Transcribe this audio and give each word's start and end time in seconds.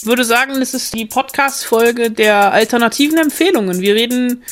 Ich 0.00 0.06
würde 0.06 0.24
sagen, 0.24 0.60
das 0.60 0.74
ist 0.74 0.94
die 0.94 1.06
Podcast-Folge 1.06 2.10
der 2.10 2.52
alternativen 2.52 3.18
Empfehlungen. 3.18 3.80
Wir 3.80 3.94
reden, 3.94 4.44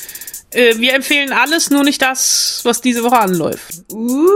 äh, 0.51 0.77
wir 0.79 0.95
empfehlen 0.95 1.33
alles, 1.33 1.71
nur 1.71 1.85
nicht 1.85 2.03
das, 2.03 2.61
was 2.65 2.81
diese 2.81 3.05
Woche 3.05 3.19
anläuft. 3.19 3.85
Uh. 3.93 4.27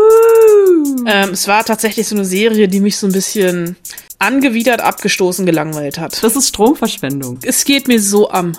Ähm, 1.06 1.30
es 1.30 1.48
war 1.48 1.64
tatsächlich 1.64 2.06
so 2.06 2.14
eine 2.14 2.24
Serie, 2.24 2.68
die 2.68 2.80
mich 2.80 2.96
so 2.96 3.08
ein 3.08 3.12
bisschen 3.12 3.76
angewidert, 4.20 4.80
abgestoßen, 4.80 5.46
gelangweilt 5.46 5.98
hat. 5.98 6.22
Das 6.22 6.36
ist 6.36 6.48
Stromverschwendung. 6.48 7.40
Es 7.42 7.64
geht 7.64 7.88
mir 7.88 8.00
so 8.00 8.30
am 8.30 8.52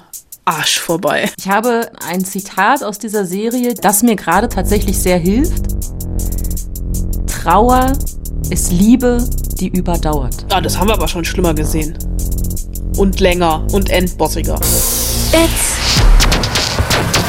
Arsch 0.43 0.79
vorbei. 0.79 1.29
Ich 1.37 1.47
habe 1.47 1.91
ein 2.05 2.25
Zitat 2.25 2.83
aus 2.83 2.97
dieser 2.97 3.25
Serie, 3.25 3.75
das 3.75 4.03
mir 4.03 4.15
gerade 4.15 4.49
tatsächlich 4.49 4.97
sehr 4.97 5.17
hilft. 5.19 5.63
Trauer 7.41 7.91
ist 8.51 8.71
Liebe, 8.71 9.17
die 9.59 9.69
überdauert. 9.69 10.45
Ah, 10.51 10.61
das 10.61 10.77
haben 10.77 10.89
wir 10.89 10.93
aber 10.93 11.07
schon 11.07 11.25
schlimmer 11.25 11.55
gesehen. 11.55 11.97
Und 12.97 13.19
länger 13.19 13.65
und 13.71 13.89
endbossiger. 13.89 14.57
It's 14.57 15.79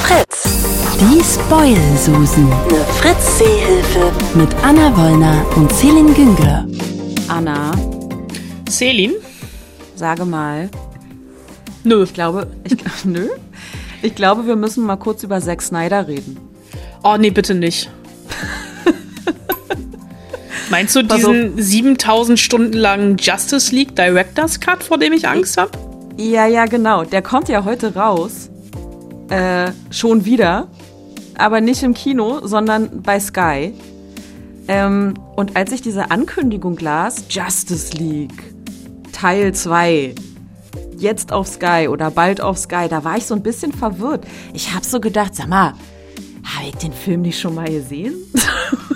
Fritz. 0.03 0.45
Die 1.01 1.23
Spoil-Susen. 1.25 2.53
Eine 2.53 2.85
Fritz-Seehilfe. 3.01 4.13
Mit 4.35 4.55
Anna 4.63 4.95
Wollner 4.95 5.47
und 5.57 5.73
Celine 5.73 6.13
Güngler. 6.13 6.67
Anna, 7.29 7.73
Celine? 8.69 9.15
sage 9.95 10.27
mal. 10.27 10.69
Nö. 11.85 12.03
Ich 12.03 12.13
glaube, 12.13 12.49
ich, 12.65 12.77
nö. 13.05 13.29
Ich 14.03 14.15
glaube, 14.15 14.47
wir 14.47 14.57
müssen 14.57 14.85
mal 14.85 14.97
kurz 14.97 15.23
über 15.23 15.41
Zack 15.41 15.63
Snyder 15.63 16.07
reden. 16.07 16.37
Oh, 17.03 17.17
nee, 17.19 17.31
bitte 17.31 17.55
nicht. 17.55 17.89
Meinst 20.73 20.97
du 20.97 21.03
diesen 21.03 21.63
7000 21.63 22.39
Stunden 22.39 22.73
langen 22.73 23.19
Justice 23.19 23.75
League 23.75 23.95
Director's 23.95 24.59
Cut, 24.59 24.83
vor 24.83 24.97
dem 24.97 25.13
ich 25.13 25.29
Angst 25.29 25.59
habe? 25.59 25.73
Ja, 26.17 26.47
ja, 26.47 26.65
genau. 26.65 27.05
Der 27.05 27.21
kommt 27.21 27.51
ja 27.51 27.67
heute 27.67 27.95
raus. 27.95 28.49
Äh, 29.29 29.73
schon 29.91 30.25
wieder. 30.25 30.69
Aber 31.37 31.61
nicht 31.61 31.83
im 31.83 31.93
Kino, 31.93 32.47
sondern 32.47 33.03
bei 33.03 33.21
Sky. 33.21 33.75
Ähm, 34.67 35.13
und 35.37 35.59
als 35.59 35.73
ich 35.73 35.83
diese 35.83 36.11
Ankündigung 36.11 36.79
las, 36.79 37.27
Justice 37.29 37.93
League, 37.99 38.43
Teil 39.13 39.53
2, 39.53 40.15
jetzt 40.97 41.33
auf 41.35 41.49
Sky 41.49 41.89
oder 41.91 42.11
bald 42.11 42.41
auf 42.41 42.57
Sky, 42.57 42.87
da 42.89 43.05
war 43.05 43.19
ich 43.19 43.27
so 43.27 43.35
ein 43.35 43.43
bisschen 43.43 43.75
verwirrt. 43.75 44.25
Ich 44.55 44.73
habe 44.73 44.87
so 44.87 45.01
gedacht, 45.01 45.35
sag 45.35 45.49
mal, 45.49 45.75
habe 46.45 46.69
ich 46.69 46.77
den 46.77 46.95
Film 46.95 47.21
nicht 47.21 47.39
schon 47.39 47.57
mal 47.57 47.69
gesehen? 47.69 48.15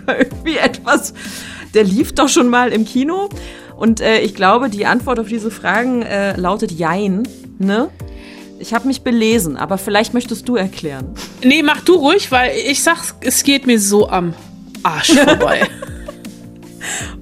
irgendwie 0.18 0.56
etwas, 0.56 1.14
der 1.74 1.84
lief 1.84 2.12
doch 2.12 2.28
schon 2.28 2.48
mal 2.48 2.72
im 2.72 2.84
Kino. 2.84 3.28
Und 3.76 4.00
äh, 4.00 4.20
ich 4.20 4.34
glaube, 4.34 4.68
die 4.68 4.86
Antwort 4.86 5.18
auf 5.18 5.28
diese 5.28 5.50
Fragen 5.50 6.02
äh, 6.02 6.36
lautet 6.36 6.72
Jein, 6.72 7.26
ne? 7.58 7.88
Ich 8.58 8.74
habe 8.74 8.86
mich 8.86 9.00
belesen, 9.00 9.56
aber 9.56 9.78
vielleicht 9.78 10.12
möchtest 10.12 10.46
du 10.46 10.56
erklären. 10.56 11.14
Nee, 11.42 11.62
mach 11.62 11.80
du 11.80 11.94
ruhig, 11.94 12.30
weil 12.30 12.52
ich 12.68 12.82
sag, 12.82 13.14
es 13.22 13.42
geht 13.42 13.66
mir 13.66 13.80
so 13.80 14.10
am 14.10 14.34
Arsch 14.82 15.12
vorbei. 15.12 15.66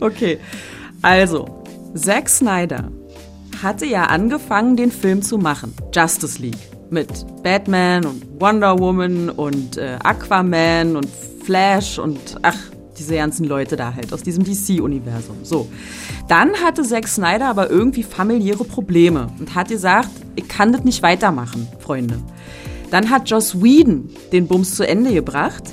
Okay, 0.00 0.38
also, 1.02 1.64
Zack 1.94 2.28
Snyder 2.28 2.90
hatte 3.62 3.86
ja 3.86 4.04
angefangen, 4.04 4.76
den 4.76 4.92
Film 4.92 5.22
zu 5.22 5.38
machen, 5.38 5.74
Justice 5.92 6.40
League, 6.40 6.58
mit 6.90 7.08
Batman 7.42 8.04
und 8.06 8.24
Wonder 8.40 8.78
Woman 8.78 9.30
und 9.30 9.76
äh, 9.76 9.98
Aquaman 10.02 10.96
und 10.96 11.08
Flash 11.48 11.98
und 11.98 12.36
ach, 12.42 12.58
diese 12.98 13.14
ganzen 13.14 13.44
Leute 13.44 13.76
da 13.76 13.94
halt 13.94 14.12
aus 14.12 14.22
diesem 14.22 14.44
DC-Universum. 14.44 15.36
So, 15.44 15.66
dann 16.28 16.52
hatte 16.62 16.82
Zack 16.82 17.08
Snyder 17.08 17.46
aber 17.46 17.70
irgendwie 17.70 18.02
familiäre 18.02 18.64
Probleme 18.64 19.28
und 19.40 19.54
hat 19.54 19.68
gesagt, 19.68 20.10
ich 20.36 20.46
kann 20.46 20.72
das 20.72 20.84
nicht 20.84 21.02
weitermachen, 21.02 21.66
Freunde. 21.78 22.18
Dann 22.90 23.08
hat 23.08 23.30
Joss 23.30 23.62
Whedon 23.62 24.10
den 24.30 24.46
Bums 24.46 24.74
zu 24.74 24.86
Ende 24.86 25.14
gebracht 25.14 25.64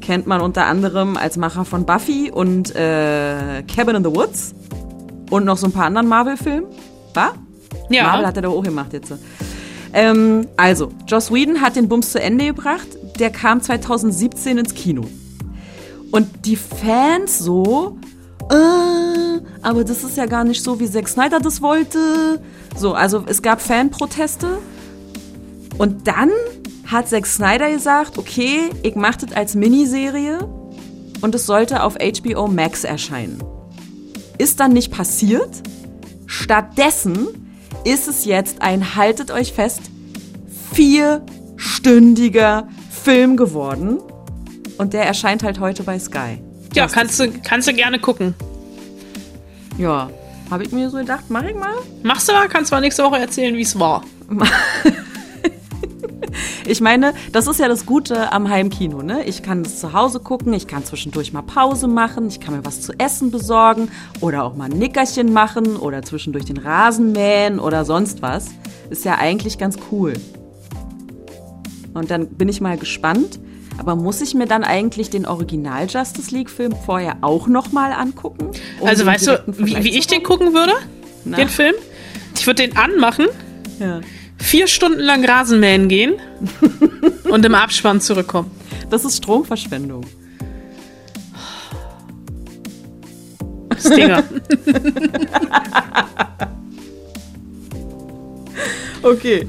kennt 0.00 0.26
man 0.28 0.40
unter 0.40 0.66
anderem 0.66 1.16
als 1.16 1.36
Macher 1.36 1.64
von 1.64 1.84
Buffy 1.84 2.30
und 2.30 2.74
äh, 2.74 3.62
Cabin 3.62 3.96
in 3.96 4.04
the 4.04 4.10
Woods 4.10 4.54
und 5.30 5.44
noch 5.44 5.56
so 5.56 5.66
ein 5.66 5.72
paar 5.72 5.86
anderen 5.86 6.08
Marvel-Filmen. 6.08 6.68
War? 7.14 7.34
Ja. 7.90 8.04
Marvel 8.04 8.26
hat 8.26 8.36
er 8.36 8.42
doch 8.42 8.54
auch 8.54 8.62
gemacht 8.62 8.92
jetzt. 8.92 9.12
Ähm, 9.92 10.46
also, 10.56 10.90
Joss 11.06 11.32
Whedon 11.32 11.60
hat 11.60 11.76
den 11.76 11.88
Bums 11.88 12.12
zu 12.12 12.20
Ende 12.20 12.46
gebracht. 12.46 12.88
Der 13.18 13.30
kam 13.30 13.60
2017 13.60 14.58
ins 14.58 14.74
Kino. 14.74 15.04
Und 16.10 16.44
die 16.44 16.56
Fans 16.56 17.38
so, 17.38 17.98
äh, 18.50 19.40
aber 19.62 19.84
das 19.84 20.02
ist 20.02 20.16
ja 20.16 20.26
gar 20.26 20.44
nicht 20.44 20.62
so, 20.62 20.80
wie 20.80 20.90
Zack 20.90 21.08
Snyder 21.08 21.38
das 21.38 21.62
wollte. 21.62 22.40
So, 22.76 22.94
also 22.94 23.24
es 23.26 23.42
gab 23.42 23.60
Fanproteste. 23.60 24.58
Und 25.78 26.08
dann 26.08 26.30
hat 26.86 27.08
Zack 27.08 27.26
Snyder 27.26 27.70
gesagt, 27.70 28.18
okay, 28.18 28.70
ich 28.82 28.96
mach 28.96 29.16
das 29.16 29.32
als 29.32 29.54
Miniserie 29.54 30.48
und 31.20 31.34
es 31.34 31.46
sollte 31.46 31.82
auf 31.82 31.96
HBO 31.96 32.48
Max 32.48 32.84
erscheinen. 32.84 33.42
Ist 34.38 34.58
dann 34.58 34.72
nicht 34.72 34.90
passiert. 34.90 35.62
Stattdessen 36.26 37.49
ist 37.84 38.08
es 38.08 38.24
jetzt 38.24 38.62
ein, 38.62 38.96
haltet 38.96 39.30
euch 39.30 39.52
fest, 39.52 39.82
vierstündiger 40.72 42.68
Film 42.90 43.36
geworden. 43.36 43.98
Und 44.78 44.92
der 44.94 45.04
erscheint 45.04 45.42
halt 45.42 45.60
heute 45.60 45.82
bei 45.82 45.98
Sky. 45.98 46.38
Ja, 46.74 46.86
kannst 46.86 47.20
du, 47.20 47.30
kannst 47.42 47.68
du 47.68 47.74
gerne 47.74 47.98
gucken. 47.98 48.34
Ja, 49.76 50.10
habe 50.50 50.64
ich 50.64 50.72
mir 50.72 50.90
so 50.90 50.98
gedacht, 50.98 51.24
mach 51.28 51.44
ich 51.44 51.54
mal. 51.54 51.74
Machst 52.02 52.28
du 52.28 52.32
da? 52.32 52.46
Kannst 52.46 52.70
du 52.70 52.76
mal 52.76 52.80
nächste 52.80 53.02
Woche 53.04 53.18
erzählen, 53.18 53.56
wie 53.56 53.62
es 53.62 53.78
war. 53.78 54.04
Ich 56.70 56.80
meine, 56.80 57.14
das 57.32 57.48
ist 57.48 57.58
ja 57.58 57.66
das 57.66 57.84
Gute 57.84 58.30
am 58.32 58.48
Heimkino, 58.48 59.02
ne? 59.02 59.24
Ich 59.24 59.42
kann 59.42 59.62
es 59.62 59.80
zu 59.80 59.92
Hause 59.92 60.20
gucken, 60.20 60.52
ich 60.52 60.68
kann 60.68 60.84
zwischendurch 60.84 61.32
mal 61.32 61.42
Pause 61.42 61.88
machen, 61.88 62.28
ich 62.28 62.38
kann 62.38 62.54
mir 62.54 62.64
was 62.64 62.80
zu 62.80 62.92
essen 62.96 63.32
besorgen 63.32 63.88
oder 64.20 64.44
auch 64.44 64.54
mal 64.54 64.70
ein 64.70 64.78
Nickerchen 64.78 65.32
machen 65.32 65.76
oder 65.76 66.02
zwischendurch 66.02 66.44
den 66.44 66.58
Rasen 66.58 67.10
mähen 67.10 67.58
oder 67.58 67.84
sonst 67.84 68.22
was. 68.22 68.50
Ist 68.88 69.04
ja 69.04 69.16
eigentlich 69.18 69.58
ganz 69.58 69.78
cool. 69.90 70.12
Und 71.92 72.12
dann 72.12 72.28
bin 72.28 72.48
ich 72.48 72.60
mal 72.60 72.78
gespannt. 72.78 73.40
Aber 73.76 73.96
muss 73.96 74.20
ich 74.20 74.34
mir 74.34 74.46
dann 74.46 74.62
eigentlich 74.62 75.10
den 75.10 75.26
Original 75.26 75.88
Justice 75.88 76.32
League 76.32 76.50
Film 76.50 76.74
vorher 76.86 77.16
auch 77.22 77.48
noch 77.48 77.72
mal 77.72 77.92
angucken? 77.92 78.50
um 78.78 78.86
Also 78.86 79.04
weißt 79.04 79.26
du, 79.26 79.42
wie, 79.46 79.82
wie 79.82 79.98
ich 79.98 80.06
den 80.06 80.22
gucken 80.22 80.52
würde? 80.52 80.74
Na? 81.24 81.36
Den 81.36 81.48
Film? 81.48 81.74
Ich 82.36 82.46
würde 82.46 82.62
den 82.64 82.76
anmachen, 82.76 83.26
Ja. 83.80 84.00
Vier 84.40 84.66
Stunden 84.66 85.00
lang 85.00 85.24
Rasenmähen 85.24 85.88
gehen 85.88 86.14
und 87.30 87.44
im 87.44 87.54
Abspann 87.54 88.00
zurückkommen. 88.00 88.50
Das 88.88 89.04
ist 89.04 89.18
Stromverschwendung. 89.18 90.04
Stinger. 93.78 94.24
Okay. 99.02 99.48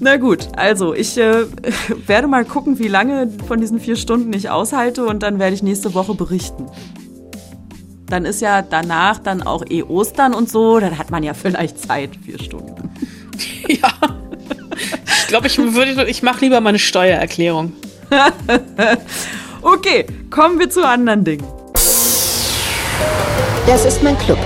Na 0.00 0.16
gut, 0.16 0.48
also 0.56 0.94
ich 0.94 1.16
äh, 1.18 1.46
werde 2.06 2.28
mal 2.28 2.44
gucken, 2.44 2.78
wie 2.78 2.88
lange 2.88 3.30
von 3.46 3.60
diesen 3.60 3.80
vier 3.80 3.96
Stunden 3.96 4.32
ich 4.32 4.50
aushalte 4.50 5.06
und 5.06 5.22
dann 5.22 5.38
werde 5.38 5.54
ich 5.54 5.62
nächste 5.62 5.94
Woche 5.94 6.14
berichten. 6.14 6.66
Dann 8.06 8.24
ist 8.24 8.40
ja 8.40 8.62
danach 8.62 9.18
dann 9.18 9.42
auch 9.42 9.64
eh 9.68 9.82
Ostern 9.82 10.34
und 10.34 10.48
so, 10.48 10.78
dann 10.78 10.98
hat 10.98 11.10
man 11.10 11.22
ja 11.22 11.34
vielleicht 11.34 11.78
Zeit, 11.78 12.10
vier 12.24 12.38
Stunden. 12.38 12.90
ja. 13.68 13.92
Ich 15.22 15.26
glaube, 15.28 15.46
ich 15.46 15.58
würde, 15.58 16.08
ich 16.08 16.22
mache 16.22 16.40
lieber 16.40 16.60
meine 16.60 16.78
Steuererklärung. 16.78 17.72
Okay, 19.60 20.06
kommen 20.30 20.58
wir 20.60 20.70
zu 20.70 20.86
anderen 20.86 21.24
Dingen. 21.24 21.46
Das 23.66 23.84
ist 23.84 24.02
mein 24.02 24.16
Club. 24.18 24.38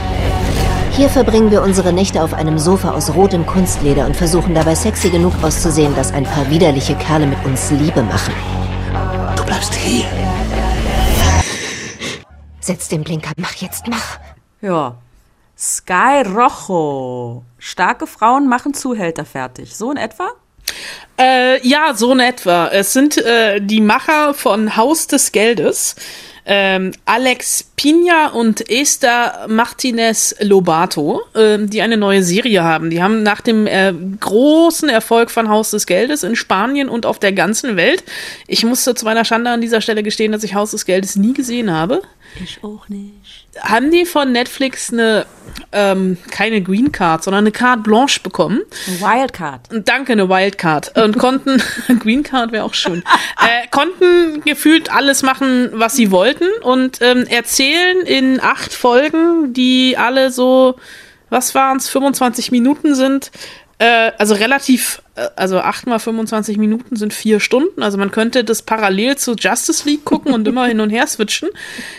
Hier 0.92 1.08
verbringen 1.08 1.50
wir 1.50 1.62
unsere 1.62 1.92
Nächte 1.92 2.22
auf 2.22 2.34
einem 2.34 2.58
Sofa 2.58 2.90
aus 2.90 3.14
rotem 3.14 3.46
Kunstleder 3.46 4.06
und 4.06 4.16
versuchen 4.16 4.54
dabei 4.54 4.74
sexy 4.74 5.10
genug 5.10 5.32
auszusehen, 5.42 5.94
dass 5.94 6.12
ein 6.12 6.24
paar 6.24 6.48
widerliche 6.50 6.94
Kerle 6.96 7.26
mit 7.26 7.44
uns 7.44 7.70
Liebe 7.70 8.02
machen. 8.02 8.34
Du 9.36 9.44
bleibst 9.44 9.74
hier. 9.74 10.06
Setz 12.60 12.88
den 12.88 13.04
Blinker, 13.04 13.32
mach 13.36 13.54
jetzt, 13.54 13.86
mach. 13.88 14.18
Ja. 14.60 14.96
Sky 15.58 16.22
Rojo. 16.26 17.44
Starke 17.58 18.06
Frauen 18.06 18.48
machen 18.48 18.74
Zuhälter 18.74 19.24
fertig. 19.24 19.76
So 19.76 19.90
in 19.90 19.96
etwa? 19.96 20.30
Äh, 21.18 21.66
ja, 21.66 21.94
so 21.94 22.12
in 22.12 22.20
etwa. 22.20 22.68
Es 22.68 22.92
sind 22.92 23.16
äh, 23.18 23.60
die 23.60 23.80
Macher 23.80 24.34
von 24.34 24.76
Haus 24.76 25.06
des 25.06 25.32
Geldes. 25.32 25.96
Ähm, 26.44 26.90
Alex 27.04 27.70
Pina 27.76 28.30
und 28.30 28.68
Esther 28.68 29.46
Martinez 29.48 30.34
Lobato, 30.40 31.20
ähm, 31.36 31.70
die 31.70 31.82
eine 31.82 31.96
neue 31.96 32.24
Serie 32.24 32.64
haben. 32.64 32.90
Die 32.90 33.00
haben 33.00 33.22
nach 33.22 33.40
dem 33.40 33.68
äh, 33.68 33.92
großen 34.18 34.88
Erfolg 34.88 35.30
von 35.30 35.48
Haus 35.48 35.70
des 35.70 35.86
Geldes 35.86 36.24
in 36.24 36.34
Spanien 36.34 36.88
und 36.88 37.06
auf 37.06 37.20
der 37.20 37.32
ganzen 37.32 37.76
Welt, 37.76 38.02
ich 38.48 38.64
musste 38.64 38.96
zu 38.96 39.04
meiner 39.04 39.24
Schande 39.24 39.50
an 39.50 39.60
dieser 39.60 39.80
Stelle 39.80 40.02
gestehen, 40.02 40.32
dass 40.32 40.42
ich 40.42 40.54
Haus 40.54 40.72
des 40.72 40.84
Geldes 40.84 41.14
nie 41.14 41.32
gesehen 41.32 41.70
habe. 41.70 42.02
Ich 42.42 42.64
auch 42.64 42.88
nicht. 42.88 43.41
Haben 43.60 43.90
die 43.90 44.06
von 44.06 44.32
Netflix 44.32 44.92
eine, 44.92 45.26
ähm, 45.72 46.16
keine 46.30 46.62
Green 46.62 46.90
Card, 46.90 47.22
sondern 47.22 47.44
eine 47.44 47.52
Carte 47.52 47.82
Blanche 47.82 48.20
bekommen. 48.20 48.62
Wildcard. 48.86 49.70
Und 49.72 49.88
Danke, 49.88 50.12
eine 50.12 50.28
Wildcard. 50.28 50.96
Und 50.96 51.18
konnten, 51.18 51.62
Green 52.00 52.22
Card 52.22 52.52
wäre 52.52 52.64
auch 52.64 52.74
schön, 52.74 53.02
äh, 53.40 53.68
konnten 53.70 54.42
gefühlt 54.42 54.90
alles 54.90 55.22
machen, 55.22 55.70
was 55.72 55.94
sie 55.94 56.10
wollten 56.10 56.46
und 56.62 57.02
ähm, 57.02 57.26
erzählen 57.26 58.00
in 58.06 58.40
acht 58.40 58.72
Folgen, 58.72 59.52
die 59.52 59.96
alle 59.98 60.30
so, 60.30 60.76
was 61.28 61.54
waren's, 61.54 61.88
25 61.88 62.52
Minuten 62.52 62.94
sind, 62.94 63.30
äh, 63.78 64.12
also 64.16 64.34
relativ, 64.34 64.98
äh, 64.98 65.01
also 65.36 65.58
8 65.58 65.86
mal 65.86 65.98
25 65.98 66.56
Minuten 66.56 66.96
sind 66.96 67.12
vier 67.12 67.38
Stunden. 67.38 67.82
Also 67.82 67.98
man 67.98 68.10
könnte 68.10 68.44
das 68.44 68.62
parallel 68.62 69.16
zu 69.16 69.34
Justice 69.34 69.86
League 69.86 70.04
gucken 70.04 70.32
und 70.32 70.48
immer 70.48 70.66
hin 70.66 70.80
und 70.80 70.88
her 70.88 71.06
switchen. 71.06 71.50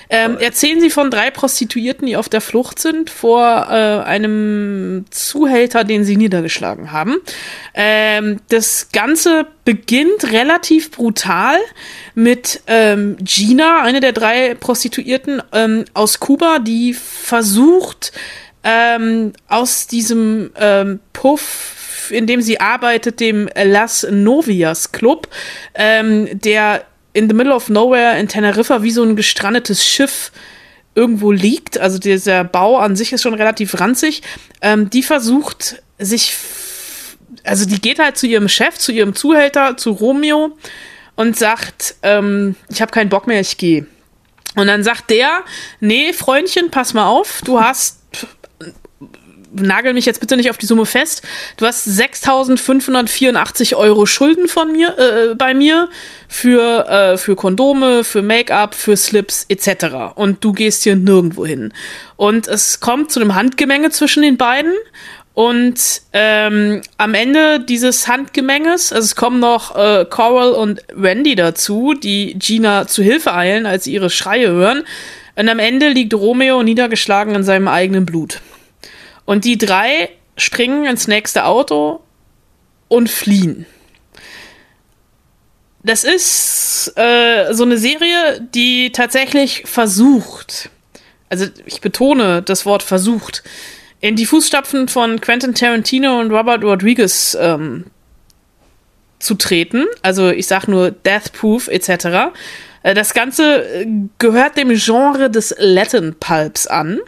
Ähm, 0.09 0.37
erzählen 0.39 0.81
sie 0.81 0.89
von 0.89 1.11
drei 1.11 1.29
Prostituierten, 1.29 2.07
die 2.07 2.17
auf 2.17 2.27
der 2.27 2.41
Flucht 2.41 2.79
sind 2.79 3.11
vor 3.11 3.67
äh, 3.69 4.03
einem 4.03 5.05
Zuhälter, 5.11 5.83
den 5.83 6.03
sie 6.03 6.17
niedergeschlagen 6.17 6.91
haben. 6.91 7.17
Ähm, 7.75 8.39
das 8.49 8.89
Ganze 8.91 9.45
beginnt 9.63 10.31
relativ 10.31 10.89
brutal 10.91 11.57
mit 12.15 12.61
ähm, 12.65 13.17
Gina, 13.19 13.83
eine 13.83 13.99
der 13.99 14.11
drei 14.11 14.55
Prostituierten 14.55 15.41
ähm, 15.51 15.85
aus 15.93 16.19
Kuba, 16.19 16.57
die 16.59 16.93
versucht, 16.93 18.11
ähm, 18.63 19.33
aus 19.47 19.87
diesem 19.87 20.51
ähm, 20.55 20.99
Puff, 21.11 21.82
in 22.11 22.27
dem 22.27 22.41
sie 22.41 22.59
arbeitet, 22.59 23.19
dem 23.19 23.49
Las 23.55 24.05
Novias 24.09 24.91
Club, 24.91 25.27
ähm, 25.75 26.27
der 26.33 26.85
in 27.13 27.29
the 27.29 27.35
middle 27.35 27.53
of 27.53 27.69
nowhere 27.69 28.19
in 28.19 28.27
Teneriffa 28.27 28.81
wie 28.83 28.91
so 28.91 29.03
ein 29.03 29.15
gestrandetes 29.15 29.85
Schiff 29.85 30.31
irgendwo 30.95 31.31
liegt. 31.31 31.77
Also 31.77 31.99
dieser 31.99 32.43
Bau 32.43 32.77
an 32.77 32.95
sich 32.95 33.13
ist 33.13 33.21
schon 33.21 33.33
relativ 33.33 33.79
ranzig. 33.79 34.21
Ähm, 34.61 34.89
die 34.89 35.03
versucht 35.03 35.81
sich, 35.99 36.35
also 37.43 37.65
die 37.65 37.81
geht 37.81 37.99
halt 37.99 38.17
zu 38.17 38.27
ihrem 38.27 38.49
Chef, 38.49 38.77
zu 38.77 38.91
ihrem 38.91 39.15
Zuhälter, 39.15 39.77
zu 39.77 39.91
Romeo 39.91 40.57
und 41.15 41.37
sagt, 41.37 41.95
ähm, 42.03 42.55
ich 42.69 42.81
habe 42.81 42.91
keinen 42.91 43.09
Bock 43.09 43.27
mehr, 43.27 43.39
ich 43.39 43.57
gehe. 43.57 43.85
Und 44.55 44.67
dann 44.67 44.83
sagt 44.83 45.09
der, 45.09 45.43
nee, 45.79 46.13
Freundchen, 46.13 46.69
pass 46.69 46.93
mal 46.93 47.07
auf, 47.07 47.41
du 47.43 47.59
hast 47.59 48.02
nagel 49.53 49.93
mich 49.93 50.05
jetzt 50.05 50.19
bitte 50.19 50.35
nicht 50.37 50.49
auf 50.49 50.57
die 50.57 50.65
Summe 50.65 50.85
fest. 50.85 51.21
Du 51.57 51.65
hast 51.65 51.87
6.584 51.87 53.75
Euro 53.75 54.05
Schulden 54.05 54.47
von 54.47 54.71
mir, 54.71 54.97
äh, 54.97 55.35
bei 55.35 55.53
mir 55.53 55.89
für, 56.27 56.87
äh, 56.87 57.17
für 57.17 57.35
Kondome, 57.35 58.03
für 58.03 58.21
Make-up, 58.21 58.75
für 58.75 58.97
Slips 58.97 59.45
etc. 59.49 60.15
Und 60.15 60.43
du 60.43 60.53
gehst 60.53 60.83
hier 60.83 60.95
nirgendwo 60.95 61.45
hin. 61.45 61.73
Und 62.15 62.47
es 62.47 62.79
kommt 62.79 63.11
zu 63.11 63.19
einem 63.19 63.35
Handgemenge 63.35 63.91
zwischen 63.91 64.23
den 64.23 64.37
beiden. 64.37 64.73
Und 65.33 66.01
ähm, 66.13 66.81
am 66.97 67.15
Ende 67.15 67.59
dieses 67.59 68.07
Handgemenges, 68.07 68.93
also 68.93 69.05
es 69.05 69.15
kommen 69.15 69.39
noch 69.39 69.75
äh, 69.75 70.05
Coral 70.07 70.51
und 70.51 70.81
Wendy 70.93 71.33
dazu, 71.35 71.95
die 71.95 72.35
Gina 72.37 72.85
zu 72.85 73.01
Hilfe 73.01 73.33
eilen, 73.33 73.65
als 73.65 73.85
sie 73.85 73.93
ihre 73.93 74.11
Schreie 74.11 74.51
hören. 74.51 74.83
Und 75.35 75.49
am 75.49 75.57
Ende 75.57 75.89
liegt 75.89 76.13
Romeo 76.13 76.61
niedergeschlagen 76.61 77.33
in 77.33 77.43
seinem 77.43 77.67
eigenen 77.67 78.05
Blut. 78.05 78.41
Und 79.25 79.45
die 79.45 79.57
drei 79.57 80.09
springen 80.37 80.85
ins 80.85 81.07
nächste 81.07 81.45
Auto 81.45 82.01
und 82.87 83.09
fliehen. 83.09 83.65
Das 85.83 86.03
ist 86.03 86.93
äh, 86.95 87.53
so 87.53 87.63
eine 87.63 87.77
Serie, 87.77 88.41
die 88.53 88.91
tatsächlich 88.91 89.63
versucht, 89.65 90.69
also 91.29 91.45
ich 91.65 91.81
betone 91.81 92.41
das 92.41 92.65
Wort 92.65 92.83
versucht, 92.83 93.43
in 93.99 94.15
die 94.15 94.25
Fußstapfen 94.25 94.87
von 94.87 95.19
Quentin 95.19 95.53
Tarantino 95.53 96.19
und 96.19 96.31
Robert 96.31 96.63
Rodriguez 96.63 97.37
ähm, 97.39 97.85
zu 99.19 99.35
treten. 99.35 99.85
Also 100.01 100.29
ich 100.29 100.47
sag 100.47 100.67
nur 100.67 100.91
Death 100.91 101.33
Proof 101.33 101.67
etc. 101.67 102.33
Äh, 102.83 102.93
Das 102.93 103.13
Ganze 103.13 103.63
äh, 103.63 103.85
gehört 104.19 104.57
dem 104.57 104.69
Genre 104.75 105.29
des 105.29 105.55
Latin 105.57 106.15
Pulps 106.19 106.67
an. 106.67 106.99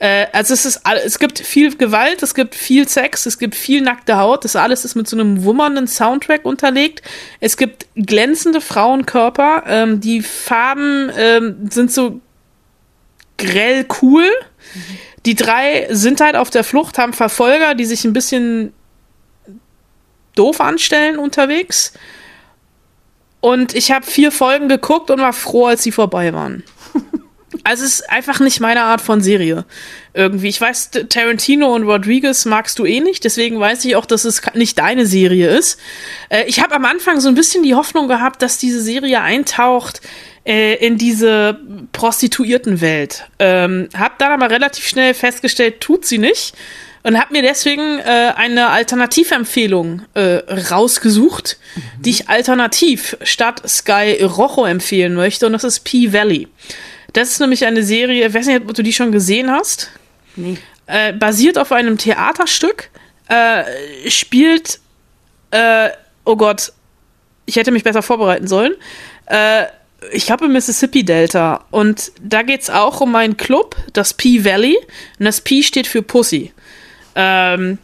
Äh, 0.00 0.26
Also 0.32 0.54
es 0.54 0.64
ist, 0.64 0.80
es 1.04 1.18
gibt 1.20 1.38
viel 1.38 1.76
Gewalt, 1.76 2.22
es 2.22 2.34
gibt 2.34 2.56
viel 2.56 2.88
Sex, 2.88 3.26
es 3.26 3.38
gibt 3.38 3.54
viel 3.54 3.82
nackte 3.82 4.16
Haut. 4.16 4.44
Das 4.44 4.56
alles 4.56 4.84
ist 4.84 4.96
mit 4.96 5.06
so 5.06 5.16
einem 5.16 5.44
wummernden 5.44 5.86
Soundtrack 5.86 6.44
unterlegt. 6.44 7.02
Es 7.38 7.56
gibt 7.56 7.86
glänzende 7.94 8.60
Frauenkörper. 8.60 9.62
Ähm, 9.66 10.00
die 10.00 10.22
Farben 10.22 11.12
ähm, 11.16 11.68
sind 11.70 11.92
so 11.92 12.20
grell 13.38 13.86
cool. 14.02 14.24
Die 15.26 15.34
drei 15.34 15.86
sind 15.90 16.20
halt 16.20 16.34
auf 16.34 16.50
der 16.50 16.64
Flucht, 16.64 16.98
haben 16.98 17.12
Verfolger, 17.12 17.74
die 17.74 17.84
sich 17.84 18.04
ein 18.04 18.14
bisschen 18.14 18.72
doof 20.34 20.60
anstellen 20.60 21.18
unterwegs. 21.18 21.92
Und 23.40 23.74
ich 23.74 23.90
habe 23.90 24.06
vier 24.06 24.32
Folgen 24.32 24.68
geguckt 24.68 25.10
und 25.10 25.20
war 25.20 25.32
froh, 25.32 25.66
als 25.66 25.82
sie 25.82 25.92
vorbei 25.92 26.32
waren. 26.32 26.62
Also 27.64 27.84
es 27.84 28.00
ist 28.00 28.10
einfach 28.10 28.38
nicht 28.40 28.60
meine 28.60 28.82
Art 28.82 29.00
von 29.00 29.20
Serie. 29.20 29.64
Irgendwie. 30.14 30.48
Ich 30.48 30.60
weiß, 30.60 30.90
Tarantino 31.08 31.74
und 31.74 31.84
Rodriguez 31.84 32.44
magst 32.44 32.78
du 32.78 32.84
eh 32.84 33.00
nicht, 33.00 33.24
deswegen 33.24 33.58
weiß 33.58 33.84
ich 33.84 33.96
auch, 33.96 34.06
dass 34.06 34.24
es 34.24 34.42
nicht 34.54 34.78
deine 34.78 35.06
Serie 35.06 35.48
ist. 35.48 35.78
Äh, 36.28 36.44
ich 36.46 36.60
habe 36.60 36.74
am 36.74 36.84
Anfang 36.84 37.20
so 37.20 37.28
ein 37.28 37.34
bisschen 37.34 37.62
die 37.62 37.74
Hoffnung 37.74 38.08
gehabt, 38.08 38.42
dass 38.42 38.58
diese 38.58 38.80
Serie 38.80 39.20
eintaucht 39.20 40.00
äh, 40.44 40.74
in 40.74 40.96
diese 40.96 41.58
Prostituiertenwelt. 41.92 43.26
Ähm, 43.38 43.88
hab 43.96 44.18
dann 44.18 44.32
aber 44.32 44.50
relativ 44.50 44.86
schnell 44.86 45.14
festgestellt, 45.14 45.80
tut 45.80 46.04
sie 46.04 46.18
nicht. 46.18 46.54
Und 47.02 47.18
habe 47.18 47.32
mir 47.32 47.40
deswegen 47.40 47.98
äh, 47.98 48.32
eine 48.36 48.68
Alternativempfehlung 48.68 50.02
äh, 50.12 50.42
rausgesucht, 50.70 51.56
die 52.00 52.10
ich 52.10 52.28
alternativ 52.28 53.16
statt 53.22 53.62
Sky 53.66 54.22
Rojo 54.22 54.66
empfehlen 54.66 55.14
möchte. 55.14 55.46
Und 55.46 55.52
das 55.54 55.64
ist 55.64 55.80
P-Valley. 55.80 56.48
Das 57.12 57.30
ist 57.30 57.40
nämlich 57.40 57.64
eine 57.64 57.82
Serie, 57.82 58.26
ich 58.26 58.34
weiß 58.34 58.46
nicht, 58.46 58.62
ob 58.62 58.74
du 58.74 58.82
die 58.82 58.92
schon 58.92 59.12
gesehen 59.12 59.50
hast. 59.50 59.90
Nee. 60.36 60.58
Äh, 60.86 61.12
basiert 61.12 61.58
auf 61.58 61.72
einem 61.72 61.98
Theaterstück, 61.98 62.90
äh, 63.28 63.64
spielt, 64.08 64.80
äh, 65.50 65.90
oh 66.24 66.36
Gott, 66.36 66.72
ich 67.46 67.56
hätte 67.56 67.70
mich 67.70 67.84
besser 67.84 68.02
vorbereiten 68.02 68.46
sollen. 68.46 68.74
Äh, 69.26 69.66
ich 70.12 70.26
glaube 70.26 70.46
im 70.46 70.52
Mississippi 70.52 71.04
Delta. 71.04 71.64
Und 71.70 72.12
da 72.22 72.42
geht's 72.42 72.70
auch 72.70 73.00
um 73.00 73.14
einen 73.14 73.36
Club, 73.36 73.76
das 73.92 74.14
P 74.14 74.44
Valley. 74.44 74.76
Und 75.18 75.24
das 75.26 75.40
P 75.40 75.62
steht 75.62 75.86
für 75.86 76.02
Pussy. 76.02 76.52
Ähm, 77.14 77.78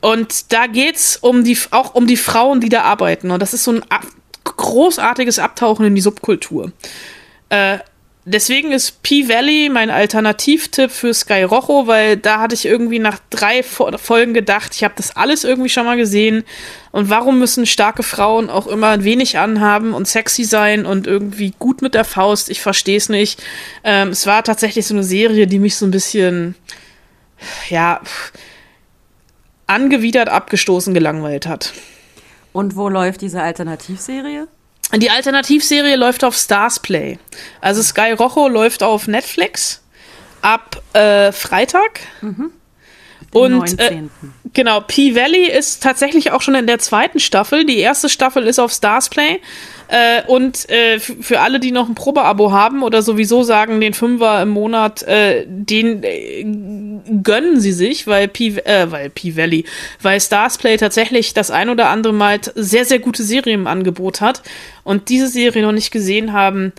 und 0.00 0.52
da 0.52 0.66
geht's 0.66 1.16
um 1.16 1.44
die, 1.44 1.56
auch 1.70 1.94
um 1.94 2.06
die 2.06 2.16
Frauen, 2.16 2.60
die 2.60 2.70
da 2.70 2.82
arbeiten. 2.82 3.30
Und 3.30 3.40
das 3.40 3.54
ist 3.54 3.64
so 3.64 3.72
ein 3.72 3.84
großartiges 4.44 5.38
Abtauchen 5.38 5.86
in 5.86 5.94
die 5.94 6.00
Subkultur. 6.00 6.72
Äh, 7.50 7.78
deswegen 8.24 8.72
ist 8.72 9.02
P-Valley 9.02 9.68
mein 9.70 9.90
Alternativtipp 9.90 10.90
für 10.90 11.14
Sky 11.14 11.42
Rojo, 11.42 11.86
weil 11.86 12.16
da 12.16 12.40
hatte 12.40 12.54
ich 12.54 12.66
irgendwie 12.66 12.98
nach 12.98 13.18
drei 13.30 13.62
Fo 13.62 13.90
Folgen 13.98 14.34
gedacht, 14.34 14.74
ich 14.74 14.84
habe 14.84 14.94
das 14.96 15.16
alles 15.16 15.44
irgendwie 15.44 15.68
schon 15.68 15.86
mal 15.86 15.96
gesehen. 15.96 16.44
Und 16.92 17.08
warum 17.08 17.38
müssen 17.38 17.66
starke 17.66 18.02
Frauen 18.02 18.50
auch 18.50 18.66
immer 18.66 18.88
ein 18.88 19.04
wenig 19.04 19.38
anhaben 19.38 19.94
und 19.94 20.08
sexy 20.08 20.44
sein 20.44 20.86
und 20.86 21.06
irgendwie 21.06 21.54
gut 21.58 21.82
mit 21.82 21.94
der 21.94 22.04
Faust? 22.04 22.50
Ich 22.50 22.60
verstehe 22.60 22.96
es 22.96 23.08
nicht. 23.08 23.42
Ähm, 23.84 24.08
es 24.08 24.26
war 24.26 24.42
tatsächlich 24.42 24.86
so 24.86 24.94
eine 24.94 25.04
Serie, 25.04 25.46
die 25.46 25.58
mich 25.58 25.76
so 25.76 25.86
ein 25.86 25.90
bisschen, 25.90 26.54
ja, 27.68 28.00
angewidert, 29.66 30.28
abgestoßen, 30.28 30.94
gelangweilt 30.94 31.46
hat. 31.46 31.72
Und 32.52 32.74
wo 32.74 32.88
läuft 32.88 33.20
diese 33.20 33.40
Alternativserie? 33.40 34.48
Die 34.96 35.10
Alternativserie 35.10 35.96
läuft 35.96 36.24
auf 36.24 36.36
Stars 36.36 36.80
Play. 36.80 37.18
Also 37.60 37.82
Sky 37.82 38.12
Rojo 38.12 38.48
läuft 38.48 38.82
auf 38.82 39.06
Netflix 39.06 39.82
ab 40.42 40.82
äh, 40.94 41.32
Freitag. 41.32 42.00
Und 43.32 43.78
äh, 43.78 43.90
19.. 43.90 44.10
genau, 44.52 44.80
P-Valley 44.80 45.50
ist 45.50 45.82
tatsächlich 45.82 46.32
auch 46.32 46.42
schon 46.42 46.56
in 46.56 46.66
der 46.66 46.80
zweiten 46.80 47.20
Staffel. 47.20 47.64
Die 47.64 47.78
erste 47.78 48.08
Staffel 48.08 48.46
ist 48.46 48.58
auf 48.58 48.72
Stars 48.72 49.08
Play. 49.08 49.40
Äh, 49.86 50.22
und 50.26 50.68
äh, 50.68 50.98
für 51.00 51.40
alle, 51.40 51.58
die 51.58 51.72
noch 51.72 51.88
ein 51.88 51.94
Probeabo 51.94 52.52
haben 52.52 52.82
oder 52.82 53.02
sowieso 53.02 53.42
sagen, 53.42 53.80
den 53.80 53.94
Fünfer 53.94 54.42
im 54.42 54.50
Monat, 54.50 55.02
äh, 55.02 55.44
den 55.48 56.02
äh, 56.02 56.44
gönnen 57.22 57.60
sie 57.60 57.72
sich, 57.72 58.06
weil 58.06 58.28
P, 58.28 58.48
äh, 58.64 58.90
weil 58.90 59.10
P-Valley, 59.10 59.64
weil 60.00 60.20
Stars 60.20 60.58
Play 60.58 60.76
tatsächlich 60.76 61.34
das 61.34 61.50
ein 61.50 61.70
oder 61.70 61.88
andere 61.88 62.12
Mal 62.12 62.40
sehr, 62.54 62.84
sehr 62.84 63.00
gute 63.00 63.24
Serien 63.24 63.60
im 63.60 63.66
Angebot 63.66 64.20
hat 64.20 64.42
und 64.84 65.08
diese 65.08 65.26
Serie 65.26 65.62
noch 65.62 65.72
nicht 65.72 65.90
gesehen 65.90 66.32
haben. 66.32 66.72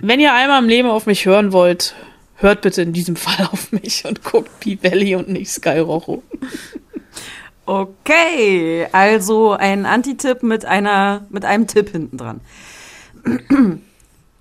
Wenn 0.00 0.18
ihr 0.18 0.34
einmal 0.34 0.60
im 0.60 0.68
Leben 0.68 0.88
auf 0.88 1.06
mich 1.06 1.26
hören 1.26 1.52
wollt, 1.52 1.94
hört 2.44 2.60
bitte 2.60 2.82
in 2.82 2.92
diesem 2.92 3.16
Fall 3.16 3.46
auf 3.52 3.72
mich 3.72 4.04
und 4.04 4.22
guckt 4.22 4.60
P-Valley 4.60 5.16
und 5.16 5.28
nicht 5.28 5.50
Sky 5.50 5.78
Rojo. 5.78 6.22
Okay, 7.66 8.86
also 8.92 9.52
ein 9.52 9.86
Antitipp 9.86 10.42
mit 10.42 10.66
einer 10.66 11.26
mit 11.30 11.44
einem 11.44 11.66
Tipp 11.66 11.90
hinten 11.90 12.18
dran. 12.18 12.40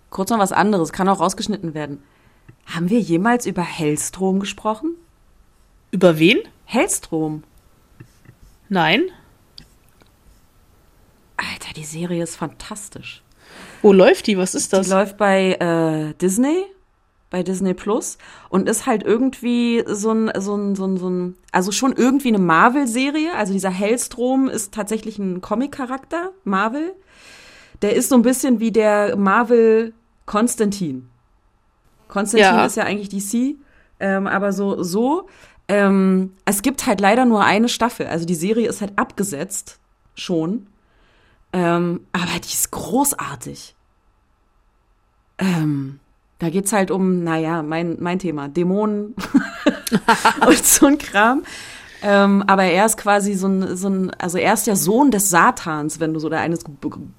Kurz 0.09 0.29
noch 0.29 0.39
was 0.39 0.51
anderes, 0.51 0.91
kann 0.91 1.07
auch 1.09 1.21
rausgeschnitten 1.21 1.73
werden. 1.73 2.03
Haben 2.65 2.89
wir 2.89 2.99
jemals 2.99 3.45
über 3.45 3.63
Hellstrom 3.63 4.39
gesprochen? 4.39 4.95
Über 5.91 6.19
wen? 6.19 6.39
Hellstrom. 6.65 7.43
Nein. 8.69 9.03
Alter, 11.37 11.73
die 11.75 11.85
Serie 11.85 12.23
ist 12.23 12.35
fantastisch. 12.35 13.23
Wo 13.81 13.93
läuft 13.93 14.27
die? 14.27 14.37
Was 14.37 14.55
ist 14.55 14.73
das? 14.73 14.87
Die 14.87 14.93
läuft 14.93 15.17
bei 15.17 15.53
äh, 15.53 16.13
Disney, 16.19 16.65
bei 17.33 17.41
Disney 17.41 17.73
Plus 17.73 18.19
und 18.49 18.69
ist 18.69 18.85
halt 18.85 19.01
irgendwie 19.01 19.83
so 19.87 20.11
ein, 20.11 20.31
so 20.39 20.55
ein, 20.55 20.75
so 20.75 20.85
ein, 20.85 20.97
so 20.97 21.09
ein 21.09 21.35
also 21.51 21.71
schon 21.71 21.91
irgendwie 21.93 22.27
eine 22.27 22.37
Marvel-Serie. 22.37 23.33
Also 23.33 23.53
dieser 23.53 23.71
Hellstrom 23.71 24.47
ist 24.47 24.71
tatsächlich 24.71 25.17
ein 25.17 25.41
Comic-Charakter, 25.41 26.29
Marvel. 26.43 26.93
Der 27.81 27.95
ist 27.95 28.09
so 28.09 28.15
ein 28.15 28.21
bisschen 28.21 28.59
wie 28.59 28.71
der 28.71 29.15
Marvel 29.15 29.93
Konstantin. 30.27 31.09
Konstantin 32.07 32.55
Ja. 32.55 32.65
ist 32.67 32.77
ja 32.77 32.83
eigentlich 32.83 33.09
DC, 33.09 33.55
ähm, 33.99 34.27
aber 34.27 34.53
so, 34.53 34.83
so. 34.83 35.27
Ähm, 35.67 36.33
es 36.45 36.61
gibt 36.61 36.85
halt 36.85 37.01
leider 37.01 37.25
nur 37.25 37.43
eine 37.43 37.67
Staffel. 37.67 38.05
Also 38.05 38.25
die 38.25 38.35
Serie 38.35 38.69
ist 38.69 38.79
halt 38.79 38.93
abgesetzt, 38.95 39.79
schon. 40.13 40.67
Ähm, 41.51 42.05
aber 42.11 42.39
die 42.39 42.53
ist 42.53 42.69
großartig. 42.69 43.73
Ähm, 45.39 45.99
da 46.43 46.49
geht's 46.49 46.73
halt 46.73 46.91
um, 46.91 47.23
naja, 47.23 47.63
mein, 47.63 47.95
mein 48.01 48.19
Thema, 48.19 48.49
Dämonen 48.49 49.15
und 50.47 50.65
so 50.65 50.87
ein 50.87 50.97
Kram. 50.97 51.43
Ähm, 52.01 52.43
aber 52.47 52.65
er 52.65 52.85
ist 52.85 52.97
quasi 52.97 53.33
so 53.33 53.47
ein, 53.47 53.77
so 53.77 53.87
ein, 53.87 54.11
also 54.17 54.37
er 54.37 54.53
ist 54.53 54.67
der 54.67 54.75
Sohn 54.75 55.09
des 55.09 55.29
Satans, 55.29 56.01
wenn 56.01 56.13
du 56.13 56.19
so, 56.19 56.27
oder 56.27 56.41
eines 56.41 56.65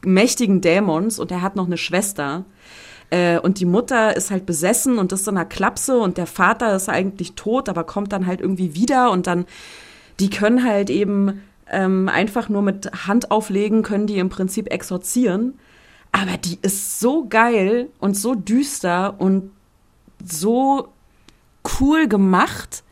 mächtigen 0.05 0.61
Dämons 0.61 1.19
und 1.19 1.31
er 1.31 1.41
hat 1.41 1.57
noch 1.57 1.65
eine 1.65 1.79
Schwester. 1.79 2.45
Äh, 3.09 3.39
und 3.39 3.61
die 3.61 3.65
Mutter 3.65 4.15
ist 4.15 4.31
halt 4.31 4.45
besessen 4.45 4.99
und 4.99 5.11
ist 5.13 5.25
so 5.25 5.31
einer 5.31 5.47
Klapse 5.47 5.97
und 5.99 6.19
der 6.19 6.27
Vater 6.27 6.77
ist 6.77 6.91
eigentlich 6.91 7.33
tot, 7.33 7.71
aber 7.71 7.85
kommt 7.85 8.13
dann 8.13 8.27
halt 8.27 8.43
irgendwie 8.43 8.75
wieder 8.75 9.11
und 9.11 9.27
dann, 9.27 9.47
die 10.21 10.29
können 10.29 10.65
halt 10.65 10.91
eben 10.91 11.41
ähm, 11.71 12.11
einfach 12.11 12.51
nur 12.51 12.61
mit 12.61 13.07
Hand 13.07 13.31
auflegen, 13.31 13.83
können 13.83 14.07
die 14.07 14.19
im 14.19 14.29
Prinzip 14.29 14.71
exorzieren. 14.71 15.55
Aber 16.17 16.37
die 16.37 16.59
ist 16.63 17.01
so 17.01 17.27
geil 17.29 17.89
und 17.99 18.17
so 18.17 18.37
düster 18.37 19.17
und 19.19 19.51
so 20.25 20.89
cool 21.81 22.07
gemacht. 22.07 22.85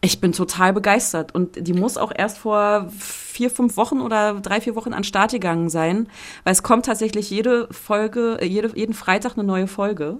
Ich 0.00 0.18
bin 0.18 0.32
total 0.32 0.72
begeistert. 0.72 1.34
Und 1.34 1.66
die 1.66 1.74
muss 1.74 1.98
auch 1.98 2.10
erst 2.14 2.38
vor 2.38 2.88
vier, 2.98 3.50
fünf 3.50 3.76
Wochen 3.76 4.00
oder 4.00 4.40
drei, 4.40 4.62
vier 4.62 4.76
Wochen 4.76 4.94
an 4.94 5.04
Start 5.04 5.32
gegangen 5.32 5.68
sein, 5.68 6.08
weil 6.44 6.52
es 6.52 6.62
kommt 6.62 6.86
tatsächlich 6.86 7.28
jede 7.28 7.68
Folge, 7.70 8.38
äh, 8.40 8.46
jede, 8.46 8.74
jeden 8.74 8.94
Freitag 8.94 9.34
eine 9.36 9.44
neue 9.44 9.66
Folge. 9.66 10.16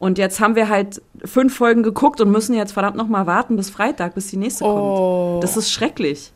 Und 0.00 0.18
jetzt 0.18 0.40
haben 0.40 0.56
wir 0.56 0.68
halt 0.68 1.02
fünf 1.24 1.56
Folgen 1.56 1.84
geguckt 1.84 2.20
und 2.20 2.30
müssen 2.32 2.54
jetzt 2.54 2.72
verdammt 2.72 2.96
noch 2.96 3.08
mal 3.08 3.26
warten 3.26 3.54
bis 3.56 3.70
Freitag, 3.70 4.14
bis 4.16 4.26
die 4.28 4.36
nächste 4.38 4.64
Oh. 4.64 5.32
kommt. 5.34 5.44
Das 5.44 5.56
ist 5.56 5.70
schrecklich. 5.70 6.32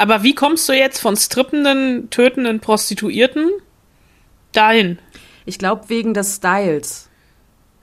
Aber 0.00 0.22
wie 0.22 0.34
kommst 0.34 0.66
du 0.66 0.72
jetzt 0.72 0.98
von 0.98 1.14
strippenden, 1.14 2.08
tötenden 2.08 2.58
Prostituierten 2.60 3.50
dahin? 4.52 4.98
Ich 5.44 5.58
glaube 5.58 5.90
wegen 5.90 6.14
des 6.14 6.36
Styles. 6.36 7.10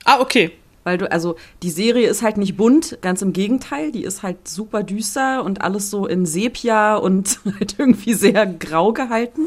Ah, 0.04 0.20
okay. 0.20 0.52
Weil 0.84 0.98
du, 0.98 1.12
also 1.12 1.36
die 1.62 1.70
Serie 1.70 2.10
ist 2.10 2.24
halt 2.24 2.38
nicht 2.38 2.58
bunt, 2.58 2.98
ganz 3.04 3.22
im 3.22 3.34
Gegenteil, 3.34 3.92
die 3.92 4.04
ist 4.04 4.24
halt 4.24 4.48
super 4.48 4.82
düster 4.82 5.44
und 5.44 5.62
alles 5.62 5.92
so 5.92 6.08
in 6.08 6.26
Sepia 6.26 6.96
und 6.96 7.40
halt 7.60 7.76
irgendwie 7.78 8.16
sehr 8.16 8.48
grau 8.48 8.94
gehalten, 8.94 9.42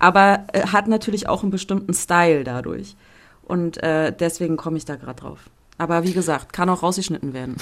aber 0.00 0.46
äh, 0.52 0.66
hat 0.66 0.88
natürlich 0.88 1.28
auch 1.28 1.42
einen 1.42 1.52
bestimmten 1.52 1.94
Style 1.94 2.42
dadurch. 2.42 2.96
Und 3.44 3.80
äh, 3.84 4.12
deswegen 4.18 4.56
komme 4.56 4.78
ich 4.78 4.84
da 4.84 4.96
gerade 4.96 5.20
drauf. 5.20 5.48
Aber 5.78 6.02
wie 6.02 6.12
gesagt, 6.12 6.52
kann 6.52 6.70
auch 6.70 6.82
rausgeschnitten 6.82 7.34
werden. 7.34 7.56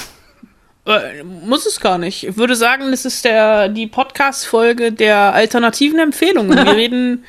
Äh, 0.88 1.22
muss 1.22 1.66
es 1.66 1.80
gar 1.80 1.98
nicht. 1.98 2.26
Ich 2.26 2.36
würde 2.38 2.56
sagen, 2.56 2.90
das 2.90 3.04
ist 3.04 3.24
der, 3.24 3.68
die 3.68 3.86
Podcast-Folge 3.86 4.90
der 4.90 5.34
alternativen 5.34 5.98
Empfehlungen. 5.98 6.56
Wir 6.56 6.72
reden, 6.76 7.24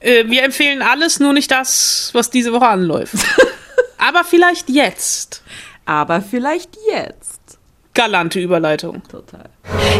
äh, 0.00 0.24
wir 0.26 0.42
empfehlen 0.42 0.80
alles, 0.80 1.20
nur 1.20 1.34
nicht 1.34 1.50
das, 1.50 2.10
was 2.14 2.30
diese 2.30 2.52
Woche 2.54 2.66
anläuft. 2.66 3.14
Aber 3.98 4.24
vielleicht 4.24 4.70
jetzt. 4.70 5.42
Aber 5.84 6.22
vielleicht 6.22 6.70
jetzt. 6.90 7.58
Galante 7.92 8.40
Überleitung. 8.40 9.02
Total. 9.08 9.50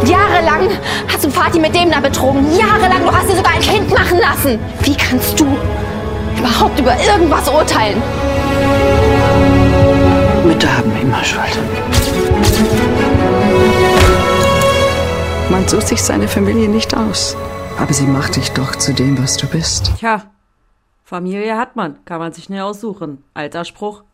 Jahrelang 0.07 0.71
hast 1.13 1.25
du 1.25 1.31
Vati 1.31 1.61
mit 1.61 1.75
dem 1.75 1.91
da 1.91 2.01
betrogen. 2.01 2.45
Jahrelang, 2.59 3.05
du 3.05 3.13
hast 3.13 3.29
dir 3.29 3.37
sogar 3.37 3.53
ein 3.53 3.61
Kind 3.61 3.91
machen 3.91 4.19
lassen. 4.19 4.59
Wie 4.81 4.97
kannst 4.97 5.39
du 5.39 5.47
überhaupt 6.39 6.79
über 6.79 6.97
irgendwas 6.99 7.49
urteilen? 7.49 8.03
Mütter 10.45 10.77
haben 10.77 10.93
immer 11.01 11.23
Schuld. 11.23 11.59
Man 15.51 15.69
sucht 15.69 15.89
sich 15.89 16.03
seine 16.03 16.27
Familie 16.27 16.69
nicht 16.69 16.97
aus. 16.97 17.37
Aber 17.79 17.93
sie 17.93 18.07
macht 18.07 18.37
dich 18.37 18.51
doch 18.53 18.77
zu 18.77 18.95
dem, 18.95 19.19
was 19.19 19.37
du 19.37 19.47
bist. 19.47 19.93
Tja, 19.99 20.31
Familie 21.05 21.59
hat 21.59 21.77
man, 21.77 22.05
kann 22.05 22.19
man 22.19 22.33
sich 22.33 22.49
nicht 22.49 22.63
aussuchen. 22.63 23.23
Alter 23.35 23.65
Spruch. 23.65 24.05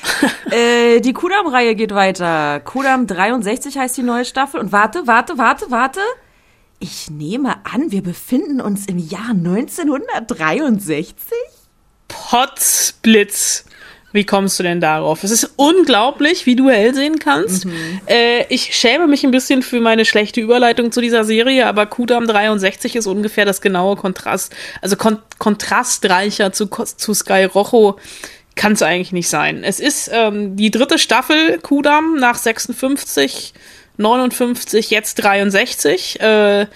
äh, 0.50 1.00
die 1.00 1.12
Kudam-Reihe 1.12 1.76
geht 1.76 1.94
weiter. 1.94 2.60
Kudam 2.60 3.06
63 3.06 3.78
heißt 3.78 3.96
die 3.96 4.02
neue 4.02 4.24
Staffel. 4.24 4.58
Und 4.60 4.72
warte, 4.72 5.06
warte, 5.06 5.38
warte, 5.38 5.70
warte. 5.70 6.00
Ich 6.80 7.10
nehme 7.10 7.64
an, 7.64 7.92
wir 7.92 8.02
befinden 8.02 8.60
uns 8.60 8.86
im 8.86 8.98
Jahr 8.98 9.30
1963. 9.30 11.06
Potzblitz. 12.08 13.66
Wie 14.12 14.24
kommst 14.24 14.58
du 14.58 14.62
denn 14.62 14.80
darauf? 14.80 15.24
Es 15.24 15.30
ist 15.30 15.52
unglaublich, 15.56 16.46
wie 16.46 16.54
du 16.54 16.68
hell 16.68 16.94
sehen 16.94 17.18
kannst. 17.18 17.66
Äh, 18.06 18.44
ich 18.48 18.74
schäme 18.76 19.06
mich 19.06 19.24
ein 19.24 19.30
bisschen 19.30 19.62
für 19.62 19.80
meine 19.80 20.04
schlechte 20.04 20.40
Überleitung 20.40 20.92
zu 20.92 21.00
dieser 21.00 21.24
Serie, 21.24 21.66
aber 21.66 21.86
Kudam 21.86 22.26
63 22.26 22.96
ist 22.96 23.06
ungefähr 23.06 23.44
das 23.44 23.60
genaue 23.60 23.96
Kontrast, 23.96 24.54
also 24.80 24.96
kon 24.96 25.18
kontrastreicher 25.38 26.52
zu, 26.52 26.66
zu 26.66 27.14
Sky 27.14 27.44
Rojo 27.44 27.98
kann 28.54 28.72
es 28.72 28.82
eigentlich 28.82 29.12
nicht 29.12 29.28
sein. 29.28 29.64
Es 29.64 29.80
ist 29.80 30.10
ähm, 30.12 30.56
die 30.56 30.70
dritte 30.70 30.98
Staffel 30.98 31.58
Kudam 31.58 32.16
nach 32.16 32.36
56, 32.36 33.54
59, 33.96 34.90
jetzt 34.90 35.14
63. 35.14 36.20
Äh, 36.20 36.66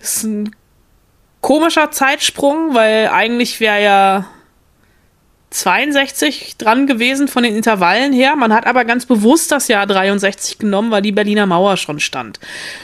ist 0.00 0.24
ein 0.24 0.54
komischer 1.40 1.90
Zeitsprung, 1.90 2.74
weil 2.74 3.08
eigentlich 3.08 3.60
wäre 3.60 3.82
ja 3.82 4.26
62 5.54 6.56
dran 6.58 6.88
gewesen 6.88 7.28
von 7.28 7.44
den 7.44 7.54
Intervallen 7.54 8.12
her. 8.12 8.34
Man 8.34 8.52
hat 8.52 8.66
aber 8.66 8.84
ganz 8.84 9.06
bewusst 9.06 9.52
das 9.52 9.68
Jahr 9.68 9.86
63 9.86 10.58
genommen, 10.58 10.90
weil 10.90 11.00
die 11.00 11.12
Berliner 11.12 11.46
Mauer 11.46 11.76
schon 11.76 12.00
stand. 12.00 12.40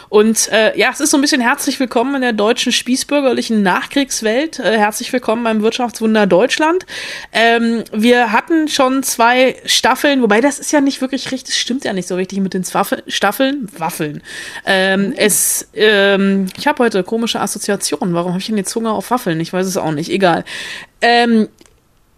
Und 0.09 0.49
äh, 0.53 0.79
ja, 0.79 0.91
es 0.93 1.00
ist 1.00 1.11
so 1.11 1.19
ein 1.19 1.21
bisschen 1.21 1.41
herzlich 1.41 1.81
willkommen 1.81 2.15
in 2.15 2.21
der 2.21 2.33
deutschen 2.33 2.71
spießbürgerlichen 2.71 3.65
Nachkriegswelt. 3.65 4.61
Äh, 4.61 4.79
herzlich 4.79 5.12
willkommen 5.12 5.43
beim 5.43 5.62
Wirtschaftswunder 5.62 6.29
Deutschland. 6.29 6.87
Ähm, 7.33 7.83
wir 7.93 8.31
hatten 8.31 8.69
schon 8.69 9.03
zwei 9.03 9.57
Staffeln, 9.67 10.23
wobei 10.23 10.41
das 10.41 10.61
ist 10.61 10.71
ja 10.71 10.81
nicht 10.81 11.00
wirklich 11.00 11.33
richtig, 11.33 11.57
stimmt 11.59 11.85
ja 11.85 11.93
nicht 11.93 12.07
so 12.07 12.15
richtig 12.15 12.39
mit 12.39 12.55
den 12.55 12.62
Zwaffel, 12.62 13.03
Staffeln, 13.09 13.69
Waffeln. 13.79 14.23
Ähm, 14.65 15.12
es, 15.17 15.69
ähm, 15.75 16.47
ich 16.57 16.69
habe 16.69 16.85
heute 16.85 17.03
komische 17.03 17.41
Assoziationen. 17.41 18.15
Warum 18.15 18.31
habe 18.31 18.41
ich 18.41 18.47
denn 18.47 18.57
jetzt 18.57 18.75
Hunger 18.77 18.93
auf 18.93 19.11
Waffeln? 19.11 19.41
Ich 19.41 19.53
weiß 19.53 19.67
es 19.67 19.77
auch 19.77 19.91
nicht. 19.91 20.09
Egal. 20.09 20.45
Ähm, 21.03 21.49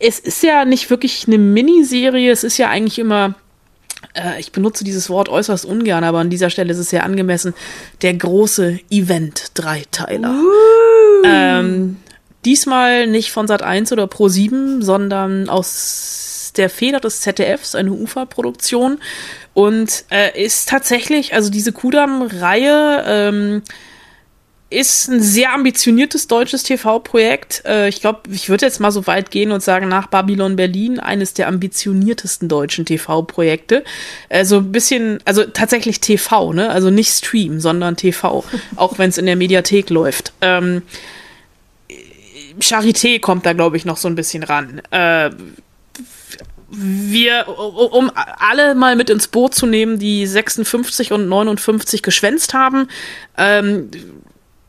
es 0.02 0.18
ist 0.18 0.42
ja 0.42 0.64
nicht 0.64 0.90
wirklich 0.90 1.25
eine 1.26 1.38
Miniserie, 1.38 2.30
es 2.30 2.44
ist 2.44 2.59
ja 2.59 2.68
eigentlich 2.68 2.99
immer, 2.99 3.35
äh, 4.14 4.40
ich 4.40 4.52
benutze 4.52 4.85
dieses 4.85 5.09
Wort 5.09 5.28
äußerst 5.28 5.64
ungern, 5.64 6.04
aber 6.04 6.18
an 6.18 6.30
dieser 6.30 6.50
Stelle 6.50 6.73
ist 6.73 6.78
es 6.78 6.90
sehr 6.90 7.04
angemessen, 7.04 7.54
der 8.02 8.14
große 8.14 8.80
Event-Dreiteiler. 8.90 10.40
Ähm, 11.25 11.99
diesmal 12.44 13.06
nicht 13.06 13.30
von 13.30 13.47
Sat 13.47 13.62
1 13.62 13.92
oder 13.92 14.09
Pro 14.09 14.28
7, 14.28 14.82
sondern 14.82 15.49
aus 15.49 16.52
der 16.56 16.68
Feder 16.68 17.00
des 17.00 17.21
ZDFs, 17.21 17.75
eine 17.75 17.92
UFA-Produktion. 17.92 18.99
Und 19.54 20.04
äh, 20.11 20.42
ist 20.42 20.68
tatsächlich, 20.68 21.35
also 21.35 21.50
diese 21.50 21.73
Kudam-Reihe, 21.73 23.04
ähm, 23.06 23.62
ist 24.72 25.08
ein 25.08 25.20
sehr 25.20 25.52
ambitioniertes 25.52 26.26
deutsches 26.26 26.62
TV-Projekt. 26.62 27.62
Äh, 27.64 27.88
ich 27.88 28.00
glaube, 28.00 28.20
ich 28.30 28.48
würde 28.48 28.66
jetzt 28.66 28.80
mal 28.80 28.90
so 28.90 29.06
weit 29.06 29.30
gehen 29.30 29.52
und 29.52 29.62
sagen, 29.62 29.88
nach 29.88 30.06
Babylon 30.06 30.56
Berlin 30.56 30.98
eines 30.98 31.34
der 31.34 31.48
ambitioniertesten 31.48 32.48
deutschen 32.48 32.84
TV-Projekte. 32.84 33.84
Äh, 34.28 34.44
so 34.44 34.58
ein 34.58 34.72
bisschen, 34.72 35.18
also 35.24 35.44
tatsächlich 35.44 36.00
TV, 36.00 36.52
ne? 36.52 36.70
Also 36.70 36.90
nicht 36.90 37.10
Stream, 37.10 37.60
sondern 37.60 37.96
TV, 37.96 38.44
auch 38.76 38.98
wenn 38.98 39.10
es 39.10 39.18
in 39.18 39.26
der 39.26 39.36
Mediathek 39.36 39.90
läuft. 39.90 40.32
Ähm, 40.40 40.82
Charité 42.60 43.20
kommt 43.20 43.46
da, 43.46 43.52
glaube 43.52 43.76
ich, 43.76 43.84
noch 43.84 43.96
so 43.96 44.08
ein 44.08 44.14
bisschen 44.14 44.42
ran. 44.42 44.82
Äh, 44.90 45.30
wir, 46.74 47.46
um 47.48 48.10
alle 48.14 48.74
mal 48.74 48.96
mit 48.96 49.10
ins 49.10 49.28
Boot 49.28 49.54
zu 49.54 49.66
nehmen, 49.66 49.98
die 49.98 50.26
56 50.26 51.12
und 51.12 51.28
59 51.28 52.02
geschwänzt 52.02 52.54
haben, 52.54 52.88
ähm, 53.36 53.90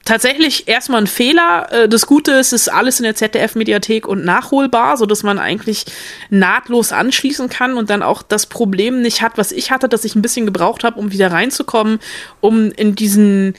tatsächlich 0.05 0.67
erstmal 0.67 1.01
ein 1.01 1.07
Fehler. 1.07 1.71
Äh, 1.71 1.89
das 1.89 2.05
Gute 2.05 2.31
ist, 2.33 2.53
es 2.53 2.63
ist 2.63 2.69
alles 2.69 2.99
in 2.99 3.03
der 3.03 3.15
ZDF-Mediathek 3.15 4.07
und 4.07 4.25
nachholbar, 4.25 4.97
so 4.97 5.05
dass 5.05 5.23
man 5.23 5.39
eigentlich 5.39 5.85
nahtlos 6.29 6.91
anschließen 6.91 7.49
kann 7.49 7.77
und 7.77 7.89
dann 7.89 8.03
auch 8.03 8.21
das 8.21 8.45
Problem 8.45 9.01
nicht 9.01 9.21
hat, 9.21 9.37
was 9.37 9.51
ich 9.51 9.71
hatte, 9.71 9.89
dass 9.89 10.05
ich 10.05 10.15
ein 10.15 10.21
bisschen 10.21 10.45
gebraucht 10.45 10.83
habe, 10.83 10.99
um 10.99 11.11
wieder 11.11 11.31
reinzukommen, 11.31 11.99
um 12.41 12.71
in 12.71 12.95
diesen 12.95 13.55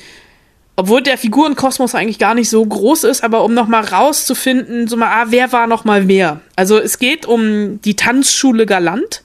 obwohl 0.77 1.03
der 1.03 1.19
Figurenkosmos 1.19 1.95
eigentlich 1.95 2.19
gar 2.19 2.35
nicht 2.35 2.51
so 2.51 2.65
groß 2.65 3.05
ist, 3.05 3.23
aber 3.23 3.45
um 3.45 3.55
noch 3.55 3.69
mal 3.69 3.85
rauszufinden, 3.85 4.89
so 4.89 4.97
mal, 4.97 5.09
ah, 5.09 5.27
wer 5.29 5.53
war 5.53 5.67
noch 5.67 5.85
mal 5.85 6.09
wer? 6.09 6.41
Also 6.57 6.79
es 6.79 6.99
geht 6.99 7.27
um 7.27 7.81
die 7.83 7.95
Tanzschule 7.95 8.67
Galant 8.67 9.23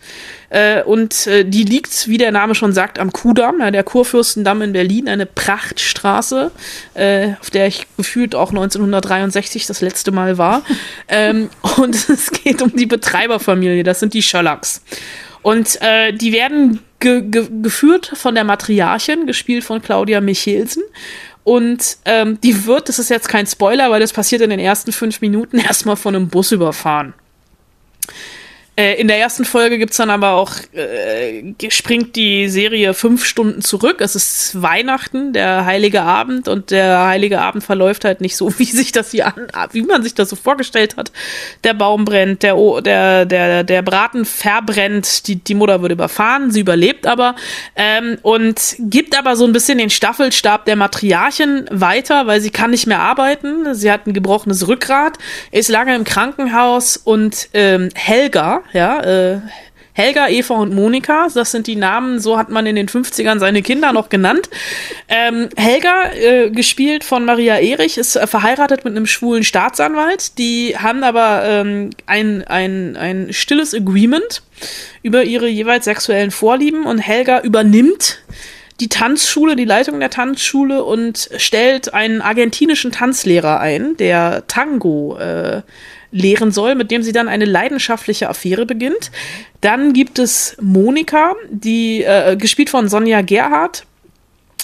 äh, 0.51 0.83
und 0.83 1.25
äh, 1.25 1.45
die 1.45 1.63
liegt, 1.63 2.07
wie 2.07 2.19
der 2.19 2.31
Name 2.31 2.53
schon 2.53 2.71
sagt, 2.71 2.99
am 2.99 3.11
Kudamm, 3.11 3.61
ja, 3.61 3.71
der 3.71 3.83
Kurfürstendamm 3.83 4.61
in 4.61 4.73
Berlin, 4.73 5.09
eine 5.09 5.25
Prachtstraße, 5.25 6.51
äh, 6.93 7.29
auf 7.39 7.49
der 7.49 7.65
ich 7.65 7.87
gefühlt 7.97 8.35
auch 8.35 8.49
1963 8.49 9.65
das 9.65 9.81
letzte 9.81 10.11
Mal 10.11 10.37
war. 10.37 10.61
ähm, 11.07 11.49
und 11.77 11.95
es 12.09 12.31
geht 12.31 12.61
um 12.61 12.75
die 12.75 12.85
Betreiberfamilie, 12.85 13.83
das 13.83 13.99
sind 13.99 14.13
die 14.13 14.23
Schöllacks. 14.23 14.83
Und 15.41 15.81
äh, 15.81 16.11
die 16.13 16.33
werden 16.33 16.79
ge 16.99 17.21
ge 17.21 17.47
geführt 17.61 18.11
von 18.13 18.35
der 18.35 18.43
Matriarchin, 18.43 19.25
gespielt 19.25 19.63
von 19.63 19.81
Claudia 19.81 20.19
Michelsen. 20.19 20.83
Und 21.49 21.97
ähm, 22.05 22.39
die 22.43 22.67
wird, 22.67 22.89
das 22.89 22.99
ist 22.99 23.09
jetzt 23.09 23.27
kein 23.27 23.47
Spoiler, 23.47 23.89
weil 23.89 24.01
das 24.01 24.13
passiert 24.13 24.43
in 24.43 24.51
den 24.51 24.59
ersten 24.59 24.91
fünf 24.91 25.19
Minuten, 25.19 25.57
erstmal 25.67 25.95
von 25.95 26.15
einem 26.15 26.27
Bus 26.27 26.51
überfahren. 26.51 27.15
Äh, 28.79 28.93
in 28.93 29.09
der 29.09 29.19
ersten 29.19 29.43
Folge 29.43 29.77
gibt's 29.77 29.97
dann 29.97 30.09
aber 30.09 30.31
auch, 30.31 30.53
äh, 30.73 31.53
springt 31.69 32.15
die 32.15 32.47
Serie 32.47 32.93
fünf 32.93 33.25
Stunden 33.25 33.61
zurück. 33.61 33.99
Es 33.99 34.15
ist 34.15 34.61
Weihnachten, 34.61 35.33
der 35.33 35.65
heilige 35.65 36.03
Abend, 36.03 36.47
und 36.47 36.71
der 36.71 37.05
heilige 37.05 37.41
Abend 37.41 37.61
verläuft 37.61 38.05
halt 38.05 38.21
nicht 38.21 38.37
so, 38.37 38.53
wie 38.57 38.63
sich 38.63 38.93
das 38.93 39.11
hier 39.11 39.27
an, 39.27 39.47
wie 39.73 39.81
man 39.81 40.01
sich 40.01 40.15
das 40.15 40.29
so 40.29 40.37
vorgestellt 40.37 40.95
hat. 40.95 41.11
Der 41.65 41.73
Baum 41.73 42.05
brennt, 42.05 42.41
der, 42.41 42.55
der, 42.81 43.25
der, 43.25 43.65
der 43.65 43.81
Braten 43.81 44.23
verbrennt, 44.23 45.27
die, 45.27 45.35
die 45.35 45.55
Mutter 45.55 45.81
wird 45.81 45.91
überfahren, 45.91 46.49
sie 46.51 46.61
überlebt 46.61 47.05
aber 47.05 47.35
ähm, 47.75 48.17
und 48.21 48.77
gibt 48.79 49.17
aber 49.17 49.35
so 49.35 49.43
ein 49.43 49.51
bisschen 49.51 49.77
den 49.77 49.89
Staffelstab 49.89 50.63
der 50.63 50.77
Matriarchin 50.77 51.65
weiter, 51.69 52.27
weil 52.27 52.39
sie 52.39 52.49
kann 52.49 52.71
nicht 52.71 52.87
mehr 52.87 53.01
arbeiten. 53.01 53.75
Sie 53.75 53.91
hat 53.91 54.07
ein 54.07 54.13
gebrochenes 54.13 54.69
Rückgrat, 54.69 55.17
ist 55.51 55.67
lange 55.67 55.95
im 55.95 56.05
Krankenhaus 56.05 56.95
und 56.95 57.49
ähm, 57.53 57.89
Helga, 57.93 58.63
ja, 58.73 59.01
äh, 59.01 59.39
Helga, 59.99 60.29
Eva 60.29 60.53
und 60.55 60.73
Monika, 60.73 61.27
das 61.33 61.51
sind 61.51 61.67
die 61.67 61.75
Namen, 61.75 62.19
so 62.19 62.37
hat 62.37 62.49
man 62.49 62.65
in 62.65 62.77
den 62.77 62.87
50ern 62.87 63.37
seine 63.39 63.61
Kinder 63.61 63.91
noch 63.91 64.07
genannt. 64.07 64.49
Ähm, 65.09 65.49
Helga, 65.57 66.13
äh, 66.13 66.49
gespielt 66.51 67.03
von 67.03 67.25
Maria 67.25 67.57
Erich, 67.57 67.97
ist 67.97 68.15
äh, 68.15 68.25
verheiratet 68.25 68.85
mit 68.85 68.95
einem 68.95 69.05
schwulen 69.05 69.43
Staatsanwalt. 69.43 70.37
Die 70.37 70.77
haben 70.77 71.03
aber 71.03 71.43
ähm, 71.43 71.89
ein, 72.05 72.45
ein, 72.47 72.95
ein 72.95 73.33
stilles 73.33 73.73
Agreement 73.73 74.41
über 75.03 75.25
ihre 75.25 75.49
jeweils 75.49 75.83
sexuellen 75.83 76.31
Vorlieben 76.31 76.85
und 76.85 76.99
Helga 76.99 77.41
übernimmt 77.41 78.19
die 78.79 78.89
Tanzschule, 78.89 79.55
die 79.55 79.65
Leitung 79.65 79.99
der 79.99 80.09
Tanzschule 80.09 80.83
und 80.83 81.29
stellt 81.37 81.93
einen 81.93 82.21
argentinischen 82.21 82.91
Tanzlehrer 82.91 83.59
ein, 83.59 83.97
der 83.97 84.45
Tango 84.47 85.17
äh, 85.17 85.61
lehren 86.11 86.51
soll, 86.51 86.75
mit 86.75 86.91
dem 86.91 87.03
sie 87.03 87.11
dann 87.11 87.27
eine 87.27 87.45
leidenschaftliche 87.45 88.29
Affäre 88.29 88.65
beginnt. 88.65 89.11
Dann 89.61 89.93
gibt 89.93 90.17
es 90.19 90.55
Monika, 90.61 91.35
die 91.49 92.03
äh, 92.03 92.35
gespielt 92.35 92.69
von 92.69 92.87
Sonja 92.89 93.21
Gerhardt, 93.21 93.85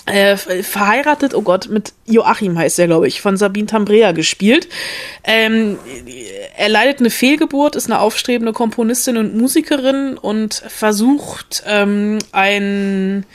äh, 0.08 0.38
verheiratet, 0.38 1.34
oh 1.34 1.42
Gott, 1.42 1.68
mit 1.70 1.94
Joachim 2.06 2.58
heißt 2.58 2.78
er, 2.78 2.86
glaube 2.86 3.08
ich, 3.08 3.22
von 3.22 3.38
Sabine 3.38 3.66
Tambrea 3.66 4.12
gespielt. 4.12 4.70
Ähm, 5.24 5.80
er 6.56 6.70
leidet 6.70 7.00
eine 7.00 7.10
Fehlgeburt, 7.10 7.76
ist 7.76 7.88
eine 7.88 8.00
aufstrebende 8.00 8.54
Komponistin 8.54 9.18
und 9.18 9.36
Musikerin 9.36 10.18
und 10.18 10.54
versucht 10.54 11.64
ähm, 11.66 12.20
ein 12.32 13.26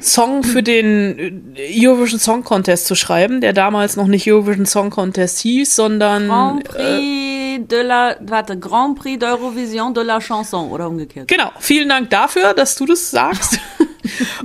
Song 0.00 0.42
für 0.42 0.62
den 0.62 1.54
Eurovision 1.58 2.18
Song 2.18 2.44
Contest 2.44 2.86
zu 2.86 2.94
schreiben, 2.94 3.40
der 3.40 3.52
damals 3.52 3.96
noch 3.96 4.06
nicht 4.06 4.30
Eurovision 4.30 4.66
Song 4.66 4.90
Contest 4.90 5.40
hieß, 5.40 5.74
sondern 5.74 6.28
Grand 6.28 6.64
Prix 6.64 6.80
äh, 6.80 7.58
de 7.60 7.82
la, 7.82 8.16
warte, 8.20 8.58
Grand 8.58 8.98
Prix 8.98 9.18
d'Eurovision 9.22 9.94
de 9.94 10.02
la 10.02 10.20
Chanson 10.20 10.70
oder 10.70 10.88
umgekehrt. 10.88 11.28
Genau. 11.28 11.50
Vielen 11.58 11.88
Dank 11.88 12.10
dafür, 12.10 12.54
dass 12.54 12.74
du 12.74 12.86
das 12.86 13.10
sagst. 13.10 13.58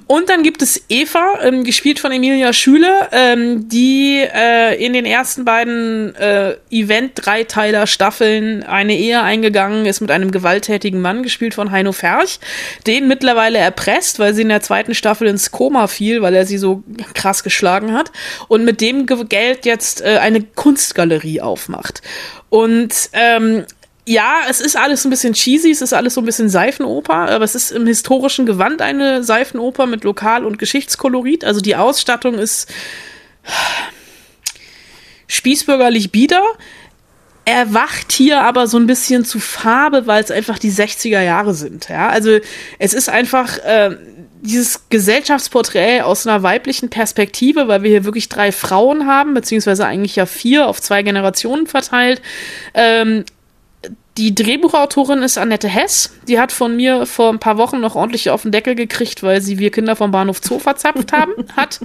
Und 0.08 0.30
dann 0.30 0.43
gibt 0.43 0.62
es 0.62 0.84
Eva, 0.89 1.39
ähm, 1.41 1.63
gespielt 1.63 2.00
von 2.00 2.12
Emilia 2.12 2.54
Schüle, 2.54 3.10
ähm, 3.12 3.67
die 3.67 4.24
äh, 4.34 4.84
in 4.84 4.93
den 4.93 5.06
ersten 5.06 5.45
beiden 5.45 6.15
äh, 6.15 6.56
Event-Dreiteiler-Staffeln 6.72 8.63
eine 8.63 8.95
Ehe 8.95 9.22
eingegangen 9.22 9.86
ist 9.86 10.02
mit 10.02 10.12
einem 10.12 10.32
gewalttätigen 10.32 11.02
Mann, 11.02 11.24
gespielt 11.24 11.54
von 11.54 11.72
Heino 11.72 11.91
Ferch, 11.91 12.39
den 12.88 13.08
mittlerweile 13.08 13.58
erpresst, 13.58 14.19
weil 14.19 14.34
sie 14.34 14.43
in 14.43 14.50
der 14.50 14.62
zweiten 14.62 14.95
Staffel 14.95 15.28
ins 15.28 15.52
Koma 15.52 15.88
fiel, 15.88 16.22
weil 16.22 16.36
er 16.36 16.45
sie 16.45 16.58
so 16.58 16.84
krass 17.13 17.43
geschlagen 17.43 17.93
hat 17.93 18.12
und 18.48 18.63
mit 18.63 18.82
dem 18.82 19.06
Geld 19.06 19.65
jetzt 19.65 20.02
äh, 20.02 20.17
eine 20.19 20.41
Kunstgalerie 20.41 21.41
aufmacht. 21.41 22.02
Und 22.50 22.93
ähm, 23.13 23.65
ja, 24.10 24.38
es 24.50 24.60
ist 24.60 24.76
alles 24.76 25.06
ein 25.06 25.12
bisschen 25.12 25.34
cheesy, 25.34 25.69
es 25.69 25.84
ist 25.84 25.93
alles 25.93 26.15
so 26.15 26.22
ein 26.22 26.26
bisschen 26.26 26.50
Seifenoper, 26.50 27.30
aber 27.30 27.43
es 27.43 27.54
ist 27.54 27.69
im 27.69 27.86
historischen 27.86 28.48
Gewand 28.48 28.82
eine 28.82 29.24
Seifenoper 29.24 29.86
mit 29.86 30.04
Lokal- 30.04 30.45
und 30.45 30.58
Geschichtskolorit. 30.58 31.45
Also 31.45 31.62
die 31.62 31.76
Ausstattung 31.76 32.34
ist 32.34 32.67
spießbürgerlich 35.28 36.12
bieder. 36.12 36.41
Er 37.45 37.76
wacht 37.76 38.12
hier 38.12 38.41
aber 38.41 38.65
so 38.65 38.78
ein 38.78 38.88
bisschen 38.88 39.26
zu 39.26 39.39
Farbe, 39.39 40.08
weil 40.08 40.24
es 40.24 40.32
einfach 40.32 40.58
die 40.58 40.72
60er 40.72 41.22
Jahre 41.22 41.54
sind. 41.54 41.88
Ja, 41.88 42.10
also 42.10 42.39
es 42.80 42.95
ist 42.95 43.10
einfach 43.10 43.60
äh, 43.60 43.95
dieses 44.41 44.89
Gesellschaftsporträt 44.89 46.02
aus 46.02 46.26
einer 46.26 46.41
weiblichen 46.41 46.89
Perspektive, 46.89 47.67
weil 47.67 47.84
wir 47.84 47.91
hier 47.91 48.06
wirklich 48.06 48.28
drei 48.28 48.52
Frauen 48.52 49.06
haben, 49.06 49.36
beziehungsweise 49.36 49.86
eigentlich 49.86 50.15
ja 50.15 50.26
vier 50.26 50.67
auf 50.67 50.82
zwei 50.82 51.04
Generationen 51.04 51.67
verteilt. 51.67 52.24
Ähm, 52.74 53.24
die 54.19 54.36
Drehbuchautorin 54.36 55.23
ist 55.23 55.38
Annette 55.38 55.69
Hess. 55.69 56.12
Die 56.27 56.41
hat 56.41 56.51
von 56.51 56.75
mir 56.75 57.05
vor 57.05 57.29
ein 57.32 57.39
paar 57.39 57.58
Wochen 57.58 57.79
noch 57.79 57.95
ordentlich 57.95 58.29
auf 58.29 58.41
den 58.41 58.51
Deckel 58.51 58.75
gekriegt, 58.75 59.23
weil 59.23 59.41
sie 59.41 59.60
Wir 59.60 59.71
Kinder 59.71 59.95
vom 59.95 60.12
Bahnhof 60.12 60.41
Zoo 60.43 60.60
verzapft 60.60 61.13
haben, 61.13 61.32
hat. 61.55 61.79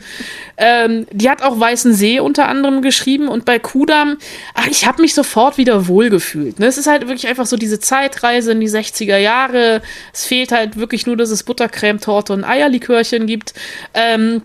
Ähm, 0.57 1.07
die 1.12 1.31
hat 1.31 1.42
auch 1.42 1.61
Weißen 1.61 1.94
See 1.94 2.18
unter 2.18 2.49
anderem 2.49 2.83
geschrieben 2.83 3.29
und 3.29 3.44
bei 3.44 3.61
Kudam, 3.61 4.18
ach, 4.55 4.66
ich 4.66 4.85
habe 4.85 5.01
mich 5.01 5.14
sofort 5.14 5.59
wieder 5.59 5.87
wohlgefühlt. 5.87 6.59
Ne? 6.59 6.66
Es 6.66 6.77
ist 6.77 6.88
halt 6.88 7.03
wirklich 7.03 7.29
einfach 7.29 7.47
so 7.47 7.57
diese 7.57 7.79
Zeitreise 7.79 8.51
in 8.51 8.61
die 8.61 8.68
60er 8.68 9.18
Jahre. 9.18 9.81
Es 10.12 10.27
fehlt 10.27 10.51
halt 10.51 10.77
wirklich 10.77 11.07
nur, 11.07 11.16
dass 11.16 11.31
es 11.31 11.44
Buttercreme, 11.44 12.01
Torte 12.01 12.33
und 12.33 12.42
Eierlikörchen 12.42 13.27
gibt. 13.27 13.55
Ähm, 13.94 14.42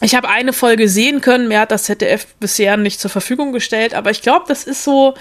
ich 0.00 0.14
habe 0.14 0.28
eine 0.28 0.52
Folge 0.52 0.88
sehen 0.88 1.20
können, 1.20 1.48
mehr 1.48 1.60
hat 1.60 1.72
das 1.72 1.84
ZDF 1.84 2.26
bisher 2.38 2.76
nicht 2.76 3.00
zur 3.00 3.10
Verfügung 3.10 3.52
gestellt, 3.52 3.94
aber 3.94 4.12
ich 4.12 4.22
glaube, 4.22 4.44
das 4.46 4.64
ist 4.64 4.84
so, 4.84 5.14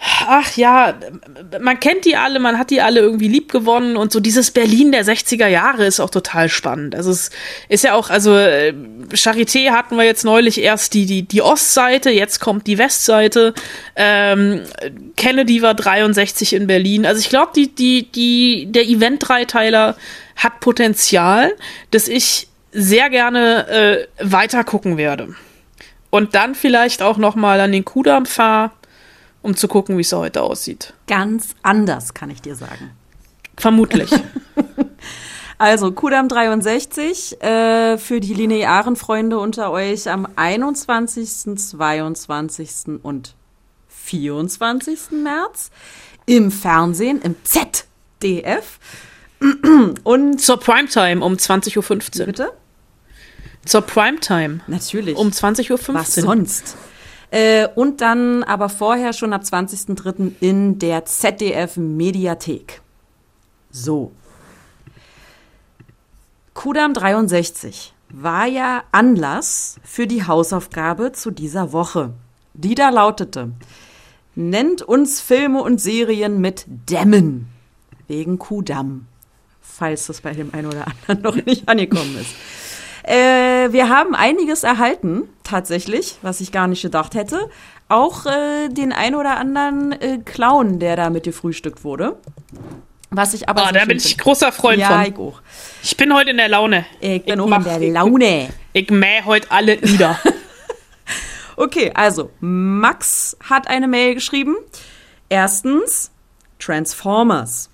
ach 0.00 0.56
ja, 0.56 0.94
man 1.60 1.80
kennt 1.80 2.04
die 2.04 2.16
alle, 2.16 2.38
man 2.38 2.58
hat 2.58 2.70
die 2.70 2.80
alle 2.80 3.00
irgendwie 3.00 3.26
lieb 3.26 3.50
gewonnen 3.50 3.96
und 3.96 4.12
so 4.12 4.20
dieses 4.20 4.52
Berlin 4.52 4.92
der 4.92 5.04
60er 5.04 5.48
Jahre 5.48 5.86
ist 5.86 5.98
auch 5.98 6.10
total 6.10 6.48
spannend. 6.48 6.94
Also 6.94 7.10
es 7.10 7.30
ist 7.68 7.84
ja 7.84 7.94
auch, 7.94 8.08
also 8.08 8.36
äh, 8.36 8.72
Charité 9.12 9.70
hatten 9.72 9.96
wir 9.96 10.04
jetzt 10.04 10.24
neulich 10.24 10.60
erst 10.60 10.94
die, 10.94 11.04
die, 11.04 11.22
die 11.22 11.42
Ostseite, 11.42 12.10
jetzt 12.10 12.38
kommt 12.38 12.66
die 12.68 12.78
Westseite. 12.78 13.54
Ähm, 13.96 14.62
Kennedy 15.16 15.62
war 15.62 15.74
63 15.74 16.52
in 16.52 16.68
Berlin. 16.68 17.04
Also 17.04 17.20
ich 17.20 17.28
glaube, 17.28 17.50
die, 17.56 17.74
die, 17.74 18.10
die, 18.12 18.66
der 18.70 18.84
Event-Dreiteiler 18.86 19.96
hat 20.36 20.60
Potenzial, 20.60 21.52
dass 21.90 22.06
ich 22.06 22.46
sehr 22.70 23.10
gerne 23.10 23.66
äh, 23.68 24.06
weiter 24.20 24.62
gucken 24.62 24.96
werde. 24.96 25.34
Und 26.10 26.34
dann 26.34 26.54
vielleicht 26.54 27.02
auch 27.02 27.18
noch 27.18 27.34
mal 27.34 27.60
an 27.60 27.72
den 27.72 27.84
Kudamm 27.84 28.24
fahre 28.24 28.70
um 29.42 29.56
zu 29.56 29.68
gucken, 29.68 29.96
wie 29.96 30.02
es 30.02 30.12
heute 30.12 30.42
aussieht. 30.42 30.94
Ganz 31.06 31.54
anders, 31.62 32.14
kann 32.14 32.30
ich 32.30 32.42
dir 32.42 32.54
sagen. 32.54 32.90
Vermutlich. 33.56 34.10
Also, 35.60 35.90
Kudam 35.90 36.28
63 36.28 37.42
äh, 37.42 37.98
für 37.98 38.20
die 38.20 38.32
linearen 38.32 38.94
Freunde 38.94 39.40
unter 39.40 39.72
euch 39.72 40.08
am 40.08 40.28
21., 40.36 41.56
22. 41.56 43.00
und 43.02 43.34
24. 43.88 45.10
März 45.10 45.70
im 46.26 46.52
Fernsehen, 46.52 47.20
im 47.22 47.34
ZDF. 47.42 48.78
Und 50.04 50.40
zur 50.40 50.58
Primetime 50.58 51.24
um 51.24 51.34
20.15 51.34 52.20
Uhr. 52.20 52.26
Bitte? 52.26 52.52
Zur 53.64 53.82
Primetime. 53.82 54.60
Natürlich. 54.66 55.16
Um 55.16 55.28
20.15 55.28 55.70
Uhr. 55.70 55.94
Was 55.94 56.14
sonst? 56.14 56.76
Äh, 57.30 57.68
und 57.74 58.00
dann 58.00 58.42
aber 58.42 58.68
vorher 58.68 59.12
schon 59.12 59.32
ab 59.32 59.42
20.03. 59.42 60.32
in 60.40 60.78
der 60.78 61.04
ZDF 61.04 61.76
Mediathek. 61.76 62.80
So. 63.70 64.12
Kudam 66.54 66.94
63 66.94 67.94
war 68.10 68.46
ja 68.46 68.82
Anlass 68.90 69.76
für 69.84 70.06
die 70.06 70.26
Hausaufgabe 70.26 71.12
zu 71.12 71.30
dieser 71.30 71.72
Woche. 71.72 72.14
Die 72.54 72.74
da 72.74 72.88
lautete, 72.88 73.52
nennt 74.34 74.82
uns 74.82 75.20
Filme 75.20 75.62
und 75.62 75.80
Serien 75.80 76.40
mit 76.40 76.64
Dämmen. 76.66 77.48
Wegen 78.06 78.38
Kudamm. 78.38 79.06
Falls 79.60 80.06
das 80.06 80.22
bei 80.22 80.32
dem 80.32 80.52
einen 80.54 80.68
oder 80.68 80.86
anderen 80.86 81.22
noch 81.22 81.44
nicht 81.46 81.68
angekommen 81.68 82.16
ist. 82.18 82.34
Äh, 83.08 83.72
wir 83.72 83.88
haben 83.88 84.14
einiges 84.14 84.64
erhalten, 84.64 85.28
tatsächlich, 85.42 86.16
was 86.22 86.40
ich 86.40 86.52
gar 86.52 86.66
nicht 86.68 86.82
gedacht 86.82 87.14
hätte. 87.14 87.48
Auch 87.88 88.26
äh, 88.26 88.68
den 88.68 88.92
ein 88.92 89.14
oder 89.14 89.38
anderen 89.38 89.92
äh, 89.92 90.18
Clown, 90.24 90.78
der 90.78 90.96
da 90.96 91.08
mit 91.08 91.24
gefrühstückt 91.24 91.84
wurde. 91.84 92.18
Was 93.10 93.32
ich 93.32 93.48
aber. 93.48 93.62
Oh, 93.62 93.64
sehr 93.64 93.80
da 93.80 93.84
bin 93.86 93.96
ich 93.96 94.08
finde. 94.08 94.22
großer 94.24 94.52
Freund 94.52 94.80
ja, 94.80 94.88
von. 94.88 95.02
Ich 95.02 95.16
auch. 95.16 95.40
Ich 95.82 95.96
bin 95.96 96.12
heute 96.14 96.30
in 96.30 96.36
der 96.36 96.48
Laune. 96.50 96.84
Ich 97.00 97.24
bin 97.24 97.40
auch 97.40 97.46
mach- 97.46 97.64
in 97.66 97.80
der 97.80 97.90
Laune. 97.92 98.50
Ich 98.74 98.90
mäh 98.90 99.22
heute 99.24 99.50
alle 99.50 99.78
nieder. 99.78 100.18
Okay, 101.60 101.90
also 101.92 102.30
Max 102.38 103.36
hat 103.50 103.66
eine 103.66 103.88
Mail 103.88 104.14
geschrieben. 104.14 104.54
Erstens 105.28 106.12
Transformers. 106.60 107.68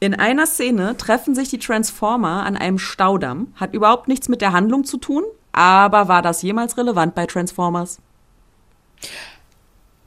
In 0.00 0.14
einer 0.14 0.46
Szene 0.46 0.96
treffen 0.96 1.34
sich 1.34 1.48
die 1.48 1.58
Transformer 1.58 2.44
an 2.46 2.56
einem 2.56 2.78
Staudamm. 2.78 3.52
Hat 3.56 3.74
überhaupt 3.74 4.06
nichts 4.06 4.28
mit 4.28 4.40
der 4.40 4.52
Handlung 4.52 4.84
zu 4.84 4.96
tun, 4.96 5.24
aber 5.52 6.06
war 6.08 6.22
das 6.22 6.42
jemals 6.42 6.76
relevant 6.76 7.14
bei 7.14 7.26
Transformers? 7.26 7.98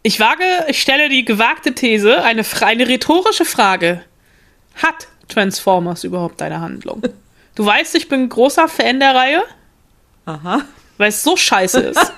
Ich 0.04 0.20
wage, 0.20 0.44
ich 0.68 0.82
stelle 0.82 1.10
die 1.10 1.26
gewagte 1.26 1.76
These, 1.76 2.24
eine, 2.24 2.44
eine 2.62 2.88
rhetorische 2.88 3.46
Frage. 3.46 4.02
Hat 4.82 5.08
Transformers 5.28 6.04
überhaupt 6.04 6.42
eine 6.42 6.60
Handlung? 6.60 7.02
Du 7.54 7.66
weißt, 7.66 7.96
ich 7.96 8.08
bin 8.08 8.30
großer 8.30 8.70
Fan 8.70 9.02
der 9.02 9.14
Reihe, 9.14 9.44
Aha. 10.26 10.62
weil 10.98 11.10
es 11.10 11.22
so 11.22 11.36
scheiße 11.36 11.82
ist. 11.82 12.14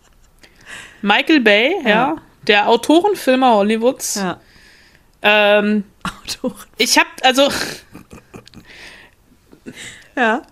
Michael 1.02 1.40
Bay, 1.40 1.74
ja, 1.84 2.16
der 2.46 2.66
Autorenfilmer 2.66 3.56
Hollywoods. 3.56 4.14
Ja. 4.14 4.40
Ähm, 5.22 5.84
ich 6.78 6.98
hab, 6.98 7.06
also, 7.22 7.48
Ja. 10.16 10.42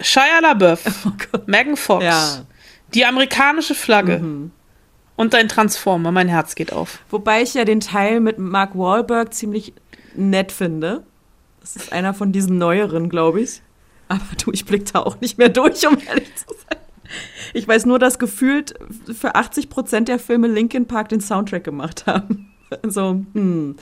Shia 0.00 0.38
LaBeouf, 0.40 0.84
Oh. 1.06 1.38
Megan 1.46 1.76
Fox, 1.76 2.04
Ja. 2.04 2.44
die 2.94 3.04
amerikanische 3.04 3.74
Flagge 3.74 4.22
und 5.16 5.34
ein 5.34 5.48
Transformer, 5.48 6.12
mein 6.12 6.28
Herz 6.28 6.54
geht 6.54 6.72
auf. 6.72 7.00
Wobei 7.10 7.42
ich 7.42 7.54
ja 7.54 7.64
den 7.64 7.80
Teil 7.80 8.20
mit 8.20 8.38
Mark 8.38 8.76
Wahlberg 8.78 9.34
ziemlich 9.34 9.72
nett 10.14 10.52
finde. 10.52 11.02
Das 11.60 11.74
ist 11.76 11.92
einer 11.92 12.14
von 12.14 12.30
diesen 12.32 12.58
neueren, 12.58 13.08
glaube 13.08 13.40
ich. 13.40 13.60
Aber 14.08 14.22
du, 14.42 14.52
ich 14.52 14.64
blick 14.64 14.90
da 14.92 15.00
auch 15.00 15.20
nicht 15.20 15.36
mehr 15.36 15.48
durch, 15.48 15.86
um 15.86 15.98
ehrlich 15.98 16.34
zu 16.36 16.46
sein. 16.54 16.78
Ich 17.52 17.66
weiß 17.66 17.84
nur, 17.86 17.98
dass 17.98 18.18
gefühlt 18.18 18.74
für 19.18 19.34
80 19.34 19.68
Prozent 19.68 20.08
der 20.08 20.18
Filme 20.18 20.46
Linkin 20.46 20.86
Park 20.86 21.08
den 21.08 21.20
Soundtrack 21.20 21.64
gemacht 21.64 22.06
haben. 22.06 22.47
So, 22.82 23.24
hm. 23.32 23.76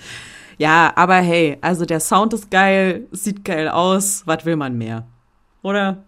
Ja, 0.59 0.93
aber 0.97 1.17
hey, 1.17 1.59
also 1.61 1.85
der 1.85 2.01
Sound 2.01 2.33
ist 2.33 2.51
geil, 2.51 3.07
sieht 3.11 3.45
geil 3.45 3.69
aus, 3.69 4.23
was 4.27 4.45
will 4.45 4.57
man 4.57 4.79
mehr? 4.79 5.07
Oder? 5.63 6.05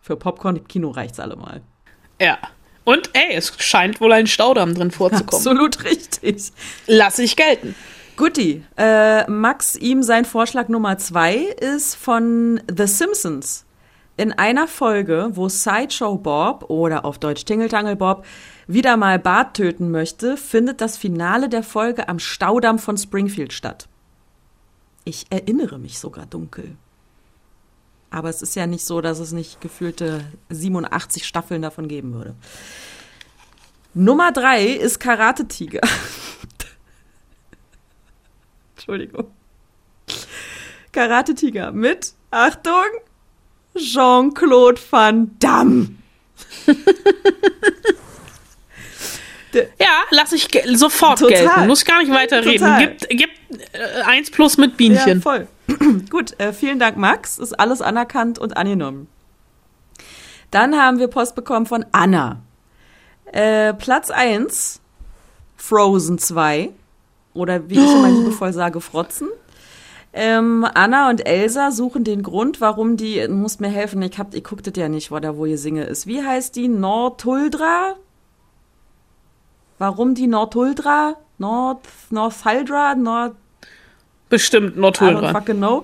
Für 0.00 0.16
Popcorn 0.16 0.56
im 0.56 0.66
Kino 0.66 0.90
reicht's 0.90 1.20
allemal. 1.20 1.62
Ja. 2.20 2.38
Und 2.84 3.10
ey, 3.14 3.34
es 3.34 3.52
scheint 3.58 4.00
wohl 4.00 4.12
ein 4.12 4.26
Staudamm 4.26 4.74
drin 4.74 4.90
vorzukommen. 4.90 5.28
Absolut 5.28 5.84
richtig. 5.84 6.52
Lass 6.86 7.18
ich 7.18 7.36
gelten. 7.36 7.74
Guti, 8.16 8.64
äh, 8.76 9.28
Max, 9.28 9.74
ihm 9.76 10.02
sein 10.02 10.24
Vorschlag 10.24 10.68
Nummer 10.68 10.98
zwei 10.98 11.34
ist 11.36 11.96
von 11.96 12.60
The 12.68 12.86
Simpsons. 12.86 13.64
In 14.16 14.32
einer 14.32 14.68
Folge, 14.68 15.30
wo 15.32 15.48
Sideshow 15.48 16.16
Bob 16.16 16.70
oder 16.70 17.04
auf 17.04 17.18
Deutsch 17.18 17.44
Tingeltangel 17.44 17.96
Bob 17.96 18.24
wieder 18.66 18.96
mal 18.96 19.18
Bart 19.18 19.56
töten 19.56 19.90
möchte, 19.90 20.36
findet 20.36 20.80
das 20.80 20.96
Finale 20.96 21.48
der 21.48 21.62
Folge 21.62 22.08
am 22.08 22.18
Staudamm 22.18 22.78
von 22.78 22.96
Springfield 22.96 23.52
statt. 23.52 23.88
Ich 25.04 25.26
erinnere 25.30 25.78
mich 25.78 25.98
sogar 25.98 26.26
dunkel. 26.26 26.76
Aber 28.10 28.28
es 28.30 28.42
ist 28.42 28.54
ja 28.54 28.66
nicht 28.66 28.84
so, 28.84 29.00
dass 29.00 29.18
es 29.18 29.32
nicht 29.32 29.60
gefühlte 29.60 30.24
87 30.48 31.26
Staffeln 31.26 31.62
davon 31.62 31.88
geben 31.88 32.14
würde. 32.14 32.34
Nummer 33.92 34.32
drei 34.32 34.66
ist 34.66 34.98
Karate 35.00 35.46
Tiger. 35.46 35.80
Entschuldigung. 38.76 39.26
Karate 40.92 41.34
Tiger 41.34 41.72
mit, 41.72 42.14
Achtung, 42.30 42.84
Jean-Claude 43.76 44.80
Van 44.90 45.36
Damme. 45.38 45.96
Ja, 49.54 49.88
lass 50.10 50.32
ich 50.32 50.48
sofort 50.74 51.18
Total. 51.18 51.38
gelten. 51.46 51.66
Muss 51.66 51.84
gar 51.84 52.00
nicht 52.00 52.12
weiter 52.12 52.44
reden. 52.44 52.58
Total. 52.64 52.80
Gibt, 52.80 53.08
gibt 53.10 53.32
äh, 53.74 54.02
eins 54.04 54.30
plus 54.30 54.56
mit 54.56 54.72
Ja, 54.72 54.76
Bienchen. 54.76 55.22
voll. 55.22 55.46
Gut, 56.10 56.38
äh, 56.38 56.52
vielen 56.52 56.78
Dank, 56.78 56.96
Max. 56.96 57.38
Ist 57.38 57.58
alles 57.58 57.80
anerkannt 57.82 58.38
und 58.38 58.56
angenommen. 58.56 59.08
Dann 60.50 60.76
haben 60.76 60.98
wir 60.98 61.08
Post 61.08 61.34
bekommen 61.34 61.66
von 61.66 61.84
Anna. 61.92 62.40
Äh, 63.32 63.74
Platz 63.74 64.10
1, 64.10 64.80
Frozen 65.56 66.18
2. 66.18 66.70
Oder 67.32 67.68
wie 67.68 67.74
ich 67.74 67.80
immer 67.92 68.10
liebevoll 68.10 68.52
sage, 68.52 68.80
Frotzen. 68.80 69.28
Ähm, 70.12 70.64
Anna 70.74 71.10
und 71.10 71.26
Elsa 71.26 71.72
suchen 71.72 72.04
den 72.04 72.22
Grund, 72.22 72.60
warum 72.60 72.96
die, 72.96 73.20
du 73.20 73.32
musst 73.32 73.60
mir 73.60 73.68
helfen, 73.68 74.00
ich, 74.02 74.16
hab, 74.16 74.32
ich 74.32 74.44
guckte 74.44 74.72
ja 74.80 74.88
nicht, 74.88 75.10
wo 75.10 75.18
da 75.18 75.36
wo 75.36 75.44
ihr 75.44 75.58
singe 75.58 75.82
ist. 75.84 76.06
Wie 76.06 76.22
heißt 76.22 76.54
die? 76.54 76.68
Nortuldra? 76.68 77.96
Warum 79.84 80.14
die 80.14 80.28
Nortuldra? 80.28 81.16
Nord, 81.36 81.80
Northaldra? 82.08 82.94
Nord, 82.94 83.36
Bestimmt 84.30 84.78
Nordhulra. 84.78 85.30
fucking 85.32 85.58
know. 85.58 85.82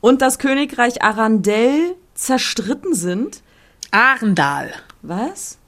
Und 0.00 0.22
das 0.22 0.38
Königreich 0.38 1.02
Arandel 1.02 1.96
zerstritten 2.14 2.94
sind. 2.94 3.42
Arendal. 3.90 4.70
Was? 5.02 5.58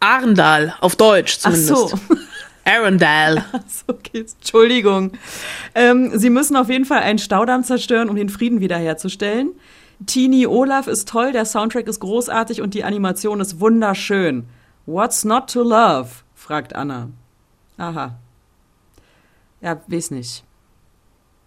Arendal, 0.00 0.74
auf 0.80 0.96
Deutsch 0.96 1.36
Ach 1.42 1.52
zumindest. 1.52 1.68
so. 1.68 1.90
Arendal. 2.64 3.44
so 3.68 3.92
okay. 3.92 4.24
Entschuldigung. 4.40 5.12
Ähm, 5.74 6.18
sie 6.18 6.30
müssen 6.30 6.56
auf 6.56 6.70
jeden 6.70 6.86
Fall 6.86 7.00
einen 7.00 7.18
Staudamm 7.18 7.64
zerstören, 7.64 8.08
um 8.08 8.16
den 8.16 8.30
Frieden 8.30 8.60
wiederherzustellen. 8.62 9.50
Tini 10.06 10.46
Olaf 10.46 10.86
ist 10.86 11.06
toll, 11.06 11.32
der 11.32 11.44
Soundtrack 11.44 11.86
ist 11.86 12.00
großartig 12.00 12.62
und 12.62 12.72
die 12.72 12.84
Animation 12.84 13.40
ist 13.40 13.60
wunderschön. 13.60 14.48
What's 14.88 15.22
not 15.22 15.50
to 15.50 15.62
love? 15.62 16.22
fragt 16.34 16.74
Anna. 16.74 17.10
Aha. 17.76 18.16
Ja, 19.60 19.82
weiß 19.86 20.12
nicht. 20.12 20.44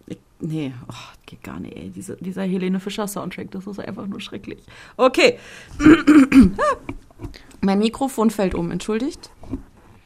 Ich, 0.06 0.18
nee, 0.38 0.72
oh, 0.88 0.94
geht 1.26 1.42
gar 1.42 1.58
nicht, 1.58 1.76
ey. 1.76 1.90
Diese, 1.90 2.16
dieser 2.18 2.42
Helene 2.44 2.78
Fischer 2.78 3.08
Soundtrack, 3.08 3.50
das 3.50 3.66
ist 3.66 3.80
einfach 3.80 4.06
nur 4.06 4.20
schrecklich. 4.20 4.60
Okay. 4.96 5.40
mein 7.60 7.80
Mikrofon 7.80 8.30
fällt 8.30 8.54
um, 8.54 8.70
entschuldigt. 8.70 9.30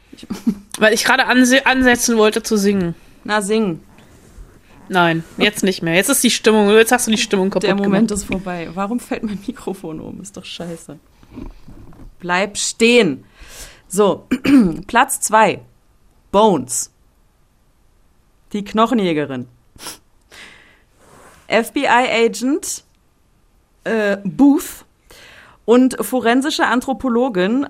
Weil 0.78 0.94
ich 0.94 1.04
gerade 1.04 1.26
anse 1.26 1.66
ansetzen 1.66 2.16
wollte 2.16 2.42
zu 2.42 2.56
singen. 2.56 2.94
Na, 3.24 3.42
sing. 3.42 3.80
Nein, 4.88 5.24
jetzt 5.36 5.62
nicht 5.62 5.82
mehr. 5.82 5.94
Jetzt 5.94 6.08
ist 6.08 6.24
die 6.24 6.30
Stimmung, 6.30 6.70
jetzt 6.70 6.90
hast 6.92 7.06
du 7.06 7.10
die 7.10 7.18
Stimmung 7.18 7.50
kaputt 7.50 7.64
Der 7.64 7.74
Moment 7.74 8.08
gemacht. 8.08 8.22
ist 8.22 8.24
vorbei. 8.24 8.70
Warum 8.72 8.98
fällt 8.98 9.24
mein 9.24 9.40
Mikrofon 9.46 10.00
um? 10.00 10.22
Ist 10.22 10.38
doch 10.38 10.44
scheiße. 10.46 10.98
Bleib 12.18 12.56
stehen. 12.58 13.24
So, 13.88 14.26
Platz 14.86 15.20
zwei. 15.20 15.60
Bones. 16.32 16.92
Die 18.52 18.64
Knochenjägerin. 18.64 19.48
FBI-Agent 21.48 22.84
äh, 23.84 24.18
Booth 24.24 24.84
und 25.64 25.96
forensische 26.04 26.66
Anthropologin 26.66 27.66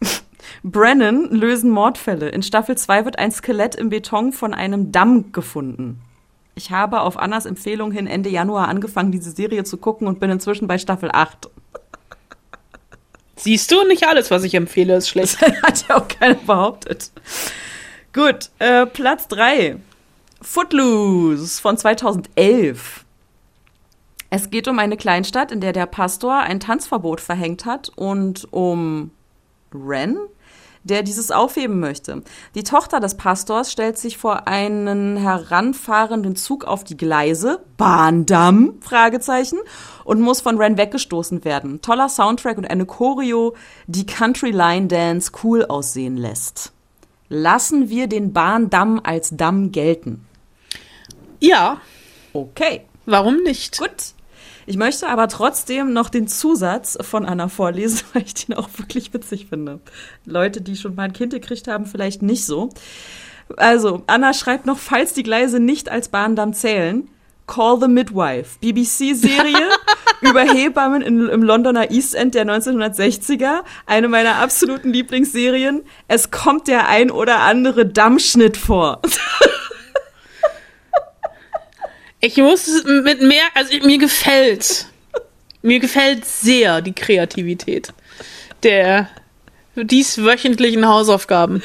Brennan 0.62 1.30
lösen 1.30 1.70
Mordfälle. 1.70 2.28
In 2.28 2.42
Staffel 2.42 2.76
2 2.76 3.04
wird 3.04 3.18
ein 3.18 3.32
Skelett 3.32 3.74
im 3.74 3.88
Beton 3.88 4.32
von 4.32 4.54
einem 4.54 4.92
Damm 4.92 5.32
gefunden. 5.32 6.00
Ich 6.54 6.70
habe 6.70 7.00
auf 7.00 7.18
Annas 7.18 7.46
Empfehlung 7.46 7.90
hin 7.90 8.06
Ende 8.06 8.28
Januar 8.28 8.68
angefangen, 8.68 9.10
diese 9.10 9.32
Serie 9.32 9.64
zu 9.64 9.76
gucken 9.76 10.06
und 10.06 10.20
bin 10.20 10.30
inzwischen 10.30 10.68
bei 10.68 10.78
Staffel 10.78 11.10
8. 11.12 11.50
Siehst 13.36 13.70
du, 13.70 13.84
nicht 13.84 14.06
alles, 14.06 14.30
was 14.30 14.44
ich 14.44 14.54
empfehle, 14.54 14.96
ist 14.96 15.08
schlecht. 15.08 15.40
Hat 15.62 15.88
ja 15.88 15.96
auch 15.96 16.08
keiner 16.08 16.34
behauptet. 16.34 17.10
Gut, 18.12 18.50
äh, 18.58 18.86
Platz 18.86 19.28
3. 19.28 19.76
Footloose 20.40 21.60
von 21.60 21.76
2011. 21.76 23.04
Es 24.30 24.50
geht 24.50 24.68
um 24.68 24.78
eine 24.78 24.96
Kleinstadt, 24.96 25.52
in 25.52 25.60
der 25.60 25.72
der 25.72 25.86
Pastor 25.86 26.38
ein 26.38 26.60
Tanzverbot 26.60 27.20
verhängt 27.20 27.64
hat 27.64 27.90
und 27.94 28.46
um 28.52 29.10
Ren, 29.72 30.18
der 30.84 31.02
dieses 31.02 31.30
aufheben 31.30 31.80
möchte. 31.80 32.22
Die 32.54 32.62
Tochter 32.62 33.00
des 33.00 33.16
Pastors 33.16 33.72
stellt 33.72 33.98
sich 33.98 34.16
vor 34.16 34.46
einen 34.46 35.16
heranfahrenden 35.16 36.36
Zug 36.36 36.64
auf 36.64 36.84
die 36.84 36.96
Gleise, 36.96 37.64
Bahndamm, 37.76 38.74
Fragezeichen, 38.80 39.58
und 40.04 40.20
muss 40.20 40.40
von 40.40 40.58
Ren 40.58 40.76
weggestoßen 40.76 41.44
werden. 41.44 41.80
Toller 41.82 42.08
Soundtrack 42.08 42.58
und 42.58 42.66
eine 42.70 42.86
Choreo, 42.86 43.54
die 43.86 44.06
Country 44.06 44.50
Line 44.50 44.86
Dance 44.86 45.32
cool 45.42 45.64
aussehen 45.64 46.16
lässt. 46.16 46.72
Lassen 47.28 47.88
wir 47.88 48.06
den 48.06 48.32
Bahndamm 48.32 49.00
als 49.02 49.30
Damm 49.36 49.72
gelten. 49.72 50.26
Ja, 51.40 51.80
Okay. 52.34 52.82
warum 53.06 53.42
nicht? 53.42 53.78
Gut. 53.78 54.12
Ich 54.66 54.76
möchte 54.76 55.08
aber 55.08 55.28
trotzdem 55.28 55.92
noch 55.92 56.08
den 56.08 56.28
Zusatz 56.28 56.98
von 57.00 57.26
Anna 57.26 57.48
vorlesen, 57.48 58.02
weil 58.12 58.22
ich 58.22 58.34
den 58.34 58.54
auch 58.54 58.68
wirklich 58.76 59.12
witzig 59.12 59.46
finde. 59.48 59.80
Leute, 60.24 60.60
die 60.60 60.76
schon 60.76 60.94
mal 60.94 61.04
ein 61.04 61.12
Kind 61.12 61.32
gekriegt 61.32 61.68
haben, 61.68 61.86
vielleicht 61.86 62.22
nicht 62.22 62.44
so. 62.44 62.70
Also, 63.56 64.02
Anna 64.06 64.32
schreibt 64.32 64.64
noch, 64.64 64.78
falls 64.78 65.12
die 65.12 65.22
Gleise 65.22 65.60
nicht 65.60 65.90
als 65.90 66.08
Bahndamm 66.08 66.54
zählen, 66.54 67.08
Call 67.46 67.78
the 67.78 67.88
Midwife, 67.88 68.58
BBC-Serie 68.60 69.68
über 70.22 70.40
Hebammen 70.40 71.02
in, 71.02 71.28
im 71.28 71.42
Londoner 71.42 71.90
East 71.90 72.14
End 72.14 72.34
der 72.34 72.46
1960er, 72.46 73.60
eine 73.84 74.08
meiner 74.08 74.36
absoluten 74.36 74.90
Lieblingsserien. 74.90 75.82
Es 76.08 76.30
kommt 76.30 76.68
der 76.68 76.88
ein 76.88 77.10
oder 77.10 77.40
andere 77.40 77.84
Dammschnitt 77.84 78.56
vor. 78.56 79.02
Ich 82.24 82.38
muss 82.38 82.84
mit 82.84 83.20
mehr, 83.20 83.42
also 83.52 83.76
mir 83.86 83.98
gefällt, 83.98 84.86
mir 85.60 85.78
gefällt 85.78 86.24
sehr 86.24 86.80
die 86.80 86.94
Kreativität 86.94 87.92
der 88.62 89.10
dieswöchentlichen 89.76 90.88
Hausaufgaben. 90.88 91.62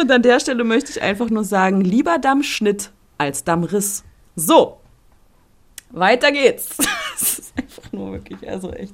Und 0.00 0.12
an 0.12 0.22
der 0.22 0.38
Stelle 0.38 0.62
möchte 0.62 0.92
ich 0.92 1.02
einfach 1.02 1.28
nur 1.28 1.42
sagen, 1.42 1.80
lieber 1.80 2.18
Dammschnitt 2.18 2.90
als 3.18 3.42
Dammriss. 3.42 4.04
So, 4.36 4.78
weiter 5.90 6.30
geht's. 6.30 6.76
Es 7.18 7.38
ist 7.38 7.52
einfach 7.56 7.90
nur 7.92 8.12
wirklich, 8.12 8.48
also 8.48 8.70
echt. 8.72 8.92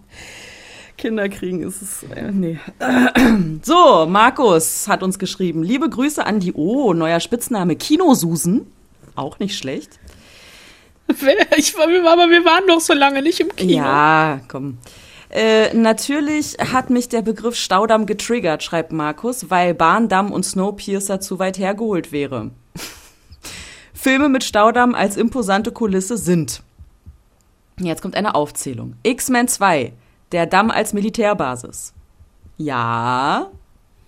Kinder 0.96 1.28
kriegen 1.28 1.62
ist 1.62 1.82
es, 1.82 2.04
äh, 2.14 2.30
nee. 2.30 2.58
So, 3.62 4.06
Markus 4.06 4.88
hat 4.88 5.02
uns 5.02 5.18
geschrieben, 5.18 5.62
liebe 5.62 5.90
Grüße 5.90 6.24
an 6.24 6.40
die, 6.40 6.52
oh, 6.54 6.94
neuer 6.94 7.20
Spitzname, 7.20 7.76
Kinosusen. 7.76 8.72
Auch 9.14 9.38
nicht 9.38 9.58
schlecht. 9.58 9.98
Ich, 11.56 11.76
aber 11.76 12.28
wir 12.30 12.44
waren 12.44 12.66
doch 12.66 12.80
so 12.80 12.92
lange 12.92 13.22
nicht 13.22 13.40
im 13.40 13.54
Kino. 13.54 13.72
Ja, 13.72 14.40
komm. 14.48 14.78
Äh, 15.32 15.72
natürlich 15.74 16.56
hat 16.58 16.90
mich 16.90 17.08
der 17.08 17.22
Begriff 17.22 17.56
Staudamm 17.56 18.04
getriggert, 18.04 18.62
schreibt 18.62 18.92
Markus, 18.92 19.48
weil 19.48 19.72
Bahndamm 19.72 20.30
und 20.30 20.44
Snowpiercer 20.44 21.20
zu 21.20 21.38
weit 21.38 21.58
hergeholt 21.58 22.12
wäre. 22.12 22.50
Filme 23.94 24.28
mit 24.28 24.44
Staudamm 24.44 24.94
als 24.94 25.16
imposante 25.16 25.72
Kulisse 25.72 26.18
sind. 26.18 26.62
Jetzt 27.80 28.02
kommt 28.02 28.14
eine 28.14 28.34
Aufzählung. 28.34 28.94
X-Men 29.02 29.48
2, 29.48 29.92
der 30.32 30.46
Damm 30.46 30.70
als 30.70 30.92
Militärbasis. 30.92 31.94
Ja, 32.58 33.50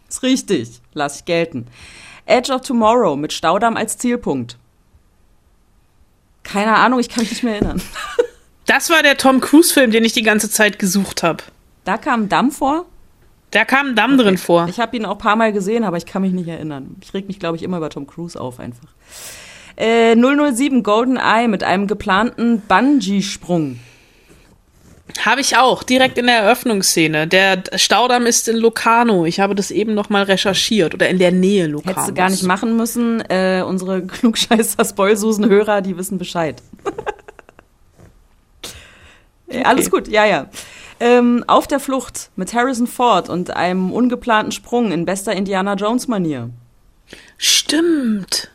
ist 0.08 0.22
richtig, 0.22 0.82
lass 0.92 1.20
ich 1.20 1.24
gelten. 1.24 1.66
Edge 2.26 2.52
of 2.52 2.60
Tomorrow 2.60 3.16
mit 3.16 3.32
Staudamm 3.32 3.76
als 3.76 3.96
Zielpunkt. 3.96 4.58
Keine 6.44 6.76
Ahnung, 6.76 7.00
ich 7.00 7.08
kann 7.08 7.22
mich 7.22 7.30
nicht 7.30 7.42
mehr 7.42 7.54
erinnern. 7.54 7.82
Das 8.66 8.88
war 8.88 9.02
der 9.02 9.18
Tom 9.18 9.42
Cruise-Film, 9.42 9.90
den 9.90 10.04
ich 10.04 10.14
die 10.14 10.22
ganze 10.22 10.50
Zeit 10.50 10.78
gesucht 10.78 11.22
habe. 11.22 11.44
Da 11.84 11.98
kam 11.98 12.30
Damm 12.30 12.50
vor. 12.50 12.86
Da 13.50 13.64
kam 13.64 13.88
ein 13.88 13.94
Damm 13.94 14.16
drin 14.16 14.38
vor. 14.38 14.66
Ich 14.68 14.80
habe 14.80 14.96
ihn 14.96 15.04
auch 15.04 15.12
ein 15.12 15.18
paar 15.18 15.36
Mal 15.36 15.52
gesehen, 15.52 15.84
aber 15.84 15.96
ich 15.96 16.06
kann 16.06 16.22
mich 16.22 16.32
nicht 16.32 16.48
erinnern. 16.48 16.96
Ich 17.02 17.12
reg 17.12 17.28
mich, 17.28 17.38
glaube 17.38 17.56
ich, 17.56 17.62
immer 17.62 17.76
über 17.76 17.90
Tom 17.90 18.06
Cruise 18.06 18.40
auf 18.40 18.58
einfach. 18.58 18.88
Äh, 19.76 20.16
007 20.16 20.82
Golden 20.82 21.18
Eye 21.18 21.46
mit 21.46 21.62
einem 21.62 21.86
geplanten 21.86 22.62
Bungee-Sprung. 22.62 23.78
Habe 25.20 25.42
ich 25.42 25.56
auch, 25.56 25.82
direkt 25.82 26.16
in 26.16 26.26
der 26.26 26.38
Eröffnungsszene. 26.38 27.26
Der 27.26 27.62
Staudamm 27.74 28.24
ist 28.24 28.48
in 28.48 28.56
Locarno. 28.56 29.26
Ich 29.26 29.38
habe 29.38 29.54
das 29.54 29.70
eben 29.70 29.94
noch 29.94 30.08
mal 30.08 30.22
recherchiert. 30.22 30.94
Oder 30.94 31.08
in 31.08 31.18
der 31.18 31.30
Nähe 31.30 31.66
Locarno. 31.66 31.96
Hättest 31.96 32.08
du 32.08 32.14
gar 32.14 32.30
nicht 32.30 32.42
machen 32.42 32.76
müssen. 32.76 33.20
Äh, 33.28 33.62
unsere 33.66 34.02
Klugscheißer-Spoilsusen-Hörer, 34.06 35.82
die 35.82 35.96
wissen 35.96 36.18
Bescheid. 36.18 36.62
Äh, 39.46 39.62
Alles 39.62 39.90
gut, 39.90 40.08
ja, 40.08 40.24
ja. 40.24 40.48
Ähm, 41.00 41.44
auf 41.46 41.66
der 41.66 41.78
Flucht 41.78 42.30
mit 42.34 42.54
Harrison 42.54 42.86
Ford 42.86 43.28
und 43.28 43.50
einem 43.50 43.92
ungeplanten 43.92 44.52
Sprung 44.52 44.90
in 44.90 45.04
bester 45.04 45.34
Indiana 45.34 45.74
Jones-Manier. 45.74 46.48
Stimmt. 47.36 48.50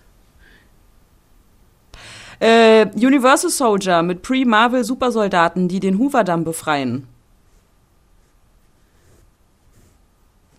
Äh, 2.39 2.87
Universal 2.95 3.49
Soldier 3.49 4.01
mit 4.01 4.21
Pre-Marvel-Supersoldaten, 4.21 5.67
die 5.67 5.79
den 5.79 5.99
Hoover-Damm 5.99 6.43
befreien. 6.43 7.07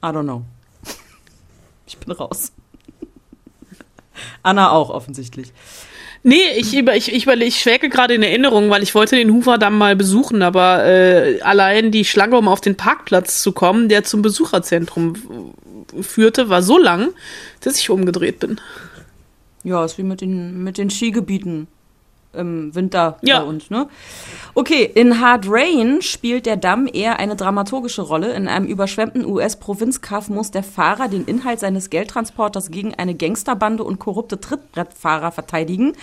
I 0.02 0.06
don't 0.06 0.24
know. 0.24 0.42
Ich 1.86 1.98
bin 1.98 2.12
raus. 2.12 2.52
Anna 4.42 4.70
auch 4.70 4.90
offensichtlich. 4.90 5.52
Nee, 6.22 6.50
ich, 6.56 6.76
über, 6.76 6.94
ich, 6.96 7.12
ich, 7.12 7.26
ich 7.26 7.60
schwelge 7.60 7.88
gerade 7.88 8.14
in 8.14 8.22
Erinnerung, 8.22 8.68
weil 8.68 8.82
ich 8.82 8.94
wollte 8.94 9.16
den 9.16 9.32
Hoover-Damm 9.32 9.76
mal 9.76 9.96
besuchen, 9.96 10.42
aber 10.42 10.84
äh, 10.84 11.40
allein 11.40 11.90
die 11.90 12.04
Schlange, 12.04 12.36
um 12.36 12.46
auf 12.46 12.60
den 12.60 12.76
Parkplatz 12.76 13.40
zu 13.42 13.52
kommen, 13.52 13.88
der 13.88 14.04
zum 14.04 14.20
Besucherzentrum 14.20 15.54
führte, 16.00 16.50
war 16.50 16.62
so 16.62 16.76
lang, 16.78 17.08
dass 17.60 17.78
ich 17.78 17.88
umgedreht 17.88 18.38
bin. 18.38 18.60
Ja, 19.64 19.84
ist 19.84 19.98
wie 19.98 20.02
mit 20.02 20.20
den, 20.20 20.62
mit 20.64 20.78
den 20.78 20.90
Skigebieten 20.90 21.66
im 22.32 22.72
Winter 22.74 23.18
Ja. 23.22 23.40
bei 23.40 23.44
uns, 23.46 23.70
ne? 23.70 23.88
Okay, 24.54 24.84
in 24.84 25.20
Hard 25.20 25.46
Rain 25.48 26.00
spielt 26.00 26.46
der 26.46 26.56
Damm 26.56 26.88
eher 26.90 27.18
eine 27.18 27.34
dramaturgische 27.34 28.02
Rolle. 28.02 28.32
In 28.34 28.46
einem 28.46 28.66
überschwemmten 28.66 29.24
US-Provinzkaff 29.26 30.28
muss 30.28 30.50
der 30.52 30.62
Fahrer 30.62 31.08
den 31.08 31.24
Inhalt 31.24 31.58
seines 31.58 31.90
Geldtransporters 31.90 32.70
gegen 32.70 32.94
eine 32.94 33.14
Gangsterbande 33.16 33.82
und 33.82 33.98
korrupte 33.98 34.40
Trittbrettfahrer 34.40 35.32
verteidigen. 35.32 35.94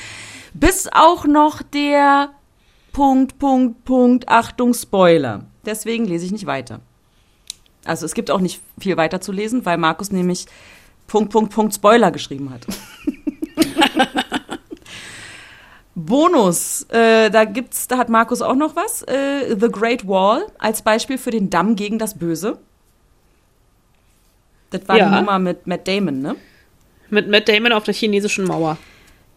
Bis 0.53 0.89
auch 0.91 1.25
noch 1.25 1.61
der 1.61 2.29
Punkt, 2.91 3.39
Punkt, 3.39 3.85
Punkt, 3.85 4.27
Achtung, 4.27 4.73
Spoiler. 4.73 5.45
Deswegen 5.65 6.05
lese 6.05 6.25
ich 6.25 6.31
nicht 6.31 6.45
weiter. 6.45 6.81
Also 7.85 8.05
es 8.05 8.13
gibt 8.13 8.31
auch 8.31 8.41
nicht 8.41 8.59
viel 8.79 8.97
weiter 8.97 9.21
zu 9.21 9.31
lesen, 9.31 9.65
weil 9.65 9.77
Markus 9.77 10.11
nämlich 10.11 10.45
Punkt, 11.07 11.31
Punkt, 11.31 11.53
Punkt, 11.53 11.73
Spoiler 11.73 12.11
geschrieben 12.11 12.49
hat. 12.49 12.67
Bonus, 15.95 16.83
äh, 16.89 17.31
da 17.31 17.45
gibt's, 17.45 17.87
da 17.87 17.97
hat 17.97 18.09
Markus 18.09 18.41
auch 18.43 18.53
noch 18.55 18.75
was. 18.75 19.01
Äh, 19.03 19.55
The 19.59 19.69
Great 19.69 20.07
Wall 20.07 20.45
als 20.59 20.83
Beispiel 20.83 21.17
für 21.17 21.31
den 21.31 21.49
Damm 21.49 21.75
gegen 21.75 21.97
das 21.97 22.17
Böse. 22.19 22.59
Das 24.69 24.87
war 24.87 24.97
Ja. 24.97 25.09
die 25.09 25.15
Nummer 25.15 25.39
mit 25.39 25.65
Matt 25.65 25.87
Damon, 25.87 26.21
ne? 26.21 26.35
Mit 27.09 27.29
Matt 27.29 27.49
Damon 27.49 27.71
auf 27.71 27.83
der 27.83 27.93
chinesischen 27.95 28.45
Mauer. 28.45 28.77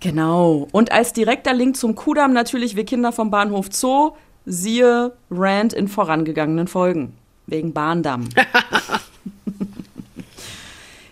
Genau. 0.01 0.69
Und 0.73 0.93
als 0.93 1.13
direkter 1.13 1.55
Link 1.55 1.77
zum 1.77 1.95
Kudamm 1.95 2.33
natürlich 2.33 2.77
wir 2.77 2.85
Kinder 2.85 3.13
vom 3.13 3.31
Bahnhof 3.31 3.67
Zoo, 3.71 4.13
siehe 4.45 5.13
Rand 5.31 5.73
in 5.73 5.89
vorangegangenen 5.89 6.69
Folgen. 6.69 7.17
Wegen 7.47 7.73
Bahndamm. 7.73 8.29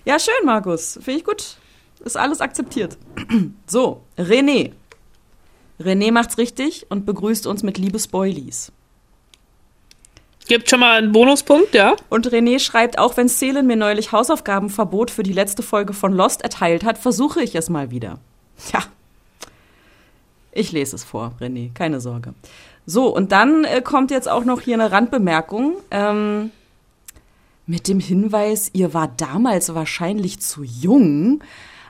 ja, 0.04 0.18
schön, 0.18 0.34
Markus. 0.44 0.98
Finde 1.02 1.20
ich 1.20 1.24
gut. 1.24 1.56
Ist 2.04 2.16
alles 2.16 2.40
akzeptiert. 2.40 2.96
so, 3.66 4.02
René. 4.16 4.72
René 5.80 6.10
macht's 6.12 6.38
richtig 6.38 6.86
und 6.90 7.06
begrüßt 7.06 7.46
uns 7.46 7.62
mit 7.62 7.78
liebe 7.78 7.98
Spoilies. 7.98 8.72
Gibt 10.48 10.70
schon 10.70 10.80
mal 10.80 10.96
einen 10.96 11.12
Bonuspunkt, 11.12 11.74
ja? 11.74 11.94
Und 12.08 12.26
René 12.32 12.58
schreibt, 12.58 12.98
auch 12.98 13.16
wenn 13.18 13.28
Celen 13.28 13.66
mir 13.66 13.76
neulich 13.76 14.12
Hausaufgabenverbot 14.12 15.10
für 15.10 15.22
die 15.22 15.34
letzte 15.34 15.62
Folge 15.62 15.92
von 15.92 16.12
Lost 16.12 16.42
erteilt 16.42 16.84
hat, 16.84 16.96
versuche 16.96 17.42
ich 17.42 17.54
es 17.54 17.68
mal 17.68 17.90
wieder. 17.90 18.18
Tja. 18.66 18.82
Ich 20.52 20.72
lese 20.72 20.96
es 20.96 21.04
vor, 21.04 21.34
René, 21.40 21.72
keine 21.74 22.00
Sorge. 22.00 22.34
So, 22.86 23.14
und 23.14 23.30
dann 23.32 23.64
äh, 23.64 23.82
kommt 23.82 24.10
jetzt 24.10 24.28
auch 24.28 24.44
noch 24.46 24.62
hier 24.62 24.74
eine 24.74 24.90
Randbemerkung. 24.90 25.76
Ähm, 25.90 26.50
mit 27.66 27.86
dem 27.86 28.00
Hinweis, 28.00 28.70
ihr 28.72 28.94
war 28.94 29.08
damals 29.08 29.74
wahrscheinlich 29.74 30.40
zu 30.40 30.64
jung, 30.64 31.44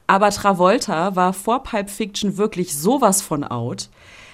aber 0.09 0.31
Travolta 0.31 1.15
war 1.15 1.33
vor 1.33 1.63
Pulp 1.63 1.91
Fiction 1.91 2.37
wirklich 2.37 2.77
sowas 2.77 3.23
von 3.23 3.45
out. 3.45 3.89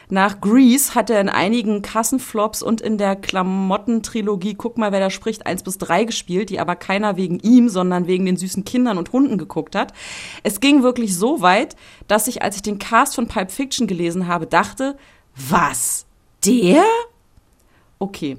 Nach 0.08 0.40
Grease 0.40 0.94
hat 0.94 1.10
er 1.10 1.20
in 1.20 1.28
einigen 1.28 1.82
Kassenflops 1.82 2.62
und 2.62 2.80
in 2.80 2.98
der 2.98 3.16
Klamottentrilogie 3.16 4.54
Guck 4.54 4.78
mal, 4.78 4.92
wer 4.92 5.00
da 5.00 5.10
spricht, 5.10 5.46
1 5.46 5.62
bis 5.62 5.78
3 5.78 6.04
gespielt, 6.04 6.50
die 6.50 6.60
aber 6.60 6.76
keiner 6.76 7.16
wegen 7.16 7.40
ihm, 7.40 7.68
sondern 7.68 8.06
wegen 8.06 8.24
den 8.24 8.36
süßen 8.36 8.64
Kindern 8.64 8.98
und 8.98 9.12
Hunden 9.12 9.36
geguckt 9.36 9.74
hat. 9.74 9.92
Es 10.42 10.60
ging 10.60 10.82
wirklich 10.82 11.16
so 11.16 11.40
weit, 11.40 11.74
dass 12.06 12.28
ich, 12.28 12.42
als 12.42 12.56
ich 12.56 12.62
den 12.62 12.78
Cast 12.78 13.16
von 13.16 13.26
Pulp 13.26 13.50
Fiction 13.50 13.86
gelesen 13.86 14.28
habe, 14.28 14.46
dachte, 14.46 14.96
was? 15.34 16.06
Der? 16.44 16.84
Okay. 17.98 18.36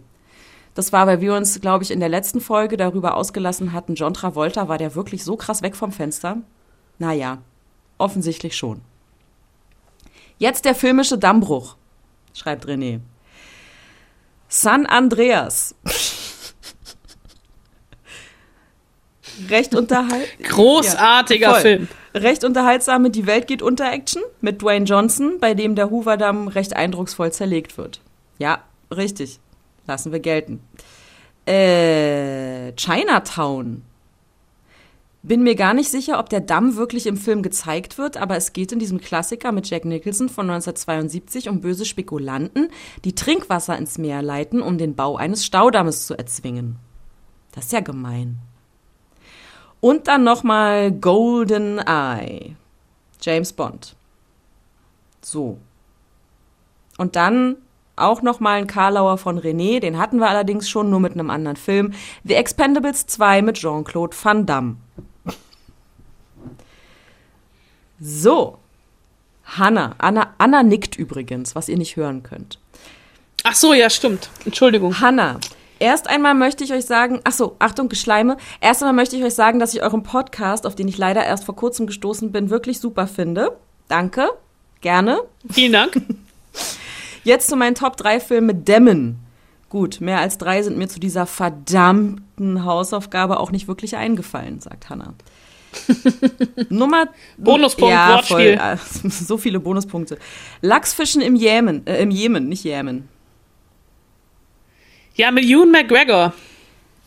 Das 0.76 0.94
war, 0.94 1.08
weil 1.08 1.20
wir 1.20 1.34
uns, 1.34 1.60
glaube 1.60 1.84
ich, 1.84 1.92
in 1.92 2.00
der 2.00 2.10
letzten 2.10 2.42
Folge 2.42 2.78
darüber 2.78 3.16
ausgelassen 3.16 3.74
hatten, 3.74 3.96
John 3.96 4.14
Travolta, 4.14 4.68
war 4.68 4.78
der 4.78 4.94
wirklich 4.94 5.24
so 5.24 5.36
krass 5.36 5.62
weg 5.62 5.76
vom 5.76 5.92
Fenster? 5.92 6.38
Naja, 7.00 7.40
offensichtlich 7.98 8.56
schon. 8.56 8.82
Jetzt 10.38 10.66
der 10.66 10.76
filmische 10.76 11.18
Dammbruch, 11.18 11.76
schreibt 12.34 12.66
René. 12.66 13.00
San 14.48 14.86
Andreas. 14.86 15.76
Recht 19.50 19.76
unterhaltsam. 19.76 20.44
Großartiger 20.44 21.52
voll. 21.52 21.62
Film. 21.62 21.88
Recht 22.14 22.44
unterhaltsame 22.46 23.10
Die 23.10 23.26
Welt 23.28 23.48
geht 23.48 23.62
unter 23.62 23.92
Action 23.92 24.24
mit 24.40 24.62
Dwayne 24.62 24.86
Johnson, 24.86 25.40
bei 25.42 25.54
dem 25.54 25.76
der 25.76 25.90
Hoover-Damm 25.90 26.48
recht 26.48 26.74
eindrucksvoll 26.76 27.34
zerlegt 27.34 27.78
wird. 27.78 28.00
Ja, 28.38 28.64
richtig. 28.96 29.40
Lassen 29.86 30.14
wir 30.14 30.20
gelten. 30.20 30.62
Äh, 31.46 32.72
Chinatown. 32.74 33.84
Bin 35.28 35.42
mir 35.42 35.56
gar 35.56 35.74
nicht 35.74 35.90
sicher, 35.90 36.20
ob 36.20 36.30
der 36.30 36.40
Damm 36.40 36.76
wirklich 36.76 37.08
im 37.08 37.18
Film 37.18 37.42
gezeigt 37.42 37.98
wird, 37.98 38.16
aber 38.16 38.38
es 38.38 38.54
geht 38.54 38.72
in 38.72 38.78
diesem 38.78 39.02
Klassiker 39.02 39.52
mit 39.52 39.68
Jack 39.68 39.84
Nicholson 39.84 40.30
von 40.30 40.48
1972 40.48 41.50
um 41.50 41.62
böse 41.62 41.84
Spekulanten, 41.84 42.70
die 43.06 43.16
Trinkwasser 43.16 43.76
ins 43.76 43.98
Meer 43.98 44.22
leiten, 44.22 44.62
um 44.62 44.78
den 44.78 44.94
Bau 44.94 45.16
eines 45.16 45.44
Staudammes 45.44 46.06
zu 46.06 46.16
erzwingen. 46.16 46.76
Das 47.54 47.66
ist 47.66 47.72
ja 47.72 47.80
gemein. 47.80 48.38
Und 49.82 50.08
dann 50.08 50.24
nochmal 50.24 50.92
Golden 50.92 51.80
Eye. 51.80 52.56
James 53.20 53.52
Bond. 53.52 53.96
So. 55.24 55.58
Und 57.00 57.16
dann 57.16 57.56
auch 57.96 58.22
nochmal 58.22 58.60
ein 58.60 58.68
Karlauer 58.68 59.18
von 59.18 59.40
René, 59.40 59.80
den 59.80 59.98
hatten 59.98 60.20
wir 60.20 60.30
allerdings 60.30 60.70
schon, 60.70 60.92
nur 60.92 61.00
mit 61.00 61.14
einem 61.14 61.32
anderen 61.32 61.58
Film. 61.58 61.94
The 62.26 62.36
Expendables 62.36 63.08
2 63.08 63.42
mit 63.42 63.56
Jean-Claude 63.56 64.16
Van 64.22 64.46
Damme. 64.46 64.76
So. 68.00 68.58
Hanna. 69.46 69.96
Anna, 69.98 70.34
Anna 70.38 70.64
nickt 70.64 70.98
übrigens, 70.98 71.56
was 71.56 71.70
ihr 71.70 71.78
nicht 71.78 71.96
hören 71.96 72.24
könnt. 72.24 72.60
Ach 73.44 73.56
so, 73.56 73.74
ja, 73.74 73.90
stimmt. 73.90 74.30
Entschuldigung. 74.44 75.00
Hanna, 75.00 75.40
erst 75.80 76.08
einmal 76.08 76.34
möchte 76.34 76.64
ich 76.64 76.74
euch 76.74 76.86
sagen, 76.86 77.22
ach 77.24 77.32
so, 77.32 77.56
Achtung, 77.60 77.90
Geschleime. 77.90 78.38
Erst 78.60 78.82
einmal 78.82 78.96
möchte 78.96 79.16
ich 79.16 79.24
euch 79.24 79.36
sagen, 79.36 79.60
dass 79.60 79.74
ich 79.74 79.84
euren 79.84 80.04
Podcast, 80.04 80.66
auf 80.66 80.76
den 80.76 80.88
ich 80.88 80.98
leider 80.98 81.24
erst 81.24 81.44
vor 81.44 81.56
kurzem 81.56 81.86
gestoßen 81.86 82.32
bin, 82.32 82.50
wirklich 82.50 82.80
super 82.80 83.08
finde. 83.08 83.56
Danke. 83.88 84.30
Gerne. 84.82 85.22
Vielen 85.50 85.74
Dank. 85.74 86.02
Jetzt 87.24 87.48
zu 87.50 87.56
meinen 87.56 87.76
Top 87.76 87.98
3 87.98 88.20
Filmen 88.20 88.48
mit 88.48 88.68
Dämmen. 88.68 89.20
Gut, 89.70 90.00
mehr 90.00 90.20
als 90.20 90.38
drei 90.38 90.62
sind 90.62 90.78
mir 90.78 90.88
zu 90.88 91.00
dieser 91.00 91.26
verdammten 91.26 92.64
Hausaufgabe 92.64 93.40
auch 93.40 93.52
nicht 93.52 93.68
wirklich 93.68 93.98
eingefallen, 93.98 94.60
sagt 94.60 94.90
Hannah. 94.90 95.14
Nummer 96.70 97.08
Bonuspunkt, 97.38 97.92
ja, 97.94 98.14
Wortspiel. 98.16 98.58
Voll, 98.58 98.78
äh, 99.06 99.10
so 99.10 99.38
viele 99.38 99.60
Bonuspunkte. 99.60 100.18
Lachsfischen 100.62 101.22
im 101.22 101.36
Jemen, 101.36 101.86
äh, 101.88 102.02
im 102.02 102.12
Jemen, 102.12 102.48
nicht 102.50 102.64
Jemen. 102.64 103.08
Ja, 105.16 105.32
mit 105.32 105.46
Ewan 105.46 105.72
McGregor. 105.72 106.34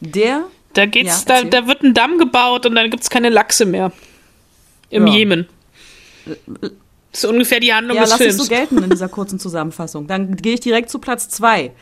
Der 0.01 0.45
Da 0.75 0.87
geht's, 0.87 1.25
Ja, 1.29 1.43
da, 1.43 1.49
da 1.49 1.67
wird 1.67 1.83
ein 1.83 1.95
Damm 1.95 2.19
gebaut 2.19 2.65
und 2.67 2.75
dann 2.75 2.91
gibt's 2.91 3.11
keine 3.11 3.29
Lachse 3.29 3.67
mehr. 3.67 3.93
Im 4.91 5.07
Ja. 5.07 5.13
Jemen. 5.15 5.47
Das 7.13 7.25
ist 7.25 7.25
ungefähr 7.25 7.61
die 7.61 7.73
Handlung 7.73 7.97
Ja, 7.97 8.03
des 8.03 8.11
lass 8.13 8.21
es 8.21 8.27
Films. 8.27 8.43
so 8.45 8.49
gelten 8.49 8.83
in 8.83 8.91
dieser 8.91 9.09
kurzen 9.11 9.39
Zusammenfassung. 9.39 10.07
Dann 10.07 10.37
gehe 10.37 10.55
ich 10.55 10.61
direkt 10.61 10.91
zu 10.91 10.99
Platz 10.99 11.29
zwei. 11.29 11.73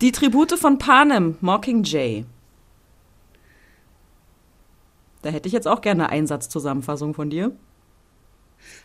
Die 0.00 0.12
Tribute 0.12 0.58
von 0.58 0.78
Panem, 0.78 1.36
Mockingjay. 1.40 2.24
Da 5.24 5.30
hätte 5.30 5.46
ich 5.46 5.54
jetzt 5.54 5.66
auch 5.66 5.80
gerne 5.80 6.04
eine 6.04 6.12
Einsatzzusammenfassung 6.12 7.14
von 7.14 7.30
dir. 7.30 7.52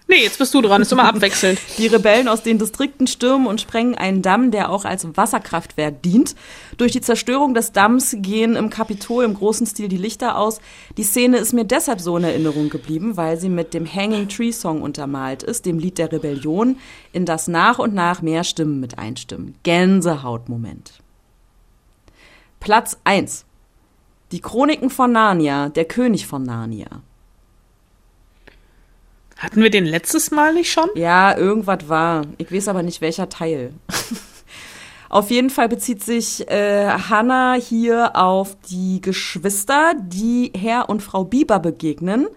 nee, 0.07 0.23
jetzt 0.23 0.39
bist 0.39 0.53
du 0.53 0.61
dran, 0.61 0.81
ist 0.81 0.91
immer 0.93 1.03
abwechselnd. 1.03 1.59
Die 1.77 1.87
Rebellen 1.87 2.29
aus 2.29 2.43
den 2.43 2.57
Distrikten 2.57 3.07
stürmen 3.07 3.45
und 3.45 3.59
sprengen 3.59 3.95
einen 3.95 4.21
Damm, 4.21 4.49
der 4.49 4.71
auch 4.71 4.85
als 4.85 5.05
Wasserkraftwerk 5.17 6.01
dient. 6.01 6.35
Durch 6.77 6.93
die 6.93 7.01
Zerstörung 7.01 7.53
des 7.53 7.73
Damms 7.73 8.15
gehen 8.19 8.55
im 8.55 8.69
Kapitol 8.69 9.25
im 9.25 9.33
großen 9.33 9.67
Stil 9.67 9.89
die 9.89 9.97
Lichter 9.97 10.37
aus. 10.37 10.61
Die 10.95 11.03
Szene 11.03 11.39
ist 11.39 11.51
mir 11.51 11.65
deshalb 11.65 11.99
so 11.99 12.15
in 12.15 12.23
Erinnerung 12.23 12.69
geblieben, 12.69 13.17
weil 13.17 13.37
sie 13.37 13.49
mit 13.49 13.73
dem 13.73 13.85
Hanging 13.85 14.29
Tree 14.29 14.53
Song 14.53 14.81
untermalt 14.81 15.43
ist, 15.43 15.65
dem 15.65 15.77
Lied 15.77 15.97
der 15.97 16.09
Rebellion, 16.09 16.77
in 17.11 17.25
das 17.25 17.49
nach 17.49 17.79
und 17.79 17.93
nach 17.93 18.21
mehr 18.21 18.45
Stimmen 18.45 18.79
mit 18.79 18.97
einstimmen. 18.97 19.55
Gänsehautmoment. 19.63 20.93
Platz 22.61 22.97
1. 23.03 23.45
Die 24.31 24.41
Chroniken 24.41 24.89
von 24.89 25.11
Narnia, 25.11 25.69
der 25.69 25.85
König 25.85 26.27
von 26.27 26.43
Narnia. 26.43 27.01
Hatten 29.37 29.63
wir 29.63 29.69
den 29.69 29.85
letztes 29.85 30.31
Mal 30.31 30.53
nicht 30.53 30.71
schon? 30.71 30.89
Ja, 30.95 31.35
irgendwas 31.35 31.87
war. 31.87 32.25
Ich 32.37 32.51
weiß 32.51 32.67
aber 32.67 32.83
nicht, 32.83 32.99
welcher 32.99 33.29
Teil. 33.29 33.73
auf 35.09 35.31
jeden 35.31 35.49
Fall 35.49 35.69
bezieht 35.69 36.03
sich 36.03 36.47
äh, 36.49 36.89
Hannah 36.89 37.53
hier 37.53 38.17
auf 38.17 38.57
die 38.69 38.99
Geschwister, 39.01 39.93
die 39.97 40.51
Herr 40.55 40.89
und 40.89 41.01
Frau 41.01 41.23
Bieber 41.23 41.59
begegnen. 41.59 42.27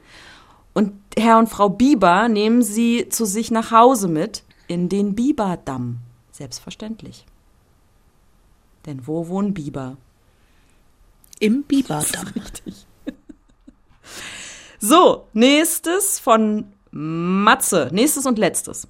Und 0.75 0.93
Herr 1.19 1.39
und 1.39 1.49
Frau 1.49 1.69
Bieber 1.69 2.29
nehmen 2.29 2.63
sie 2.63 3.09
zu 3.09 3.27
sich 3.27 3.51
nach 3.51 3.73
Hause 3.73 4.07
mit 4.07 4.45
in 4.69 4.89
den 4.89 5.17
Biberdamm. 5.17 5.99
Selbstverständlich. 6.31 7.27
Denn 8.87 9.07
wo 9.07 9.27
wohnen 9.27 9.55
Biber? 9.55 9.97
Im 11.43 11.65
Biberdamm. 11.65 12.29
Richtig. 12.37 12.87
So, 14.79 15.27
nächstes 15.33 16.21
von 16.21 16.67
Matze. 16.93 17.89
Nächstes 17.91 18.27
und 18.27 18.39
letztes. 18.39 18.87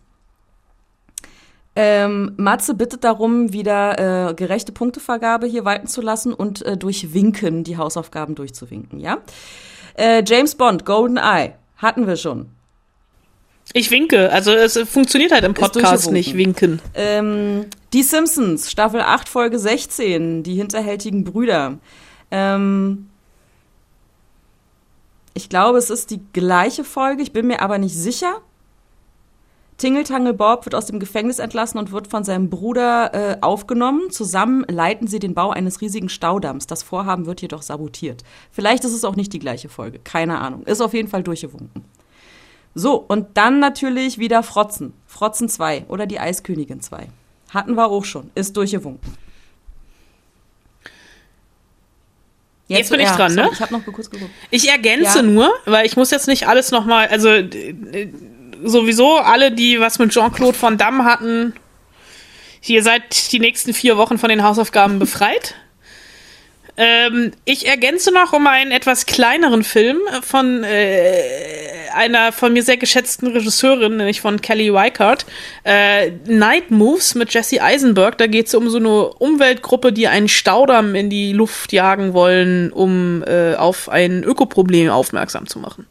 Ähm, 1.74 2.34
Matze 2.36 2.74
bittet 2.74 3.04
darum, 3.04 3.54
wieder 3.54 4.28
äh, 4.28 4.34
gerechte 4.34 4.70
Punktevergabe 4.72 5.46
hier 5.46 5.64
walten 5.64 5.86
zu 5.86 6.02
lassen 6.02 6.34
und 6.34 6.60
äh, 6.60 6.76
durch 6.76 7.14
Winken 7.14 7.64
die 7.64 7.78
Hausaufgaben 7.78 8.34
durchzuwinken, 8.34 9.00
ja? 9.00 9.22
Äh, 9.94 10.22
James 10.26 10.54
Bond, 10.54 10.84
Golden 10.84 11.16
Eye, 11.16 11.54
hatten 11.78 12.06
wir 12.06 12.16
schon. 12.16 12.50
Ich 13.72 13.90
winke. 13.90 14.30
Also 14.30 14.52
es 14.52 14.78
funktioniert 14.90 15.32
halt 15.32 15.44
im 15.44 15.54
Podcast 15.54 16.12
nicht, 16.12 16.36
winken. 16.36 16.82
Ähm, 16.94 17.68
die 17.94 18.02
Simpsons, 18.02 18.70
Staffel 18.70 19.00
8, 19.00 19.26
Folge 19.26 19.58
16, 19.58 20.42
die 20.42 20.56
hinterhältigen 20.56 21.24
Brüder. 21.24 21.78
Ähm, 22.32 23.08
ich 25.34 25.48
glaube, 25.48 25.78
es 25.78 25.90
ist 25.90 26.10
die 26.10 26.20
gleiche 26.32 26.82
Folge, 26.82 27.22
ich 27.22 27.32
bin 27.32 27.46
mir 27.46 27.60
aber 27.60 27.78
nicht 27.78 27.94
sicher. 27.94 28.40
Tingeltangel 29.78 30.32
Bob 30.32 30.64
wird 30.64 30.74
aus 30.74 30.86
dem 30.86 31.00
Gefängnis 31.00 31.38
entlassen 31.38 31.78
und 31.78 31.92
wird 31.92 32.06
von 32.06 32.24
seinem 32.24 32.50
Bruder 32.50 33.14
äh, 33.14 33.38
aufgenommen. 33.40 34.10
Zusammen 34.10 34.64
leiten 34.68 35.08
sie 35.08 35.18
den 35.18 35.34
Bau 35.34 35.50
eines 35.50 35.80
riesigen 35.80 36.08
Staudamms. 36.08 36.66
Das 36.66 36.82
Vorhaben 36.82 37.26
wird 37.26 37.42
jedoch 37.42 37.62
sabotiert. 37.62 38.22
Vielleicht 38.50 38.84
ist 38.84 38.92
es 38.92 39.04
auch 39.04 39.16
nicht 39.16 39.32
die 39.32 39.38
gleiche 39.38 39.68
Folge, 39.68 39.98
keine 39.98 40.38
Ahnung. 40.38 40.62
Ist 40.64 40.80
auf 40.80 40.94
jeden 40.94 41.08
Fall 41.08 41.22
durchgewunken. 41.22 41.84
So, 42.74 42.96
und 42.96 43.36
dann 43.36 43.58
natürlich 43.58 44.18
wieder 44.18 44.42
Frotzen. 44.42 44.94
Frotzen 45.06 45.48
2 45.48 45.86
oder 45.88 46.06
die 46.06 46.20
Eiskönigin 46.20 46.80
2. 46.80 47.08
Hatten 47.50 47.74
wir 47.74 47.86
auch 47.86 48.04
schon. 48.04 48.30
Ist 48.34 48.56
durchgewunken. 48.56 49.12
Jetzt 52.78 52.90
bin 52.90 53.00
ich 53.00 53.06
ja, 53.08 53.16
dran, 53.16 53.34
ne? 53.34 53.50
Ich 53.52 53.60
habe 53.60 53.72
noch 53.72 53.84
kurz 53.84 54.10
geguckt. 54.10 54.30
Ich 54.50 54.68
ergänze 54.68 55.18
Ja. 55.18 55.22
nur, 55.22 55.52
weil 55.64 55.86
ich 55.86 55.96
muss 55.96 56.10
jetzt 56.10 56.28
nicht 56.28 56.46
alles 56.48 56.70
nochmal, 56.70 57.08
also 57.08 57.28
äh, 57.28 58.08
sowieso 58.64 59.16
alle, 59.16 59.52
die 59.52 59.80
was 59.80 59.98
mit 59.98 60.10
Jean-Claude 60.12 60.60
Van 60.60 60.78
Damme 60.78 61.04
hatten, 61.04 61.54
ihr 62.64 62.82
seid 62.82 63.32
die 63.32 63.40
nächsten 63.40 63.74
vier 63.74 63.96
Wochen 63.96 64.18
von 64.18 64.28
den 64.28 64.42
Hausaufgaben 64.42 64.98
befreit. 64.98 65.54
Ähm, 66.76 67.32
ich 67.44 67.66
ergänze 67.66 68.12
noch 68.12 68.32
um 68.32 68.46
einen 68.46 68.70
etwas 68.70 69.04
kleineren 69.06 69.62
Film 69.62 69.98
von 70.22 70.64
äh, 70.64 71.71
einer 71.94 72.32
von 72.32 72.52
mir 72.52 72.62
sehr 72.62 72.76
geschätzten 72.76 73.28
Regisseurin, 73.28 73.96
nämlich 73.96 74.20
von 74.20 74.40
Kelly 74.40 74.70
Reichardt. 74.70 75.26
Äh, 75.64 76.12
Night 76.26 76.70
Moves 76.70 77.14
mit 77.14 77.32
Jesse 77.32 77.62
Eisenberg. 77.62 78.18
Da 78.18 78.26
geht 78.26 78.46
es 78.46 78.54
um 78.54 78.68
so 78.70 78.78
eine 78.78 79.12
Umweltgruppe, 79.14 79.92
die 79.92 80.08
einen 80.08 80.28
Staudamm 80.28 80.94
in 80.94 81.10
die 81.10 81.32
Luft 81.32 81.72
jagen 81.72 82.14
wollen, 82.14 82.72
um 82.72 83.22
äh, 83.26 83.54
auf 83.54 83.88
ein 83.88 84.24
Ökoproblem 84.24 84.90
aufmerksam 84.90 85.46
zu 85.46 85.58
machen. 85.58 85.86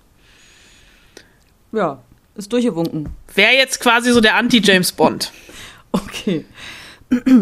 Ja, 1.72 2.02
ist 2.36 2.52
durchgewunken. 2.52 3.10
Wäre 3.34 3.54
jetzt 3.54 3.80
quasi 3.80 4.12
so 4.12 4.22
der 4.22 4.36
Anti-James 4.36 4.92
Bond. 4.94 5.32
Okay. 5.94 6.46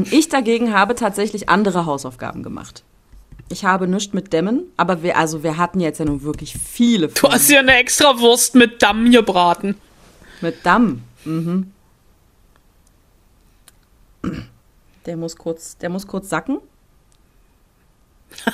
Ich 0.09 0.29
dagegen 0.29 0.73
habe 0.73 0.95
tatsächlich 0.95 1.49
andere 1.49 1.85
Hausaufgaben 1.85 2.41
gemacht. 2.41 2.83
Ich 3.51 3.65
habe 3.65 3.87
nichts 3.87 4.13
mit 4.13 4.31
Dämmen, 4.31 4.65
aber 4.77 5.01
wir, 5.01 5.17
also 5.17 5.41
wir 5.43 5.57
hatten 5.57 5.79
jetzt 5.79 5.99
ja 5.99 6.05
nun 6.05 6.21
wirklich 6.21 6.53
viele 6.53 7.07
Du 7.07 7.13
Filme 7.13 7.35
hast 7.35 7.49
ja 7.49 7.59
eine 7.59 7.75
extra 7.77 8.19
Wurst 8.19 8.53
mit 8.55 8.81
Damm 8.81 9.11
gebraten. 9.11 9.75
mit 10.41 10.63
Damm. 10.63 11.01
Mhm. 11.25 11.71
Der 15.05 15.17
muss 15.17 15.35
kurz, 15.35 15.77
der 15.77 15.89
muss 15.89 16.07
kurz 16.07 16.29
sacken. 16.29 16.59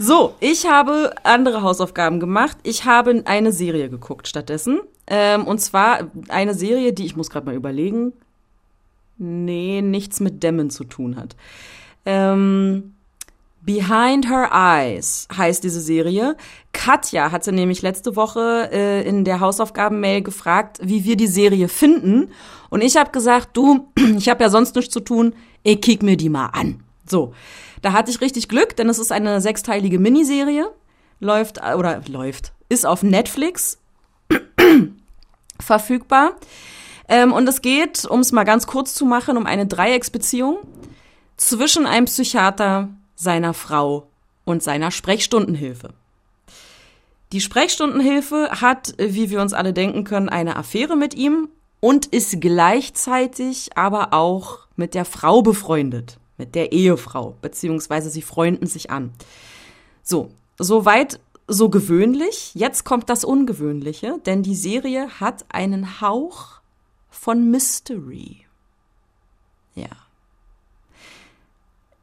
So, 0.00 0.36
ich 0.38 0.64
habe 0.64 1.12
andere 1.24 1.62
Hausaufgaben 1.62 2.20
gemacht. 2.20 2.56
Ich 2.62 2.84
habe 2.84 3.20
eine 3.24 3.50
Serie 3.50 3.90
geguckt 3.90 4.28
stattdessen. 4.28 4.78
Ähm, 5.08 5.44
und 5.44 5.58
zwar 5.58 6.08
eine 6.28 6.54
Serie, 6.54 6.92
die 6.92 7.04
ich 7.04 7.16
muss 7.16 7.30
gerade 7.30 7.46
mal 7.46 7.56
überlegen. 7.56 8.12
Nee, 9.16 9.82
nichts 9.82 10.20
mit 10.20 10.44
Dämmen 10.44 10.70
zu 10.70 10.84
tun 10.84 11.16
hat. 11.16 11.34
Ähm, 12.06 12.94
Behind 13.68 14.26
Her 14.26 14.48
Eyes 14.50 15.28
heißt 15.36 15.62
diese 15.62 15.82
Serie. 15.82 16.38
Katja 16.72 17.30
hatte 17.32 17.52
nämlich 17.52 17.82
letzte 17.82 18.16
Woche 18.16 18.70
äh, 18.72 19.06
in 19.06 19.26
der 19.26 19.40
Hausaufgaben-Mail 19.40 20.22
gefragt, 20.22 20.78
wie 20.80 21.04
wir 21.04 21.18
die 21.18 21.26
Serie 21.26 21.68
finden. 21.68 22.30
Und 22.70 22.80
ich 22.80 22.96
habe 22.96 23.10
gesagt, 23.10 23.54
du, 23.58 23.86
ich 24.16 24.30
habe 24.30 24.42
ja 24.42 24.48
sonst 24.48 24.74
nichts 24.74 24.94
zu 24.94 25.00
tun, 25.00 25.34
ich 25.64 25.82
kick 25.82 26.02
mir 26.02 26.16
die 26.16 26.30
mal 26.30 26.46
an. 26.46 26.82
So, 27.06 27.34
da 27.82 27.92
hatte 27.92 28.10
ich 28.10 28.22
richtig 28.22 28.48
Glück, 28.48 28.74
denn 28.74 28.88
es 28.88 28.98
ist 28.98 29.12
eine 29.12 29.42
sechsteilige 29.42 29.98
Miniserie. 29.98 30.72
Läuft, 31.20 31.58
äh, 31.58 31.74
oder 31.74 32.00
läuft, 32.08 32.54
ist 32.70 32.86
auf 32.86 33.02
Netflix 33.02 33.76
verfügbar. 35.60 36.36
Ähm, 37.06 37.34
und 37.34 37.46
es 37.46 37.60
geht, 37.60 38.06
um 38.06 38.20
es 38.20 38.32
mal 38.32 38.44
ganz 38.44 38.66
kurz 38.66 38.94
zu 38.94 39.04
machen, 39.04 39.36
um 39.36 39.44
eine 39.44 39.66
Dreiecksbeziehung 39.66 40.56
zwischen 41.36 41.86
einem 41.86 42.06
Psychiater, 42.06 42.88
seiner 43.18 43.52
Frau 43.52 44.06
und 44.44 44.62
seiner 44.62 44.90
Sprechstundenhilfe. 44.90 45.92
Die 47.32 47.40
Sprechstundenhilfe 47.40 48.48
hat, 48.60 48.94
wie 48.96 49.28
wir 49.28 49.42
uns 49.42 49.52
alle 49.52 49.72
denken 49.74 50.04
können, 50.04 50.28
eine 50.28 50.56
Affäre 50.56 50.96
mit 50.96 51.14
ihm 51.14 51.48
und 51.80 52.06
ist 52.06 52.40
gleichzeitig 52.40 53.76
aber 53.76 54.14
auch 54.14 54.60
mit 54.76 54.94
der 54.94 55.04
Frau 55.04 55.42
befreundet, 55.42 56.18
mit 56.38 56.54
der 56.54 56.72
Ehefrau, 56.72 57.36
beziehungsweise 57.42 58.08
sie 58.08 58.22
freunden 58.22 58.66
sich 58.66 58.90
an. 58.90 59.12
So, 60.02 60.30
soweit 60.56 61.20
so 61.48 61.68
gewöhnlich. 61.70 62.52
Jetzt 62.54 62.84
kommt 62.84 63.10
das 63.10 63.24
Ungewöhnliche, 63.24 64.20
denn 64.26 64.42
die 64.42 64.54
Serie 64.54 65.08
hat 65.20 65.44
einen 65.48 66.00
Hauch 66.00 66.60
von 67.10 67.50
Mystery. 67.50 68.46
Ja 69.74 70.07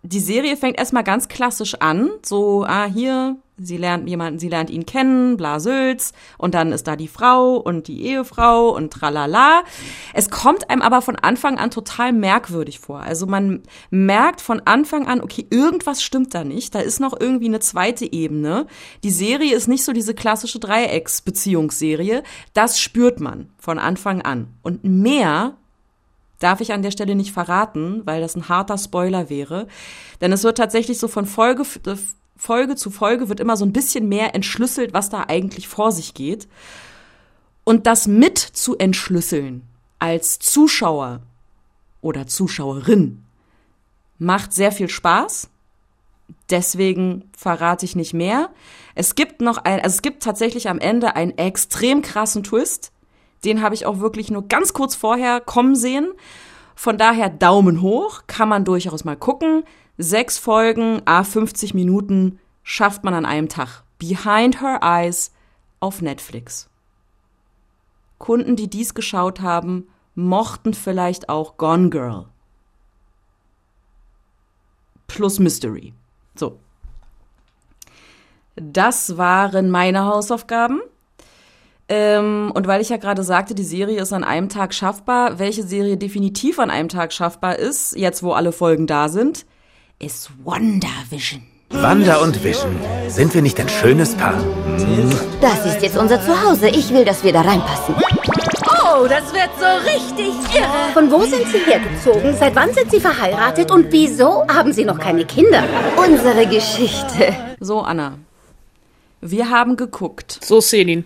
die 0.05 0.19
Serie 0.19 0.55
fängt 0.57 0.77
erstmal 0.77 1.03
ganz 1.03 1.27
klassisch 1.27 1.75
an, 1.75 2.09
so, 2.23 2.63
ah, 2.65 2.85
hier, 2.85 3.37
sie 3.57 3.77
lernt 3.77 4.07
jemanden, 4.07 4.39
sie 4.39 4.49
lernt 4.49 4.69
ihn 4.69 4.85
kennen, 4.85 5.37
bla 5.37 5.59
Sülz, 5.59 6.13
und 6.37 6.53
dann 6.53 6.71
ist 6.71 6.87
da 6.87 6.95
die 6.95 7.07
Frau 7.07 7.55
und 7.55 7.87
die 7.87 8.05
Ehefrau 8.05 8.69
und 8.69 8.91
tralala. 8.91 9.63
Es 10.13 10.29
kommt 10.29 10.69
einem 10.69 10.81
aber 10.81 11.01
von 11.01 11.15
Anfang 11.15 11.57
an 11.57 11.71
total 11.71 12.13
merkwürdig 12.13 12.79
vor. 12.79 12.99
Also 12.99 13.25
man 13.25 13.63
merkt 13.89 14.41
von 14.41 14.61
Anfang 14.65 15.07
an, 15.07 15.21
okay, 15.21 15.47
irgendwas 15.49 16.03
stimmt 16.03 16.33
da 16.33 16.43
nicht, 16.43 16.75
da 16.75 16.79
ist 16.79 16.99
noch 16.99 17.19
irgendwie 17.19 17.47
eine 17.47 17.59
zweite 17.59 18.11
Ebene. 18.11 18.67
Die 19.03 19.11
Serie 19.11 19.55
ist 19.55 19.67
nicht 19.67 19.85
so 19.85 19.93
diese 19.93 20.13
klassische 20.13 20.59
Dreiecksbeziehungsserie, 20.59 22.23
das 22.53 22.79
spürt 22.79 23.19
man 23.19 23.49
von 23.57 23.79
Anfang 23.79 24.21
an. 24.21 24.49
Und 24.61 24.83
mehr 24.83 25.57
darf 26.39 26.61
ich 26.61 26.73
an 26.73 26.81
der 26.81 26.91
Stelle 26.91 27.15
nicht 27.15 27.31
verraten, 27.31 28.01
weil 28.05 28.21
das 28.21 28.35
ein 28.35 28.49
harter 28.49 28.77
Spoiler 28.77 29.29
wäre. 29.29 29.67
Denn 30.21 30.31
es 30.31 30.43
wird 30.43 30.57
tatsächlich 30.57 30.99
so 30.99 31.07
von 31.07 31.25
Folge, 31.25 31.63
äh, 31.87 31.95
Folge 32.37 32.75
zu 32.75 32.91
Folge 32.91 33.29
wird 33.29 33.39
immer 33.39 33.57
so 33.57 33.65
ein 33.65 33.73
bisschen 33.73 34.09
mehr 34.09 34.35
entschlüsselt, 34.35 34.93
was 34.93 35.09
da 35.09 35.25
eigentlich 35.27 35.67
vor 35.67 35.91
sich 35.91 36.13
geht. 36.13 36.47
Und 37.63 37.87
das 37.87 38.07
mit 38.07 38.37
zu 38.37 38.77
entschlüsseln 38.77 39.63
als 39.99 40.39
Zuschauer 40.39 41.21
oder 42.01 42.27
Zuschauerin 42.27 43.23
macht 44.17 44.53
sehr 44.53 44.71
viel 44.71 44.89
Spaß. 44.89 45.49
Deswegen 46.49 47.29
verrate 47.37 47.85
ich 47.85 47.95
nicht 47.95 48.13
mehr. 48.13 48.49
Es 48.93 49.15
gibt 49.15 49.41
noch 49.41 49.57
ein, 49.57 49.81
also 49.81 49.95
es 49.95 50.01
gibt 50.01 50.23
tatsächlich 50.23 50.69
am 50.69 50.79
Ende 50.79 51.15
einen 51.15 51.37
extrem 51.37 52.01
krassen 52.01 52.43
Twist 52.43 52.91
den 53.45 53.61
habe 53.61 53.75
ich 53.75 53.85
auch 53.85 53.99
wirklich 53.99 54.31
nur 54.31 54.47
ganz 54.47 54.73
kurz 54.73 54.95
vorher 54.95 55.39
kommen 55.39 55.75
sehen. 55.75 56.11
Von 56.75 56.97
daher 56.97 57.29
Daumen 57.29 57.81
hoch, 57.81 58.23
kann 58.27 58.49
man 58.49 58.65
durchaus 58.65 59.05
mal 59.05 59.15
gucken. 59.15 59.63
Sechs 59.97 60.37
Folgen, 60.37 61.01
a 61.05 61.23
50 61.23 61.73
Minuten 61.73 62.39
schafft 62.63 63.03
man 63.03 63.13
an 63.13 63.25
einem 63.25 63.47
Tag. 63.47 63.83
Behind 63.97 64.61
Her 64.61 64.79
Eyes 64.81 65.31
auf 65.79 66.01
Netflix. 66.01 66.69
Kunden, 68.17 68.55
die 68.55 68.69
dies 68.69 68.93
geschaut 68.93 69.39
haben, 69.39 69.87
mochten 70.15 70.73
vielleicht 70.73 71.29
auch 71.29 71.57
Gone 71.57 71.89
Girl. 71.89 72.25
Plus 75.07 75.39
Mystery. 75.39 75.93
So. 76.35 76.59
Das 78.55 79.17
waren 79.17 79.69
meine 79.69 80.05
Hausaufgaben. 80.05 80.81
Ähm, 81.87 82.51
und 82.55 82.67
weil 82.67 82.81
ich 82.81 82.89
ja 82.89 82.97
gerade 82.97 83.23
sagte, 83.23 83.53
die 83.53 83.63
Serie 83.63 84.01
ist 84.01 84.11
an 84.11 84.23
einem 84.23 84.49
Tag 84.49 84.73
schaffbar, 84.73 85.37
welche 85.37 85.63
Serie 85.63 85.97
definitiv 85.97 86.57
an 86.59 86.71
einem 86.71 86.89
Tag 86.89 87.13
schaffbar 87.13 87.57
ist, 87.57 87.95
jetzt 87.95 88.23
wo 88.23 88.31
alle 88.31 88.51
Folgen 88.51 88.87
da 88.87 89.07
sind, 89.07 89.45
ist 89.99 90.31
WandaVision. 90.43 91.43
Wanda 91.69 92.17
und 92.17 92.43
Vision, 92.43 92.75
sind 93.07 93.33
wir 93.33 93.41
nicht 93.41 93.59
ein 93.59 93.67
schönes 93.67 94.15
Paar? 94.15 94.37
Hm. 94.37 95.09
Das 95.41 95.65
ist 95.65 95.81
jetzt 95.81 95.97
unser 95.97 96.21
Zuhause. 96.21 96.69
Ich 96.69 96.91
will, 96.91 97.03
dass 97.03 97.23
wir 97.23 97.33
da 97.33 97.41
reinpassen. 97.41 97.95
Oh, 98.67 99.07
das 99.07 99.33
wird 99.33 99.49
so 99.59 99.65
richtig 99.83 100.33
irre. 100.55 100.93
Von 100.93 101.11
wo 101.11 101.21
sind 101.21 101.47
Sie 101.47 101.59
hergezogen? 101.59 102.35
Seit 102.37 102.55
wann 102.55 102.73
sind 102.73 102.91
Sie 102.91 102.99
verheiratet? 102.99 103.71
Und 103.71 103.91
wieso 103.91 104.47
haben 104.47 104.73
Sie 104.73 104.85
noch 104.85 104.99
keine 104.99 105.25
Kinder? 105.25 105.63
Unsere 105.97 106.45
Geschichte. 106.47 107.35
So, 107.59 107.81
Anna. 107.81 108.19
Wir 109.21 109.49
haben 109.49 109.75
geguckt. 109.75 110.39
So, 110.43 110.61
Selin. 110.61 111.03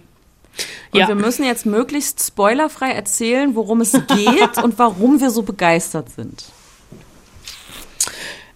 Und 0.92 1.00
ja. 1.00 1.08
wir 1.08 1.16
müssen 1.16 1.46
jetzt 1.46 1.66
möglichst 1.66 2.20
spoilerfrei 2.26 2.92
erzählen, 2.92 3.56
worum 3.56 3.82
es 3.82 3.92
geht 3.92 4.58
und 4.64 4.78
warum 4.80 5.22
wir 5.22 5.30
so 5.30 5.44
begeistert 5.44 6.10
sind. 6.10 6.46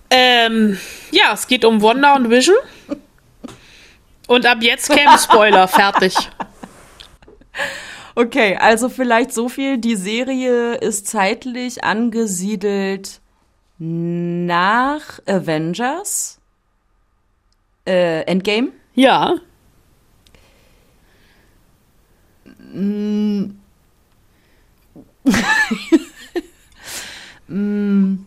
Ähm, 0.10 0.78
ja, 1.12 1.34
es 1.34 1.48
geht 1.48 1.66
um 1.66 1.82
Wonder 1.82 2.16
und 2.16 2.30
Vision. 2.30 2.56
Und 4.28 4.46
ab 4.46 4.60
jetzt 4.62 4.90
käme 4.90 5.18
Spoiler, 5.18 5.68
fertig. 5.68 6.16
Okay, 8.16 8.58
also 8.58 8.90
vielleicht 8.90 9.34
so 9.34 9.50
viel. 9.50 9.78
Die 9.78 9.96
Serie 9.96 10.76
ist 10.76 11.08
zeitlich 11.08 11.84
angesiedelt 11.84 13.22
nach 13.80 15.20
Avengers. 15.26 16.40
Äh, 17.86 18.22
Endgame? 18.22 18.70
Ja. 18.94 19.36
Mm. 22.74 23.56
mm. 27.50 28.18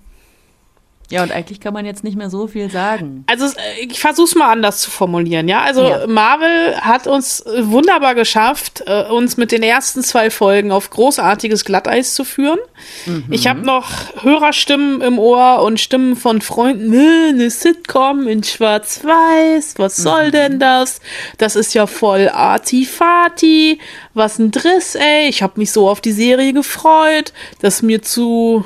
Ja, 1.08 1.22
und 1.22 1.30
eigentlich 1.30 1.60
kann 1.60 1.72
man 1.72 1.86
jetzt 1.86 2.02
nicht 2.02 2.16
mehr 2.16 2.30
so 2.30 2.48
viel 2.48 2.68
sagen. 2.68 3.24
Also 3.28 3.46
ich 3.80 4.00
versuche 4.00 4.26
es 4.26 4.34
mal 4.34 4.50
anders 4.50 4.80
zu 4.80 4.90
formulieren, 4.90 5.46
ja. 5.46 5.62
Also 5.62 5.82
ja. 5.88 6.06
Marvel 6.08 6.76
hat 6.80 7.06
uns 7.06 7.44
wunderbar 7.46 8.16
geschafft, 8.16 8.82
äh, 8.86 9.04
uns 9.04 9.36
mit 9.36 9.52
den 9.52 9.62
ersten 9.62 10.02
zwei 10.02 10.30
Folgen 10.30 10.72
auf 10.72 10.90
großartiges 10.90 11.64
Glatteis 11.64 12.14
zu 12.14 12.24
führen. 12.24 12.58
Mhm. 13.06 13.26
Ich 13.30 13.46
habe 13.46 13.60
noch 13.60 13.88
Hörerstimmen 14.22 15.00
im 15.00 15.20
Ohr 15.20 15.62
und 15.62 15.80
Stimmen 15.80 16.16
von 16.16 16.40
Freunden, 16.40 16.92
eine 16.92 17.50
Sitcom 17.50 18.26
in 18.26 18.42
Schwarz-Weiß, 18.42 19.74
was 19.76 19.96
soll 19.96 20.28
mhm. 20.28 20.32
denn 20.32 20.58
das? 20.58 21.00
Das 21.38 21.54
ist 21.54 21.72
ja 21.74 21.86
voll 21.86 22.28
Artifati, 22.28 23.78
was 24.12 24.40
ein 24.40 24.50
Driss, 24.50 24.96
ey. 24.96 25.28
Ich 25.28 25.42
habe 25.42 25.54
mich 25.60 25.70
so 25.70 25.88
auf 25.88 26.00
die 26.00 26.12
Serie 26.12 26.52
gefreut, 26.52 27.32
dass 27.60 27.82
mir 27.82 28.02
zu 28.02 28.64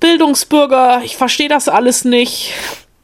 Bildungsbürger, 0.00 1.02
ich 1.04 1.16
verstehe 1.16 1.48
das 1.48 1.68
alles 1.68 2.04
nicht. 2.04 2.52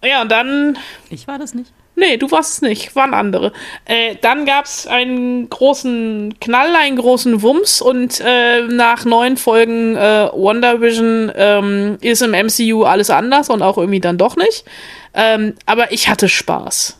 Ja, 0.04 0.22
und 0.22 0.30
dann. 0.30 0.78
Ich 1.10 1.28
war 1.28 1.38
das 1.38 1.54
nicht. 1.54 1.72
Nee, 1.94 2.16
du 2.16 2.30
warst 2.30 2.54
es 2.54 2.62
nicht, 2.62 2.96
waren 2.96 3.12
andere. 3.12 3.52
Äh, 3.84 4.16
dann 4.22 4.46
gab 4.46 4.64
es 4.64 4.86
einen 4.86 5.50
großen 5.50 6.36
Knall, 6.40 6.74
einen 6.74 6.96
großen 6.96 7.42
Wumms 7.42 7.82
und 7.82 8.18
äh, 8.24 8.62
nach 8.62 9.04
neun 9.04 9.36
Folgen 9.36 9.94
äh, 9.96 10.30
WandaVision 10.32 11.32
ähm, 11.36 11.98
ist 12.00 12.22
im 12.22 12.30
MCU 12.30 12.84
alles 12.84 13.10
anders 13.10 13.50
und 13.50 13.60
auch 13.60 13.76
irgendwie 13.76 14.00
dann 14.00 14.16
doch 14.16 14.36
nicht. 14.36 14.64
Ähm, 15.12 15.54
aber 15.66 15.92
ich 15.92 16.08
hatte 16.08 16.30
Spaß. 16.30 16.98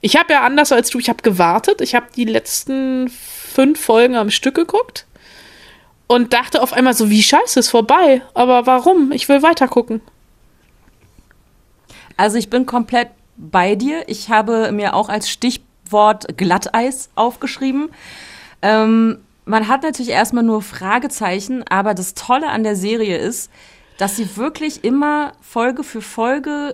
Ich 0.00 0.16
habe 0.16 0.32
ja 0.32 0.40
anders 0.40 0.72
als 0.72 0.88
du, 0.88 0.98
ich 0.98 1.10
habe 1.10 1.22
gewartet. 1.22 1.82
Ich 1.82 1.94
habe 1.94 2.06
die 2.16 2.24
letzten 2.24 3.10
fünf 3.10 3.78
Folgen 3.78 4.16
am 4.16 4.30
Stück 4.30 4.54
geguckt 4.54 5.04
und 6.10 6.32
dachte 6.32 6.60
auf 6.60 6.72
einmal 6.72 6.94
so, 6.94 7.08
wie 7.08 7.22
scheiße, 7.22 7.60
ist 7.60 7.68
vorbei. 7.68 8.20
Aber 8.34 8.66
warum? 8.66 9.12
Ich 9.12 9.28
will 9.28 9.44
weiter 9.44 9.68
gucken. 9.68 10.00
Also 12.16 12.36
ich 12.36 12.50
bin 12.50 12.66
komplett 12.66 13.10
bei 13.36 13.76
dir. 13.76 14.08
Ich 14.08 14.28
habe 14.28 14.72
mir 14.72 14.94
auch 14.94 15.08
als 15.08 15.30
Stichwort 15.30 16.36
Glatteis 16.36 17.10
aufgeschrieben. 17.14 17.90
Ähm, 18.60 19.18
man 19.44 19.68
hat 19.68 19.84
natürlich 19.84 20.10
erstmal 20.10 20.42
nur 20.42 20.62
Fragezeichen, 20.62 21.62
aber 21.68 21.94
das 21.94 22.14
Tolle 22.14 22.48
an 22.48 22.64
der 22.64 22.74
Serie 22.74 23.16
ist, 23.16 23.48
dass 23.96 24.16
sie 24.16 24.36
wirklich 24.36 24.82
immer 24.82 25.34
Folge 25.40 25.84
für 25.84 26.02
Folge 26.02 26.72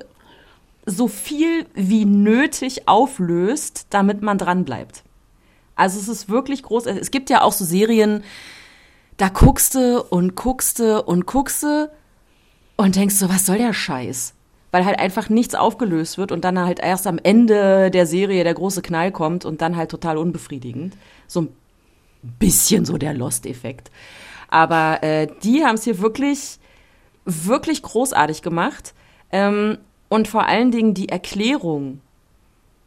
so 0.86 1.08
viel 1.08 1.66
wie 1.74 2.06
nötig 2.06 2.88
auflöst, 2.88 3.88
damit 3.90 4.22
man 4.22 4.38
dran 4.38 4.64
bleibt. 4.64 5.02
Also 5.74 6.00
es 6.00 6.08
ist 6.08 6.30
wirklich 6.30 6.62
groß. 6.62 6.86
Es 6.86 7.10
gibt 7.10 7.28
ja 7.28 7.42
auch 7.42 7.52
so 7.52 7.66
Serien, 7.66 8.24
da 9.16 9.28
guckst 9.28 9.74
du 9.74 10.02
und 10.02 10.36
guckst 10.36 10.78
du 10.78 11.02
und 11.02 11.26
guckst 11.26 11.62
du 11.62 11.90
und 12.76 12.96
denkst 12.96 13.14
so, 13.14 13.28
was 13.28 13.46
soll 13.46 13.58
der 13.58 13.72
Scheiß? 13.72 14.34
Weil 14.72 14.84
halt 14.84 14.98
einfach 14.98 15.28
nichts 15.28 15.54
aufgelöst 15.54 16.18
wird 16.18 16.32
und 16.32 16.44
dann 16.44 16.58
halt 16.58 16.80
erst 16.80 17.06
am 17.06 17.18
Ende 17.22 17.90
der 17.90 18.06
Serie 18.06 18.44
der 18.44 18.54
große 18.54 18.82
Knall 18.82 19.12
kommt 19.12 19.44
und 19.44 19.62
dann 19.62 19.76
halt 19.76 19.90
total 19.90 20.18
unbefriedigend. 20.18 20.96
So 21.26 21.42
ein 21.42 21.48
bisschen 22.38 22.84
so 22.84 22.98
der 22.98 23.14
Lost-Effekt. 23.14 23.90
Aber 24.48 25.02
äh, 25.02 25.28
die 25.42 25.64
haben 25.64 25.76
es 25.76 25.84
hier 25.84 25.98
wirklich, 26.00 26.58
wirklich 27.24 27.82
großartig 27.82 28.42
gemacht. 28.42 28.94
Ähm, 29.32 29.78
und 30.08 30.28
vor 30.28 30.46
allen 30.46 30.70
Dingen 30.70 30.94
die 30.94 31.08
Erklärung, 31.08 32.00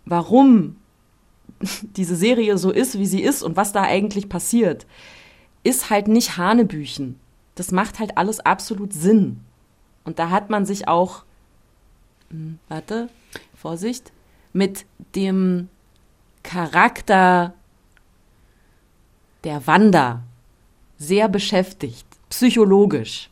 warum 0.06 0.76
diese 1.82 2.16
Serie 2.16 2.58
so 2.60 2.72
ist, 2.72 3.00
wie 3.00 3.08
sie 3.08 3.22
ist 3.22 3.42
und 3.42 3.58
was 3.58 3.72
da 3.72 3.82
eigentlich 3.82 4.30
passiert, 4.30 4.86
ist 5.64 5.90
halt 5.90 6.08
nicht 6.08 6.38
Hanebüchen. 6.38 7.20
Das 7.56 7.72
macht 7.72 8.00
halt 8.00 8.18
alles 8.18 8.40
absolut 8.40 8.94
Sinn. 8.94 9.42
Und 10.04 10.20
da 10.20 10.30
hat 10.30 10.50
man 10.50 10.66
sich 10.66 10.88
auch, 10.88 11.24
hm, 12.30 12.60
warte, 12.68 13.10
Vorsicht, 13.56 14.12
mit 14.54 14.86
dem 15.16 15.70
Charakter 16.44 17.54
der 19.44 19.68
Wanda 19.68 20.24
sehr 20.98 21.30
beschäftigt, 21.30 22.06
psychologisch. 22.30 23.30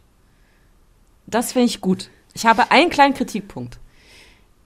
Das 1.26 1.54
finde 1.54 1.68
ich 1.68 1.82
gut. 1.82 2.10
Ich 2.34 2.46
habe 2.46 2.72
einen 2.72 2.90
kleinen 2.90 3.14
Kritikpunkt. 3.14 3.80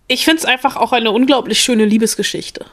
Ich 0.07 0.25
finde 0.25 0.39
es 0.39 0.45
einfach 0.45 0.75
auch 0.75 0.91
eine 0.91 1.11
unglaublich 1.11 1.61
schöne 1.61 1.85
Liebesgeschichte. 1.85 2.65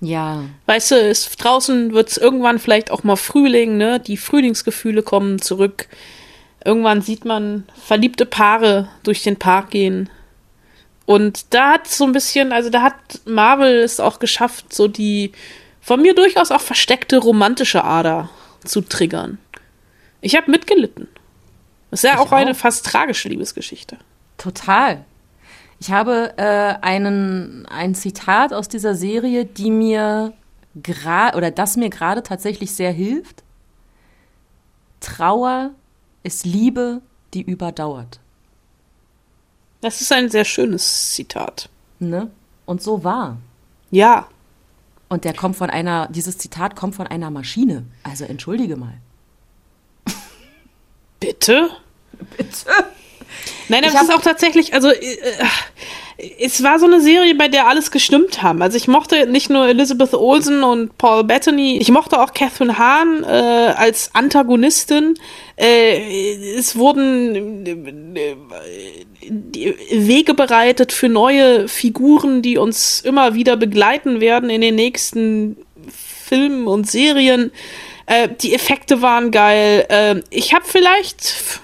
Ja. 0.00 0.44
Weißt 0.66 0.90
du, 0.90 0.96
es, 0.96 1.30
draußen 1.36 1.92
wird 1.92 2.10
es 2.10 2.16
irgendwann 2.16 2.58
vielleicht 2.58 2.90
auch 2.90 3.04
mal 3.04 3.16
Frühling, 3.16 3.76
ne? 3.76 4.00
Die 4.00 4.16
Frühlingsgefühle 4.16 5.02
kommen 5.02 5.40
zurück. 5.40 5.88
Irgendwann 6.64 7.02
sieht 7.02 7.24
man 7.24 7.64
verliebte 7.82 8.26
Paare 8.26 8.88
durch 9.02 9.22
den 9.22 9.36
Park 9.36 9.70
gehen. 9.70 10.08
Und 11.06 11.52
da 11.52 11.72
hat 11.72 11.88
so 11.88 12.04
ein 12.04 12.12
bisschen, 12.12 12.52
also 12.52 12.70
da 12.70 12.82
hat 12.82 12.94
Marvel 13.26 13.80
es 13.80 14.00
auch 14.00 14.18
geschafft, 14.18 14.72
so 14.72 14.88
die 14.88 15.32
von 15.80 16.00
mir 16.00 16.14
durchaus 16.14 16.50
auch 16.50 16.62
versteckte 16.62 17.18
romantische 17.18 17.84
Ader 17.84 18.30
zu 18.64 18.80
triggern. 18.80 19.38
Ich 20.22 20.34
habe 20.34 20.50
mitgelitten. 20.50 21.08
Das 21.90 22.02
ist 22.02 22.10
ja 22.10 22.18
auch, 22.18 22.28
auch 22.28 22.32
eine 22.32 22.54
fast 22.54 22.86
tragische 22.86 23.28
Liebesgeschichte. 23.28 23.98
Total. 24.38 25.04
Ich 25.80 25.90
habe 25.90 26.34
äh, 26.36 26.76
einen, 26.80 27.66
ein 27.66 27.94
Zitat 27.94 28.52
aus 28.52 28.68
dieser 28.68 28.94
Serie, 28.94 29.44
die 29.44 29.70
mir 29.70 30.32
gerade 30.74 31.36
oder 31.36 31.50
das 31.50 31.76
mir 31.76 31.90
gerade 31.90 32.22
tatsächlich 32.22 32.74
sehr 32.74 32.92
hilft. 32.92 33.42
Trauer 35.00 35.70
ist 36.22 36.46
Liebe, 36.46 37.02
die 37.34 37.42
überdauert. 37.42 38.20
Das 39.80 40.00
ist 40.00 40.10
ein 40.12 40.30
sehr 40.30 40.44
schönes 40.44 41.12
Zitat. 41.12 41.68
Ne? 41.98 42.30
Und 42.64 42.82
so 42.82 43.04
war. 43.04 43.36
Ja. 43.90 44.28
Und 45.08 45.24
der 45.24 45.34
kommt 45.34 45.56
von 45.56 45.68
einer, 45.68 46.08
dieses 46.08 46.38
Zitat 46.38 46.74
kommt 46.74 46.94
von 46.94 47.06
einer 47.06 47.30
Maschine. 47.30 47.84
Also 48.02 48.24
entschuldige 48.24 48.76
mal. 48.76 48.94
Bitte? 51.20 51.70
Bitte? 52.36 52.70
Nein, 53.68 53.82
das 53.82 53.94
ist 53.94 54.12
auch 54.12 54.20
tatsächlich, 54.20 54.74
also 54.74 54.88
äh, 54.90 54.98
es 56.38 56.62
war 56.62 56.78
so 56.78 56.86
eine 56.86 57.00
Serie, 57.00 57.34
bei 57.34 57.48
der 57.48 57.66
alles 57.66 57.90
gestimmt 57.90 58.42
haben. 58.42 58.62
Also 58.62 58.76
ich 58.76 58.86
mochte 58.86 59.26
nicht 59.26 59.50
nur 59.50 59.66
Elizabeth 59.66 60.14
Olsen 60.14 60.62
und 60.62 60.96
Paul 60.96 61.24
Bettany, 61.24 61.78
ich 61.78 61.90
mochte 61.90 62.20
auch 62.20 62.32
Catherine 62.32 62.78
Hahn 62.78 63.24
äh, 63.24 63.26
als 63.26 64.10
Antagonistin. 64.14 65.14
Äh, 65.56 66.56
es 66.56 66.76
wurden 66.76 67.66
äh, 67.66 68.36
Wege 69.90 70.34
bereitet 70.34 70.92
für 70.92 71.08
neue 71.08 71.66
Figuren, 71.68 72.42
die 72.42 72.58
uns 72.58 73.00
immer 73.00 73.34
wieder 73.34 73.56
begleiten 73.56 74.20
werden 74.20 74.50
in 74.50 74.60
den 74.60 74.76
nächsten 74.76 75.56
Filmen 76.24 76.68
und 76.68 76.88
Serien. 76.88 77.50
Äh, 78.06 78.28
die 78.40 78.54
Effekte 78.54 79.02
waren 79.02 79.32
geil. 79.32 79.86
Äh, 79.88 80.22
ich 80.30 80.54
habe 80.54 80.64
vielleicht 80.66 81.60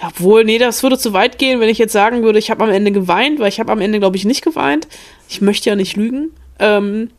obwohl, 0.00 0.44
nee, 0.44 0.58
das 0.58 0.82
würde 0.82 0.98
zu 0.98 1.12
weit 1.12 1.38
gehen, 1.38 1.60
wenn 1.60 1.70
ich 1.70 1.78
jetzt 1.78 1.92
sagen 1.92 2.22
würde, 2.22 2.38
ich 2.38 2.50
habe 2.50 2.64
am 2.64 2.70
Ende 2.70 2.92
geweint, 2.92 3.38
weil 3.38 3.48
ich 3.48 3.60
habe 3.60 3.72
am 3.72 3.80
Ende, 3.80 3.98
glaube 3.98 4.16
ich, 4.16 4.24
nicht 4.24 4.42
geweint. 4.42 4.88
Ich 5.28 5.40
möchte 5.40 5.70
ja 5.70 5.76
nicht 5.76 5.96
lügen. 5.96 6.32
Ähm, 6.58 7.10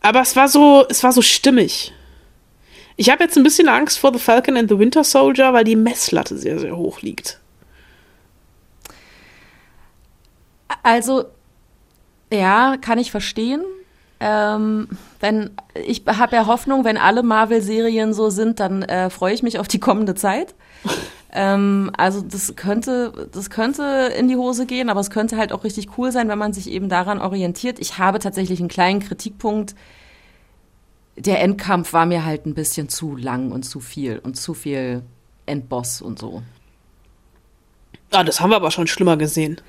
aber 0.00 0.20
es 0.20 0.36
war 0.36 0.48
so, 0.48 0.84
es 0.88 1.02
war 1.02 1.12
so 1.12 1.22
stimmig. 1.22 1.92
Ich 2.96 3.10
habe 3.10 3.24
jetzt 3.24 3.36
ein 3.36 3.42
bisschen 3.42 3.68
Angst 3.68 3.98
vor 3.98 4.12
The 4.12 4.18
Falcon 4.18 4.56
and 4.56 4.68
the 4.68 4.78
Winter 4.78 5.02
Soldier, 5.02 5.52
weil 5.52 5.64
die 5.64 5.76
Messlatte 5.76 6.36
sehr, 6.36 6.58
sehr 6.58 6.76
hoch 6.76 7.00
liegt. 7.00 7.40
Also, 10.82 11.24
ja, 12.30 12.76
kann 12.76 12.98
ich 12.98 13.10
verstehen. 13.10 13.64
Ähm, 14.20 14.88
wenn 15.20 15.50
ich 15.86 16.02
habe 16.06 16.36
ja 16.36 16.46
Hoffnung, 16.46 16.84
wenn 16.84 16.98
alle 16.98 17.22
Marvel-Serien 17.22 18.12
so 18.12 18.30
sind, 18.30 18.60
dann 18.60 18.82
äh, 18.82 19.10
freue 19.10 19.34
ich 19.34 19.42
mich 19.42 19.58
auf 19.58 19.68
die 19.68 19.80
kommende 19.80 20.14
Zeit. 20.14 20.54
Ähm, 21.36 21.90
also 21.96 22.22
das 22.22 22.54
könnte, 22.54 23.28
das 23.32 23.50
könnte 23.50 23.82
in 24.16 24.28
die 24.28 24.36
Hose 24.36 24.66
gehen, 24.66 24.88
aber 24.88 25.00
es 25.00 25.10
könnte 25.10 25.36
halt 25.36 25.52
auch 25.52 25.64
richtig 25.64 25.98
cool 25.98 26.12
sein, 26.12 26.28
wenn 26.28 26.38
man 26.38 26.52
sich 26.52 26.70
eben 26.70 26.88
daran 26.88 27.20
orientiert. 27.20 27.80
Ich 27.80 27.98
habe 27.98 28.20
tatsächlich 28.20 28.60
einen 28.60 28.68
kleinen 28.68 29.00
Kritikpunkt. 29.00 29.74
Der 31.16 31.42
Endkampf 31.42 31.92
war 31.92 32.06
mir 32.06 32.24
halt 32.24 32.46
ein 32.46 32.54
bisschen 32.54 32.88
zu 32.88 33.16
lang 33.16 33.50
und 33.50 33.64
zu 33.64 33.80
viel 33.80 34.20
und 34.20 34.36
zu 34.36 34.54
viel 34.54 35.02
Endboss 35.44 36.00
und 36.00 36.20
so. 36.20 36.42
Ah, 38.12 38.22
das 38.22 38.40
haben 38.40 38.50
wir 38.50 38.56
aber 38.56 38.70
schon 38.70 38.86
schlimmer 38.86 39.16
gesehen. 39.16 39.60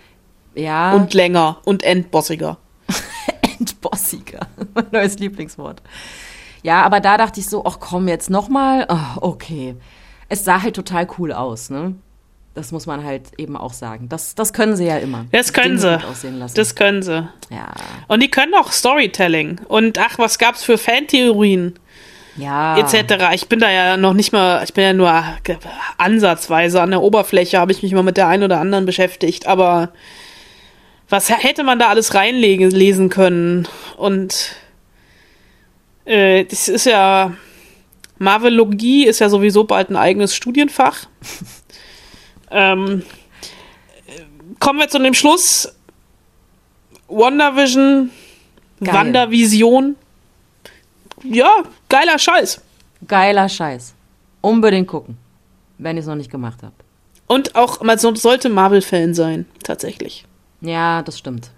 Ja. 0.54 0.94
Und 0.94 1.16
länger 1.16 1.58
und 1.66 1.82
endbossiger. 1.82 2.60
endbossiger. 3.60 4.48
mein 4.76 4.86
neues 4.92 5.18
Lieblingswort. 5.18 5.82
Ja, 6.62 6.84
aber 6.84 7.00
da 7.00 7.18
dachte 7.18 7.40
ich 7.40 7.48
so, 7.48 7.66
ach 7.66 7.80
komm, 7.80 8.08
jetzt 8.08 8.30
nochmal. 8.30 8.86
Oh, 8.88 9.22
okay 9.22 9.76
es 10.30 10.44
sah 10.44 10.62
halt 10.62 10.76
total 10.76 11.08
cool 11.18 11.32
aus, 11.32 11.70
ne? 11.70 11.96
Das 12.54 12.72
muss 12.72 12.86
man 12.86 13.04
halt 13.04 13.24
eben 13.38 13.58
auch 13.58 13.74
sagen. 13.74 14.08
Das, 14.08 14.34
das 14.34 14.54
können 14.54 14.78
sie 14.78 14.86
ja 14.86 14.98
immer. 14.98 15.26
Das 15.32 15.52
können 15.52 15.78
sie. 15.78 16.00
Das 16.56 16.76
können 16.76 17.04
sie. 17.04 17.28
Ja. 17.50 17.74
Und 18.08 18.24
die 18.24 18.32
können 18.32 18.54
auch 18.56 18.72
Storytelling. 18.72 19.60
Und 19.68 20.00
ach, 20.00 20.18
was 20.18 20.40
gab's 20.40 20.64
für 20.64 20.78
Fantheorien? 20.78 21.78
Ja. 22.38 22.78
Etc. 22.78 23.34
Ich 23.34 23.50
bin 23.50 23.60
da 23.60 23.70
ja 23.70 23.98
noch 23.98 24.14
nicht 24.14 24.32
mal, 24.32 24.64
ich 24.64 24.74
bin 24.74 24.86
ja 24.86 24.94
nur 24.94 25.12
ansatzweise 25.98 26.82
an 26.82 26.92
der 26.92 27.02
Oberfläche, 27.02 27.60
habe 27.60 27.74
ich 27.74 27.84
mich 27.84 27.94
mal 27.94 28.04
mit 28.04 28.16
der 28.16 28.28
einen 28.30 28.44
oder 28.44 28.62
anderen 28.62 28.86
beschäftigt. 28.86 29.48
Aber 29.48 29.92
was 31.10 31.30
hätte 31.30 31.64
man 31.64 31.78
da 31.78 31.90
alles 31.90 32.14
reinlegen, 32.14 32.72
lesen 32.72 33.10
können? 33.10 33.68
Und 33.98 34.56
äh, 36.06 36.46
das 36.46 36.70
ist 36.70 36.86
ja 36.86 37.34
Marvelogie 38.18 39.06
ist 39.06 39.20
ja 39.20 39.30
sowieso 39.30 39.66
bald 39.66 39.90
ein 39.90 39.96
eigenes 39.96 40.36
Studienfach. 40.36 41.08
ähm, 42.52 43.04
kommen 44.60 44.80
wir 44.80 44.88
zu 44.88 45.00
dem 45.00 45.14
Schluss. 45.14 45.74
WandaVision, 47.08 48.10
Geil. 48.84 48.94
WandaVision. 48.94 49.96
Ja, 51.24 51.64
geiler 51.90 52.18
Scheiß. 52.18 52.62
Geiler 53.08 53.50
Scheiß. 53.50 53.94
Unbedingt 54.42 54.88
gucken, 54.88 55.18
wenn 55.78 55.98
ihr 55.98 56.02
es 56.02 56.08
noch 56.08 56.16
nicht 56.16 56.32
gemacht 56.32 56.60
habt. 56.64 56.84
Und 57.28 57.56
auch, 57.56 57.82
man 57.82 57.98
sollte 57.98 58.50
Marvel-Fan 58.50 59.14
sein, 59.14 59.46
tatsächlich. 59.64 60.26
Ja, 60.62 61.02
das 61.02 61.18
stimmt. 61.18 61.52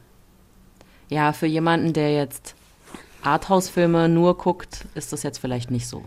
Ja, 1.09 1.33
für 1.33 1.47
jemanden, 1.47 1.93
der 1.93 2.13
jetzt 2.13 2.55
Arthouse-Filme 3.21 4.07
nur 4.07 4.37
guckt, 4.37 4.85
ist 4.95 5.11
das 5.11 5.23
jetzt 5.23 5.39
vielleicht 5.39 5.71
nicht 5.71 5.87
so 5.87 6.03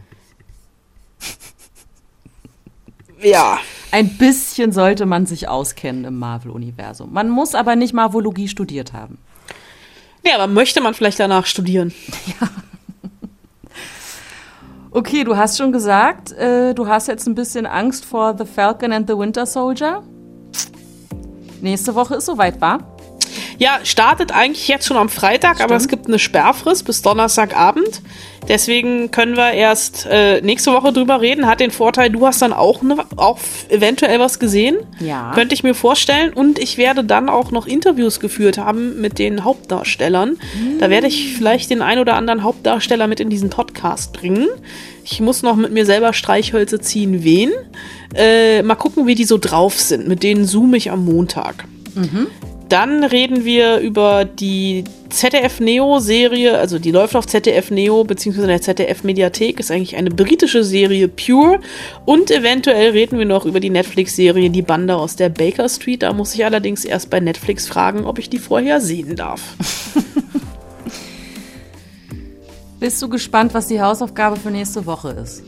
ja. 3.23 3.59
Ein 3.93 4.17
bisschen 4.17 4.73
sollte 4.73 5.07
man 5.07 5.27
sich 5.27 5.49
auskennen 5.49 6.05
im 6.05 6.19
Marvel-Universum. 6.19 7.13
Man 7.13 7.29
muss 7.29 7.55
aber 7.55 7.77
nicht 7.77 7.93
Marvologie 7.93 8.49
studiert 8.49 8.93
haben. 8.93 9.19
Ja, 10.25 10.37
aber 10.37 10.47
möchte 10.47 10.81
man 10.81 10.95
vielleicht 10.95 11.21
danach 11.21 11.47
studieren? 11.47 11.93
Ja. 12.41 12.49
Okay, 14.93 15.23
du 15.23 15.37
hast 15.37 15.57
schon 15.57 15.71
gesagt, 15.71 16.33
äh, 16.33 16.75
du 16.75 16.89
hast 16.89 17.07
jetzt 17.07 17.29
ein 17.29 17.37
bisschen 17.37 17.65
Angst 17.65 18.05
vor 18.05 18.37
The 18.37 18.45
Falcon 18.45 18.93
and 18.93 19.09
the 19.09 19.17
Winter 19.17 19.47
Soldier. 19.47 20.03
Nächste 21.61 21.95
Woche 21.95 22.17
ist 22.17 22.27
soweit, 22.27 22.61
wa? 22.61 22.79
Ja, 23.61 23.81
startet 23.85 24.33
eigentlich 24.33 24.69
jetzt 24.69 24.87
schon 24.87 24.97
am 24.97 25.11
Freitag, 25.11 25.61
aber 25.61 25.77
es 25.77 25.87
gibt 25.87 26.07
eine 26.07 26.19
Sperrfrist 26.19 26.87
bis 26.87 27.03
Donnerstagabend. 27.03 28.01
Deswegen 28.49 29.11
können 29.11 29.37
wir 29.37 29.53
erst 29.53 30.07
äh, 30.11 30.41
nächste 30.41 30.73
Woche 30.73 30.95
drüber 30.95 31.21
reden. 31.21 31.47
Hat 31.47 31.61
den 31.61 31.71
Vorteil, 31.71 32.09
du 32.09 32.27
hast 32.27 32.41
dann 32.41 32.55
auch, 32.55 32.81
ne, 32.81 32.97
auch 33.17 33.39
eventuell 33.69 34.19
was 34.19 34.39
gesehen. 34.39 34.79
Ja. 34.99 35.33
Könnte 35.35 35.55
ich 35.55 35.63
mir 35.63 35.75
vorstellen. 35.75 36.33
Und 36.33 36.59
ich 36.59 36.79
werde 36.79 37.05
dann 37.05 37.29
auch 37.29 37.51
noch 37.51 37.67
Interviews 37.67 38.19
geführt 38.19 38.57
haben 38.57 38.99
mit 38.99 39.19
den 39.19 39.45
Hauptdarstellern. 39.45 40.39
Da 40.79 40.89
werde 40.89 41.09
ich 41.09 41.35
vielleicht 41.35 41.69
den 41.69 41.83
ein 41.83 41.99
oder 41.99 42.15
anderen 42.15 42.43
Hauptdarsteller 42.43 43.09
mit 43.09 43.21
in 43.21 43.29
diesen 43.29 43.51
Podcast 43.51 44.15
bringen. 44.15 44.49
Ich 45.05 45.21
muss 45.21 45.43
noch 45.43 45.57
mit 45.57 45.71
mir 45.71 45.85
selber 45.85 46.15
Streichhölzer 46.15 46.81
ziehen, 46.81 47.25
wen. 47.25 47.51
Äh, 48.15 48.63
mal 48.63 48.75
gucken, 48.75 49.07
wie 49.07 49.15
die 49.15 49.27
so 49.27 49.37
drauf 49.37 49.79
sind. 49.79 50.09
Mit 50.09 50.23
denen 50.23 50.47
zoome 50.47 50.79
ich 50.79 50.91
am 50.91 51.05
Montag. 51.05 51.67
Dann 52.71 53.03
reden 53.03 53.45
wir 53.45 53.79
über 53.81 54.25
die 54.25 54.85
ZDF 55.09 55.59
Neo 55.59 55.99
Serie, 55.99 56.57
also 56.57 56.79
die 56.79 56.93
läuft 56.93 57.17
auf 57.17 57.27
ZDF 57.27 57.73
Neo 57.73 58.05
beziehungsweise 58.05 58.45
in 58.45 58.51
der 58.51 58.63
ZDF 58.63 59.03
Mediathek, 59.03 59.59
ist 59.59 59.73
eigentlich 59.73 59.97
eine 59.97 60.11
britische 60.11 60.63
Serie 60.63 61.09
Pure 61.09 61.59
und 62.07 62.31
eventuell 62.31 62.93
reden 62.93 63.19
wir 63.19 63.27
noch 63.27 63.45
über 63.45 63.59
die 63.59 63.71
Netflix 63.71 64.15
Serie 64.15 64.51
Die 64.51 64.63
Bande 64.63 64.95
aus 64.95 65.17
der 65.17 65.31
Baker 65.31 65.69
Street. 65.69 66.05
Da 66.05 66.13
muss 66.13 66.33
ich 66.33 66.45
allerdings 66.45 66.85
erst 66.85 67.11
bei 67.11 67.19
Netflix 67.19 67.67
fragen, 67.67 68.05
ob 68.05 68.21
ich 68.21 68.31
die 68.31 68.39
vorher 68.39 68.81
sehen 68.81 69.17
darf. 69.17 69.41
Bist 72.79 73.03
du 73.03 73.09
gespannt, 73.09 73.53
was 73.53 73.67
die 73.67 73.83
Hausaufgabe 73.83 74.37
für 74.37 74.53
nächste 74.53 74.87
Woche 74.87 75.11
ist? 75.11 75.43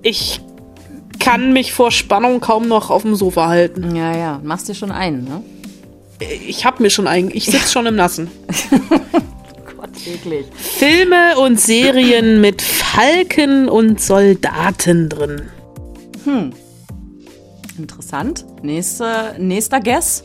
Ich 0.00 0.40
kann 1.18 1.52
mich 1.52 1.74
vor 1.74 1.90
Spannung 1.90 2.40
kaum 2.40 2.68
noch 2.68 2.88
auf 2.88 3.02
dem 3.02 3.16
Sofa 3.16 3.48
halten. 3.48 3.94
Ja, 3.94 4.16
ja, 4.16 4.40
machst 4.42 4.66
dir 4.66 4.74
schon 4.74 4.92
einen, 4.92 5.24
ne? 5.24 5.42
Ich 6.20 6.64
hab 6.64 6.80
mir 6.80 6.90
schon 6.90 7.06
einen, 7.06 7.30
ich 7.30 7.46
sitze 7.46 7.70
schon 7.70 7.86
im 7.86 7.94
Nassen. 7.96 8.28
Gott, 9.76 9.90
eklig. 10.06 10.46
Filme 10.56 11.38
und 11.38 11.60
Serien 11.60 12.40
mit 12.40 12.60
Falken 12.62 13.68
und 13.68 14.00
Soldaten 14.00 15.08
drin. 15.08 15.42
Hm. 16.24 16.52
Interessant. 17.78 18.44
Nächste, 18.62 19.36
nächster 19.38 19.80
Guess? 19.80 20.24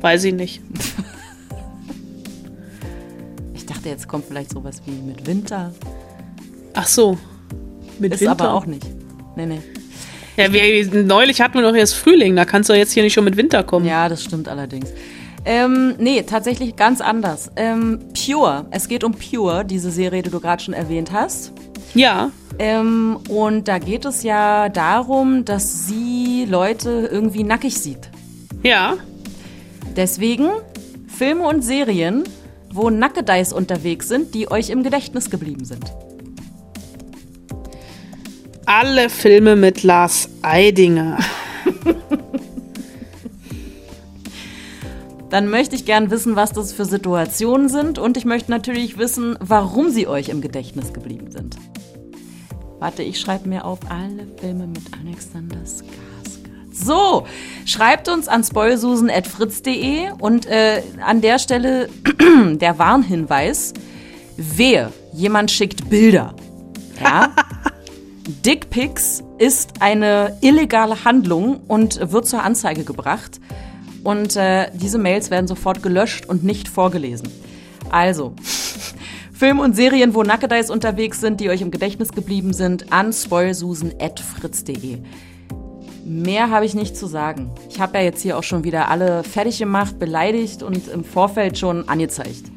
Weiß 0.00 0.24
ich 0.24 0.34
nicht. 0.34 0.62
Ich 3.54 3.66
dachte, 3.66 3.88
jetzt 3.88 4.08
kommt 4.08 4.24
vielleicht 4.26 4.50
sowas 4.50 4.82
wie 4.84 4.90
mit 4.90 5.26
Winter. 5.26 5.72
Ach 6.74 6.86
so. 6.88 7.16
Mit 8.00 8.12
Ist 8.12 8.20
Winter. 8.20 8.32
aber 8.32 8.54
auch 8.54 8.66
nicht. 8.66 8.84
Nee, 9.36 9.46
nee. 9.46 9.60
Ja, 10.36 10.52
wir, 10.52 11.04
neulich 11.04 11.40
hatten 11.40 11.54
wir 11.54 11.62
doch 11.62 11.74
erst 11.74 11.94
Frühling, 11.94 12.36
da 12.36 12.44
kannst 12.44 12.70
du 12.70 12.74
jetzt 12.74 12.92
hier 12.92 13.02
nicht 13.02 13.12
schon 13.12 13.24
mit 13.24 13.36
Winter 13.36 13.62
kommen. 13.62 13.86
Ja, 13.86 14.08
das 14.08 14.22
stimmt 14.22 14.48
allerdings. 14.48 14.92
Ähm, 15.44 15.94
nee, 15.98 16.22
tatsächlich 16.22 16.76
ganz 16.76 17.00
anders. 17.00 17.50
Ähm, 17.56 17.98
Pure. 18.14 18.66
Es 18.70 18.88
geht 18.88 19.04
um 19.04 19.12
Pure, 19.12 19.64
diese 19.64 19.90
Serie, 19.90 20.22
die 20.22 20.30
du 20.30 20.40
gerade 20.40 20.62
schon 20.62 20.74
erwähnt 20.74 21.12
hast. 21.12 21.52
Ja. 21.94 22.30
Ähm, 22.58 23.18
und 23.28 23.68
da 23.68 23.78
geht 23.78 24.04
es 24.04 24.22
ja 24.22 24.68
darum, 24.68 25.44
dass 25.44 25.86
sie 25.86 26.46
Leute 26.48 27.08
irgendwie 27.10 27.42
nackig 27.42 27.78
sieht. 27.78 28.10
Ja. 28.62 28.96
Deswegen 29.96 30.50
Filme 31.08 31.46
und 31.46 31.62
Serien, 31.62 32.24
wo 32.72 32.90
Nackedeis 32.90 33.52
unterwegs 33.52 34.08
sind, 34.08 34.34
die 34.34 34.50
euch 34.50 34.70
im 34.70 34.82
Gedächtnis 34.82 35.30
geblieben 35.30 35.64
sind. 35.64 35.84
Alle 38.72 39.10
Filme 39.10 39.56
mit 39.56 39.82
Lars 39.82 40.28
Eidinger. 40.42 41.18
Dann 45.28 45.48
möchte 45.48 45.74
ich 45.74 45.84
gern 45.84 46.12
wissen, 46.12 46.36
was 46.36 46.52
das 46.52 46.72
für 46.72 46.84
Situationen 46.84 47.68
sind 47.68 47.98
und 47.98 48.16
ich 48.16 48.24
möchte 48.24 48.52
natürlich 48.52 48.96
wissen, 48.96 49.36
warum 49.40 49.90
sie 49.90 50.06
euch 50.06 50.28
im 50.28 50.40
Gedächtnis 50.40 50.92
geblieben 50.92 51.32
sind. 51.32 51.56
Warte, 52.78 53.02
ich 53.02 53.18
schreibe 53.18 53.48
mir 53.48 53.64
auf 53.64 53.80
alle 53.88 54.28
Filme 54.40 54.68
mit 54.68 54.84
Alexander 55.04 55.58
Skarsgård. 55.64 56.72
So, 56.72 57.26
schreibt 57.66 58.08
uns 58.08 58.28
an 58.28 58.44
spoilsusen.fritz.de 58.44 60.12
und 60.20 60.46
äh, 60.46 60.84
an 61.04 61.20
der 61.20 61.40
Stelle 61.40 61.88
der 62.52 62.78
Warnhinweis, 62.78 63.74
wehe, 64.36 64.92
jemand 65.12 65.50
schickt 65.50 65.90
Bilder. 65.90 66.36
Ja? 67.02 67.34
Dickpics 68.30 69.22
ist 69.38 69.80
eine 69.80 70.36
illegale 70.40 71.04
Handlung 71.04 71.60
und 71.66 72.12
wird 72.12 72.26
zur 72.26 72.42
Anzeige 72.42 72.84
gebracht. 72.84 73.40
Und 74.04 74.36
äh, 74.36 74.70
diese 74.72 74.98
Mails 74.98 75.30
werden 75.30 75.46
sofort 75.46 75.82
gelöscht 75.82 76.26
und 76.26 76.44
nicht 76.44 76.68
vorgelesen. 76.68 77.28
Also, 77.90 78.34
Filme 79.32 79.62
und 79.62 79.74
Serien, 79.74 80.14
wo 80.14 80.22
Nackedeis 80.22 80.70
unterwegs 80.70 81.20
sind, 81.20 81.40
die 81.40 81.50
euch 81.50 81.60
im 81.60 81.70
Gedächtnis 81.70 82.12
geblieben 82.12 82.52
sind, 82.52 82.92
an 82.92 83.12
spoilsusen.fritz.de. 83.12 84.98
Mehr 86.04 86.50
habe 86.50 86.64
ich 86.64 86.74
nicht 86.74 86.96
zu 86.96 87.06
sagen. 87.06 87.50
Ich 87.68 87.80
habe 87.80 87.98
ja 87.98 88.04
jetzt 88.04 88.22
hier 88.22 88.38
auch 88.38 88.42
schon 88.42 88.64
wieder 88.64 88.88
alle 88.88 89.22
fertig 89.24 89.58
gemacht, 89.58 89.98
beleidigt 89.98 90.62
und 90.62 90.88
im 90.88 91.04
Vorfeld 91.04 91.58
schon 91.58 91.88
angezeigt. 91.88 92.50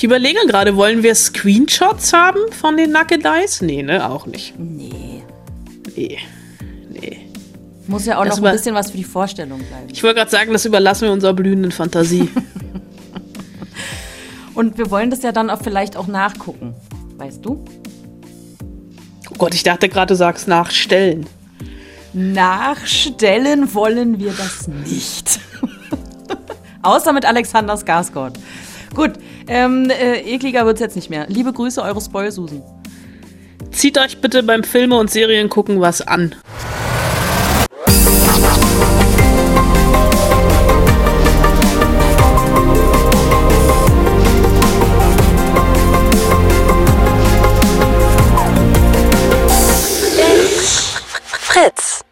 Ich 0.00 0.04
überlege 0.04 0.38
gerade, 0.46 0.76
wollen 0.76 1.02
wir 1.02 1.14
Screenshots 1.14 2.14
haben 2.14 2.38
von 2.52 2.78
den 2.78 2.90
Nackedeis? 2.90 3.60
Nee, 3.60 3.82
ne? 3.82 4.08
Auch 4.08 4.24
nicht. 4.24 4.58
Nee. 4.58 5.22
Nee. 5.94 6.18
Nee. 6.88 7.28
Muss 7.86 8.06
ja 8.06 8.18
auch 8.18 8.24
Das 8.24 8.40
noch 8.40 8.46
ein 8.46 8.52
bisschen 8.54 8.74
was 8.74 8.92
für 8.92 8.96
die 8.96 9.04
Vorstellung 9.04 9.58
bleiben. 9.58 9.88
Ich 9.92 10.02
wollte 10.02 10.16
gerade 10.16 10.30
sagen, 10.30 10.54
das 10.54 10.64
überlassen 10.64 11.02
wir 11.02 11.12
unserer 11.12 11.34
blühenden 11.34 11.70
Fantasie. 11.70 12.30
Und 14.54 14.78
wir 14.78 14.90
wollen 14.90 15.10
das 15.10 15.20
ja 15.22 15.32
dann 15.32 15.50
auch 15.50 15.60
vielleicht 15.60 15.98
auch 15.98 16.06
nachgucken. 16.06 16.72
Weißt 17.18 17.44
du? 17.44 17.62
oh 19.30 19.34
Gott, 19.36 19.52
ich 19.52 19.64
dachte 19.64 19.90
gerade, 19.90 20.14
du 20.14 20.16
sagst 20.16 20.48
nachstellen. 20.48 21.26
Nachstellen 22.14 23.74
wollen 23.74 24.18
wir 24.18 24.32
das 24.32 24.66
nicht. 24.66 25.40
Außer 26.82 27.12
mit 27.12 27.26
Alexander 27.26 27.74
Skarsgård. 27.74 28.38
Gut, 28.94 29.12
ähm, 29.50 29.90
äh, 29.90 30.20
ekliger 30.20 30.64
wird's 30.64 30.80
jetzt 30.80 30.96
nicht 30.96 31.10
mehr. 31.10 31.26
Liebe 31.28 31.52
Grüße, 31.52 31.82
eure 31.82 32.00
Spoil-Susan. 32.00 32.62
Zieht 33.72 33.98
euch 33.98 34.20
bitte 34.20 34.42
beim 34.42 34.64
Filme 34.64 34.96
und 34.96 35.10
Serien 35.10 35.48
gucken 35.48 35.80
was 35.80 36.00
an. 36.00 36.34
Fritz. 51.26 52.04